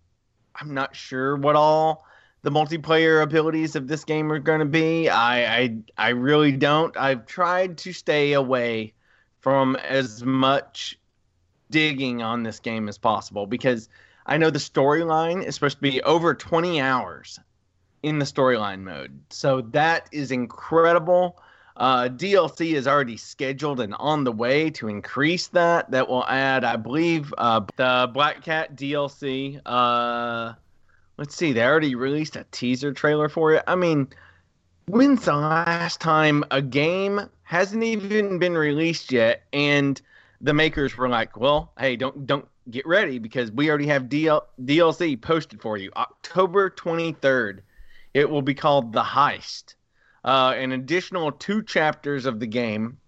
I'm 0.54 0.74
not 0.74 0.94
sure 0.94 1.36
what 1.36 1.56
all 1.56 2.04
the 2.42 2.50
multiplayer 2.50 3.22
abilities 3.22 3.76
of 3.76 3.88
this 3.88 4.04
game 4.04 4.30
are 4.32 4.40
to 4.40 4.64
be. 4.64 5.08
I, 5.08 5.60
I 5.60 5.76
I 5.96 6.08
really 6.10 6.52
don't. 6.52 6.96
I've 6.96 7.26
tried 7.26 7.78
to 7.78 7.92
stay 7.92 8.32
away 8.32 8.94
from 9.40 9.76
as 9.76 10.24
much 10.24 10.98
digging 11.70 12.22
on 12.22 12.42
this 12.42 12.60
game 12.60 12.88
as 12.88 12.98
possible 12.98 13.46
because 13.46 13.88
I 14.26 14.36
know 14.38 14.50
the 14.50 14.58
storyline 14.58 15.44
is 15.44 15.54
supposed 15.54 15.78
to 15.78 15.82
be 15.82 16.02
over 16.02 16.34
20 16.34 16.80
hours 16.80 17.38
in 18.02 18.18
the 18.18 18.24
storyline 18.24 18.80
mode. 18.80 19.20
So 19.30 19.62
that 19.72 20.08
is 20.12 20.30
incredible. 20.30 21.40
Uh, 21.76 22.08
DLC 22.08 22.74
is 22.74 22.86
already 22.86 23.16
scheduled 23.16 23.80
and 23.80 23.94
on 23.98 24.24
the 24.24 24.32
way 24.32 24.70
to 24.70 24.88
increase 24.88 25.48
that. 25.48 25.90
That 25.90 26.08
will 26.08 26.24
add, 26.26 26.64
I 26.64 26.76
believe, 26.76 27.32
uh, 27.38 27.60
the 27.76 28.10
Black 28.12 28.42
Cat 28.42 28.76
DLC. 28.76 29.60
Uh, 29.64 30.52
let's 31.16 31.34
see, 31.34 31.52
they 31.52 31.64
already 31.64 31.94
released 31.94 32.36
a 32.36 32.44
teaser 32.50 32.92
trailer 32.92 33.28
for 33.28 33.54
it. 33.54 33.64
I 33.66 33.74
mean, 33.74 34.08
when's 34.86 35.24
the 35.24 35.34
last 35.34 36.00
time 36.00 36.44
a 36.50 36.60
game 36.60 37.20
hasn't 37.44 37.82
even 37.82 38.38
been 38.38 38.54
released 38.56 39.12
yet 39.12 39.42
and 39.52 40.00
the 40.40 40.52
makers 40.52 40.96
were 40.96 41.08
like, 41.08 41.36
"Well, 41.36 41.72
hey, 41.78 41.96
don't 41.96 42.26
don't 42.26 42.48
get 42.70 42.86
ready 42.86 43.18
because 43.18 43.50
we 43.50 43.68
already 43.68 43.86
have 43.86 44.04
DL- 44.04 44.46
DLC 44.64 45.20
posted 45.20 45.60
for 45.60 45.76
you. 45.76 45.90
October 45.96 46.70
23rd. 46.70 47.60
It 48.14 48.28
will 48.28 48.42
be 48.42 48.54
called 48.54 48.92
The 48.92 49.02
Heist. 49.02 49.74
Uh, 50.24 50.54
an 50.56 50.72
additional 50.72 51.32
two 51.32 51.62
chapters 51.62 52.26
of 52.26 52.38
the 52.38 52.46
game. 52.46 52.98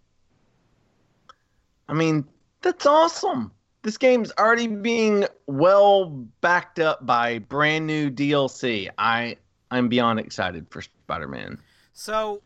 I 1.89 1.93
mean, 1.95 2.27
that's 2.62 2.87
awesome. 2.87 3.53
This 3.83 3.99
game's 3.99 4.33
already 4.39 4.67
being 4.67 5.27
well 5.47 6.07
backed 6.41 6.79
up 6.79 7.05
by 7.05 7.39
brand 7.39 7.87
new 7.87 8.11
DLC. 8.11 8.89
I 8.97 9.37
I'm 9.71 9.89
beyond 9.89 10.21
excited 10.21 10.67
for 10.71 10.83
Spider-Man. 10.83 11.59
So, 11.93 12.43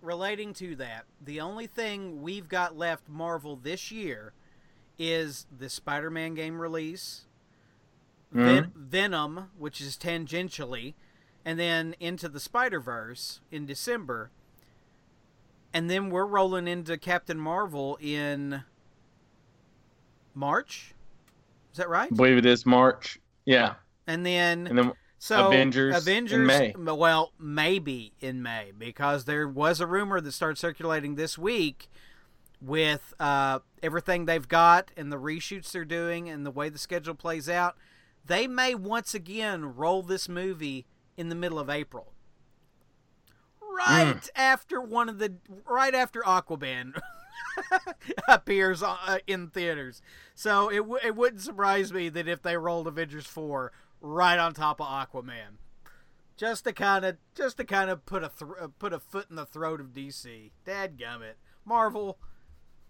relating 0.00 0.54
to 0.54 0.76
that, 0.76 1.06
the 1.24 1.40
only 1.40 1.66
thing 1.66 2.22
we've 2.22 2.48
got 2.48 2.76
left 2.76 3.08
Marvel 3.08 3.56
this 3.56 3.90
year 3.90 4.32
is 4.98 5.46
the 5.56 5.68
Spider-Man 5.68 6.34
game 6.34 6.60
release, 6.60 7.24
Ven- 8.32 8.72
Venom, 8.74 9.50
which 9.58 9.80
is 9.80 9.96
tangentially, 9.96 10.94
and 11.46 11.60
then 11.60 11.94
into 12.00 12.28
the 12.28 12.40
Spider-Verse 12.40 13.40
in 13.52 13.66
December. 13.66 14.30
And 15.72 15.88
then 15.88 16.10
we're 16.10 16.26
rolling 16.26 16.66
into 16.66 16.98
Captain 16.98 17.38
Marvel 17.38 17.96
in 18.00 18.64
March. 20.34 20.92
Is 21.70 21.78
that 21.78 21.88
right? 21.88 22.10
I 22.10 22.14
believe 22.14 22.36
it 22.36 22.46
is 22.46 22.66
March. 22.66 23.20
Yeah. 23.44 23.74
And 24.08 24.26
then 24.26 24.66
And 24.66 24.76
then 24.76 24.92
so 25.20 25.46
Avengers 25.46 25.94
in 25.94 25.98
Avengers, 25.98 26.46
May. 26.48 26.74
well, 26.76 27.32
maybe 27.38 28.12
in 28.20 28.42
May 28.42 28.72
because 28.76 29.24
there 29.24 29.46
was 29.46 29.80
a 29.80 29.86
rumor 29.86 30.20
that 30.20 30.32
started 30.32 30.58
circulating 30.58 31.14
this 31.14 31.38
week 31.38 31.88
with 32.60 33.14
uh, 33.20 33.60
everything 33.84 34.24
they've 34.24 34.48
got 34.48 34.90
and 34.96 35.12
the 35.12 35.18
reshoots 35.18 35.70
they're 35.70 35.84
doing 35.84 36.28
and 36.28 36.44
the 36.44 36.50
way 36.50 36.68
the 36.68 36.78
schedule 36.78 37.14
plays 37.14 37.48
out. 37.48 37.76
They 38.24 38.48
may 38.48 38.74
once 38.74 39.14
again 39.14 39.76
roll 39.76 40.02
this 40.02 40.28
movie 40.28 40.86
in 41.16 41.28
the 41.28 41.34
middle 41.34 41.58
of 41.58 41.70
April, 41.70 42.12
right 43.60 44.28
after 44.34 44.80
one 44.80 45.08
of 45.08 45.18
the 45.18 45.34
right 45.66 45.94
after 45.94 46.20
Aquaman 46.22 47.00
appears 48.28 48.82
uh, 48.82 49.18
in 49.26 49.48
theaters. 49.48 50.02
So 50.34 50.68
it 50.68 50.78
w- 50.78 51.00
it 51.04 51.16
wouldn't 51.16 51.42
surprise 51.42 51.92
me 51.92 52.08
that 52.10 52.28
if 52.28 52.42
they 52.42 52.56
rolled 52.56 52.86
Avengers 52.86 53.26
four 53.26 53.72
right 54.00 54.38
on 54.38 54.54
top 54.54 54.80
of 54.80 54.86
Aquaman, 54.86 55.58
just 56.36 56.64
to 56.64 56.72
kind 56.72 57.04
of 57.04 57.16
just 57.34 57.56
to 57.58 57.64
kind 57.64 57.90
of 57.90 58.04
put 58.06 58.22
a 58.22 58.28
thr 58.28 58.52
uh, 58.60 58.68
put 58.78 58.92
a 58.92 58.98
foot 58.98 59.26
in 59.30 59.36
the 59.36 59.46
throat 59.46 59.80
of 59.80 59.88
DC. 59.88 60.50
Dad 60.64 60.98
gummit, 60.98 61.34
Marvel. 61.64 62.18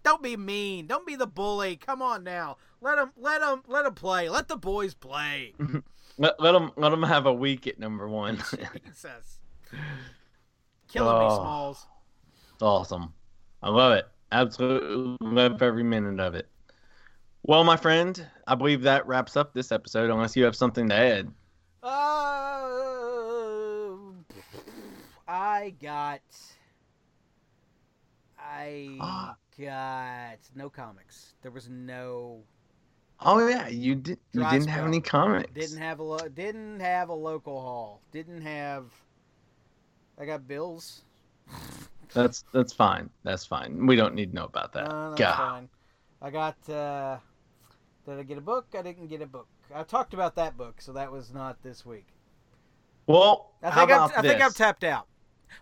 Don't 0.03 0.23
be 0.23 0.37
mean. 0.37 0.87
Don't 0.87 1.05
be 1.05 1.15
the 1.17 1.27
bully. 1.27 1.75
Come 1.75 2.01
on 2.01 2.23
now. 2.23 2.57
Let 2.79 2.95
them 2.95 3.11
let 3.17 3.41
them 3.41 3.63
let 3.67 3.83
them 3.83 3.93
play. 3.93 4.29
Let 4.29 4.47
the 4.47 4.55
boys 4.55 4.93
play. 4.93 5.53
let, 6.17 6.39
let 6.39 6.51
them 6.53 6.71
let 6.77 6.89
them 6.89 7.03
have 7.03 7.25
a 7.25 7.33
week 7.33 7.67
at 7.67 7.79
number 7.79 8.07
one. 8.07 8.37
Jesus. 8.85 9.39
Killing 10.87 11.19
me, 11.19 11.25
Oh. 11.25 11.35
Smalls. 11.35 11.85
awesome. 12.61 13.13
I 13.61 13.69
love 13.69 13.93
it. 13.93 14.07
Absolutely 14.31 15.17
love 15.21 15.61
every 15.61 15.83
minute 15.83 16.19
of 16.19 16.35
it. 16.35 16.47
Well, 17.43 17.63
my 17.63 17.77
friend, 17.77 18.25
I 18.45 18.55
believe 18.55 18.81
that 18.83 19.07
wraps 19.07 19.37
up 19.37 19.53
this 19.53 19.71
episode. 19.71 20.09
Unless 20.09 20.35
you 20.35 20.43
have 20.45 20.55
something 20.55 20.89
to 20.89 20.95
add. 20.95 21.31
Uh, 21.83 21.87
I 25.27 25.73
got. 25.81 26.21
I 28.39 28.97
Ah. 29.01 29.35
got 29.59 30.39
no 30.55 30.69
comics. 30.69 31.33
There 31.41 31.51
was 31.51 31.69
no. 31.69 32.43
Oh 33.21 33.47
yeah, 33.47 33.67
you 33.67 33.95
did. 33.95 34.19
You 34.31 34.47
didn't 34.49 34.67
have 34.67 34.85
any 34.85 35.01
comics. 35.01 35.51
Didn't 35.53 35.79
have 35.79 35.99
a 35.99 36.03
lo- 36.03 36.27
didn't 36.29 36.79
have 36.79 37.09
a 37.09 37.13
local 37.13 37.59
hall. 37.59 38.01
Didn't 38.11 38.41
have. 38.41 38.85
I 40.19 40.25
got 40.25 40.47
bills. 40.47 41.03
That's 42.13 42.45
that's 42.53 42.73
fine. 42.73 43.09
That's 43.23 43.45
fine. 43.45 43.85
We 43.85 43.95
don't 43.95 44.13
need 44.13 44.29
to 44.31 44.35
know 44.35 44.45
about 44.45 44.73
that. 44.73 44.89
No, 44.89 45.09
that's 45.09 45.19
God. 45.19 45.37
fine. 45.37 45.69
I 46.21 46.29
got. 46.29 46.69
uh 46.69 47.17
Did 48.05 48.19
I 48.19 48.23
get 48.23 48.37
a 48.37 48.41
book? 48.41 48.67
I 48.77 48.81
didn't 48.81 49.07
get 49.07 49.21
a 49.21 49.27
book. 49.27 49.47
I 49.73 49.83
talked 49.83 50.13
about 50.13 50.35
that 50.35 50.55
book, 50.57 50.79
so 50.79 50.93
that 50.93 51.11
was 51.11 51.33
not 51.33 51.61
this 51.63 51.85
week. 51.85 52.05
Well, 53.07 53.51
I 53.63 53.69
how 53.69 53.85
think 53.85 53.99
I'm, 53.99 54.11
I 54.17 54.21
think? 54.21 54.41
I'm 54.41 54.51
tapped 54.51 54.83
out. 54.83 55.07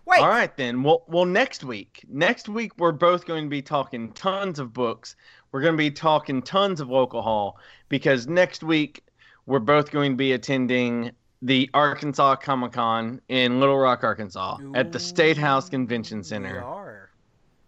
Wait. 0.04 0.20
All 0.20 0.28
right 0.28 0.56
then. 0.56 0.82
Well, 0.82 1.04
well, 1.08 1.24
next 1.24 1.64
week. 1.64 2.04
Next 2.08 2.48
week 2.48 2.72
we're 2.78 2.92
both 2.92 3.26
going 3.26 3.44
to 3.44 3.50
be 3.50 3.62
talking 3.62 4.12
tons 4.12 4.58
of 4.58 4.72
books. 4.72 5.16
We're 5.52 5.62
going 5.62 5.74
to 5.74 5.78
be 5.78 5.90
talking 5.90 6.42
tons 6.42 6.80
of 6.80 6.88
local 6.88 7.22
hall 7.22 7.58
because 7.88 8.26
next 8.26 8.62
week 8.62 9.04
we're 9.46 9.58
both 9.58 9.90
going 9.90 10.12
to 10.12 10.16
be 10.16 10.32
attending 10.32 11.12
the 11.42 11.70
Arkansas 11.74 12.36
Comic 12.36 12.72
Con 12.72 13.20
in 13.28 13.60
Little 13.60 13.78
Rock, 13.78 14.04
Arkansas, 14.04 14.58
at 14.74 14.92
the 14.92 14.98
State 14.98 15.36
House 15.36 15.68
Convention 15.68 16.22
Center. 16.22 16.54
We 16.54 16.58
are. 16.58 17.10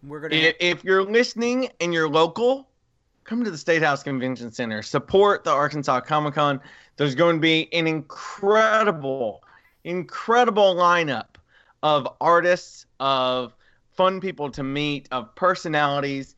We're 0.03 0.21
gonna. 0.21 0.35
If, 0.35 0.57
if 0.61 0.85
you're 0.85 1.05
listening 1.05 1.69
and 1.81 1.93
you're 1.93 2.09
local, 2.09 2.69
come 3.25 3.45
to 3.45 3.51
the 3.51 3.59
State 3.59 3.83
House 3.83 4.03
Convention 4.03 4.51
Center. 4.51 4.83
Support 4.83 5.45
the 5.45 5.51
Arkansas 5.51 6.01
Comic 6.01 6.35
Con. 6.35 6.61
There's 6.97 7.15
going 7.15 7.37
to 7.37 7.41
be 7.41 7.73
an 7.73 7.87
incredible, 7.87 9.43
incredible 9.85 10.75
lineup 10.75 11.38
of 11.83 12.09
artists, 12.21 12.87
of 13.01 13.55
fun 13.93 14.21
people 14.21 14.51
to 14.51 14.63
meet, 14.63 15.09
of 15.11 15.35
personalities. 15.35 16.35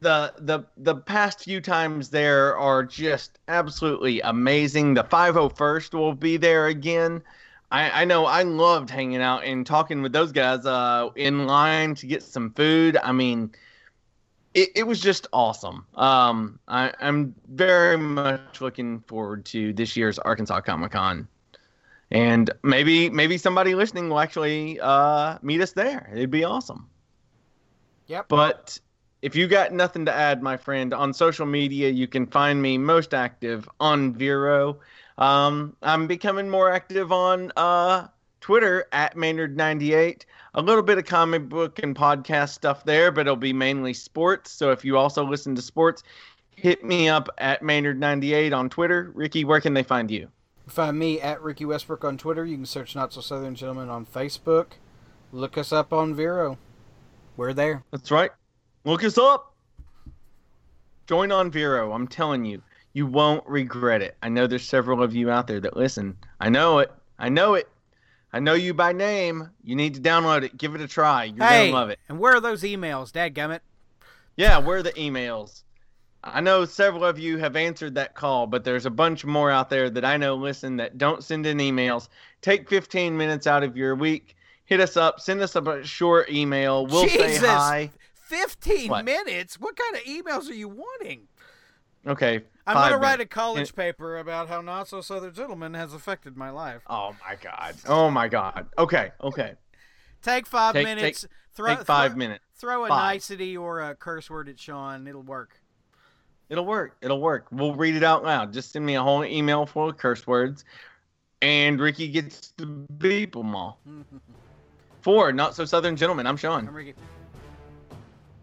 the 0.00 0.32
the 0.38 0.64
the 0.76 0.94
past 0.94 1.40
few 1.44 1.60
times 1.60 2.10
there 2.10 2.56
are 2.56 2.84
just 2.84 3.38
absolutely 3.48 4.20
amazing. 4.20 4.94
The 4.94 5.04
501st 5.04 5.94
will 5.94 6.14
be 6.14 6.36
there 6.36 6.66
again. 6.66 7.22
I, 7.70 8.02
I 8.02 8.04
know 8.04 8.24
I 8.26 8.42
loved 8.44 8.88
hanging 8.90 9.20
out 9.20 9.44
and 9.44 9.66
talking 9.66 10.00
with 10.02 10.12
those 10.12 10.32
guys 10.32 10.64
uh, 10.64 11.10
in 11.16 11.46
line 11.46 11.94
to 11.96 12.06
get 12.06 12.22
some 12.22 12.50
food. 12.54 12.96
I 13.02 13.12
mean, 13.12 13.50
it, 14.54 14.70
it 14.74 14.86
was 14.86 15.00
just 15.00 15.26
awesome. 15.32 15.84
Um, 15.94 16.58
I, 16.66 16.92
I'm 17.00 17.34
very 17.48 17.98
much 17.98 18.60
looking 18.60 19.00
forward 19.00 19.44
to 19.46 19.72
this 19.74 19.96
year's 19.96 20.18
Arkansas 20.20 20.62
Comic 20.62 20.92
Con, 20.92 21.28
and 22.10 22.50
maybe 22.62 23.10
maybe 23.10 23.36
somebody 23.38 23.74
listening 23.74 24.08
will 24.08 24.20
actually 24.20 24.80
uh, 24.80 25.38
meet 25.42 25.60
us 25.60 25.72
there. 25.72 26.10
It'd 26.12 26.30
be 26.30 26.44
awesome. 26.44 26.88
Yep. 28.06 28.28
But 28.28 28.80
if 29.20 29.36
you 29.36 29.46
got 29.46 29.72
nothing 29.72 30.04
to 30.06 30.12
add, 30.12 30.42
my 30.42 30.56
friend, 30.56 30.94
on 30.94 31.12
social 31.12 31.46
media, 31.46 31.90
you 31.90 32.06
can 32.06 32.26
find 32.26 32.62
me 32.62 32.78
most 32.78 33.12
active 33.12 33.68
on 33.80 34.14
Vero. 34.14 34.78
Um, 35.18 35.76
I'm 35.82 36.06
becoming 36.06 36.48
more 36.48 36.72
active 36.72 37.12
on 37.12 37.52
uh, 37.56 38.06
Twitter 38.40 38.86
at 38.92 39.16
Maynard98. 39.16 40.24
A 40.54 40.62
little 40.62 40.82
bit 40.82 40.96
of 40.96 41.04
comic 41.04 41.48
book 41.48 41.80
and 41.82 41.94
podcast 41.94 42.50
stuff 42.50 42.84
there, 42.84 43.12
but 43.12 43.22
it'll 43.22 43.36
be 43.36 43.52
mainly 43.52 43.92
sports. 43.92 44.50
So 44.50 44.70
if 44.70 44.84
you 44.84 44.96
also 44.96 45.24
listen 45.24 45.54
to 45.56 45.62
sports, 45.62 46.02
hit 46.56 46.82
me 46.84 47.08
up 47.08 47.28
at 47.38 47.62
Maynard98 47.62 48.56
on 48.56 48.70
Twitter. 48.70 49.10
Ricky, 49.14 49.44
where 49.44 49.60
can 49.60 49.74
they 49.74 49.82
find 49.82 50.10
you? 50.10 50.28
Find 50.68 50.98
me 50.98 51.20
at 51.20 51.42
Ricky 51.42 51.64
Westbrook 51.64 52.04
on 52.04 52.18
Twitter. 52.18 52.44
You 52.44 52.56
can 52.56 52.66
search 52.66 52.94
Not 52.94 53.12
So 53.12 53.20
Southern 53.20 53.54
Gentleman 53.54 53.88
on 53.88 54.06
Facebook. 54.06 54.72
Look 55.32 55.58
us 55.58 55.72
up 55.72 55.92
on 55.92 56.14
Vero. 56.14 56.58
We're 57.36 57.52
there. 57.52 57.84
That's 57.90 58.10
right. 58.10 58.30
Look 58.84 59.04
us 59.04 59.18
up. 59.18 59.54
Join 61.06 61.32
on 61.32 61.50
Vero. 61.50 61.92
I'm 61.92 62.08
telling 62.08 62.44
you, 62.44 62.62
you 62.92 63.06
won't 63.06 63.46
regret 63.46 64.02
it. 64.02 64.16
I 64.22 64.28
know 64.28 64.46
there's 64.46 64.68
several 64.68 65.02
of 65.02 65.14
you 65.14 65.30
out 65.30 65.46
there 65.46 65.60
that 65.60 65.76
listen. 65.76 66.16
I 66.40 66.48
know 66.48 66.78
it. 66.80 66.92
I 67.18 67.28
know 67.28 67.54
it. 67.54 67.68
I 68.32 68.40
know 68.40 68.54
you 68.54 68.74
by 68.74 68.92
name. 68.92 69.50
You 69.62 69.74
need 69.74 69.94
to 69.94 70.00
download 70.00 70.42
it. 70.42 70.56
Give 70.56 70.74
it 70.74 70.80
a 70.80 70.88
try. 70.88 71.24
You're 71.24 71.46
hey, 71.46 71.70
gonna 71.70 71.78
love 71.78 71.90
it. 71.90 71.98
And 72.08 72.18
where 72.18 72.34
are 72.34 72.40
those 72.40 72.62
emails, 72.62 73.10
dadgummit? 73.10 73.60
Yeah, 74.36 74.58
where 74.58 74.78
are 74.78 74.82
the 74.82 74.92
emails? 74.92 75.62
I 76.24 76.40
know 76.40 76.64
several 76.64 77.04
of 77.04 77.18
you 77.18 77.38
have 77.38 77.54
answered 77.56 77.94
that 77.94 78.14
call, 78.14 78.46
but 78.46 78.64
there's 78.64 78.86
a 78.86 78.90
bunch 78.90 79.24
more 79.24 79.50
out 79.50 79.70
there 79.70 79.88
that 79.90 80.04
I 80.04 80.16
know 80.16 80.34
listen 80.34 80.76
that 80.78 80.98
don't 80.98 81.22
send 81.22 81.46
in 81.46 81.58
emails. 81.58 82.08
Take 82.42 82.68
15 82.68 83.16
minutes 83.16 83.46
out 83.46 83.62
of 83.62 83.76
your 83.76 83.94
week. 83.94 84.36
Hit 84.64 84.80
us 84.80 84.96
up. 84.96 85.20
Send 85.20 85.40
us 85.40 85.54
a 85.56 85.82
short 85.84 86.28
email. 86.30 86.86
We'll 86.86 87.04
Jesus. 87.06 87.40
say 87.40 87.46
hi. 87.46 87.90
15 88.26 88.90
What? 88.90 89.04
minutes? 89.04 89.58
What 89.60 89.76
kind 89.76 89.94
of 89.96 90.02
emails 90.02 90.50
are 90.50 90.54
you 90.54 90.68
wanting? 90.68 91.28
Okay. 92.06 92.40
I'm 92.66 92.74
going 92.76 92.90
to 92.90 92.98
write 92.98 93.20
a 93.20 93.26
college 93.26 93.74
paper 93.74 94.18
about 94.18 94.48
how 94.48 94.60
Not 94.60 94.88
So 94.88 95.00
Southern 95.00 95.32
Gentleman 95.32 95.72
has 95.74 95.94
affected 95.94 96.36
my 96.36 96.50
life. 96.50 96.82
Oh 96.88 97.14
my 97.26 97.36
god. 97.36 97.76
Oh 97.86 98.10
my 98.10 98.28
god. 98.28 98.66
Okay. 98.76 99.10
Okay. 99.22 99.54
Take 100.22 100.46
five 100.46 100.74
Take- 100.74 100.84
minutes. 100.84 101.26
throw, 101.54 101.74
Take 101.76 101.86
five 101.86 102.10
throw, 102.12 102.18
minutes. 102.18 102.44
Throw 102.58 102.84
a 102.84 102.88
Five. 102.88 103.14
nicety 103.14 103.56
or 103.56 103.80
a 103.80 103.94
curse 103.94 104.28
word 104.28 104.48
at 104.48 104.58
Sean. 104.60 105.06
It'll 105.06 105.22
work. 105.22 105.60
It'll 106.50 106.64
work. 106.64 106.96
It'll 107.02 107.20
work. 107.20 107.46
We'll 107.50 107.74
read 107.74 107.94
it 107.94 108.02
out 108.02 108.24
loud. 108.24 108.52
Just 108.52 108.72
send 108.72 108.86
me 108.86 108.94
a 108.94 109.02
whole 109.02 109.24
email 109.24 109.66
full 109.66 109.90
of 109.90 109.98
curse 109.98 110.26
words, 110.26 110.64
and 111.42 111.78
Ricky 111.78 112.08
gets 112.08 112.52
to 112.58 112.66
beep 112.98 113.32
them 113.34 113.54
all. 113.54 113.80
For 115.00 115.32
not 115.32 115.54
so 115.54 115.64
southern 115.64 115.96
gentlemen, 115.96 116.26
I'm 116.26 116.36
Sean. 116.36 116.66
I'm 116.66 116.74
Ricky. 116.74 116.94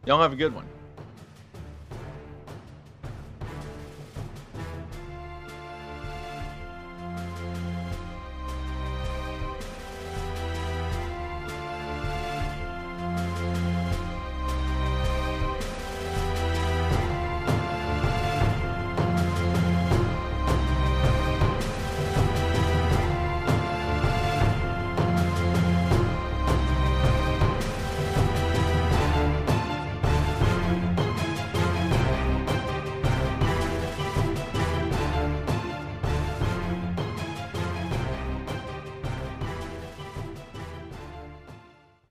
Y'all 0.06 0.22
have 0.22 0.34
a 0.34 0.38
good 0.38 0.54
one. 0.54 0.66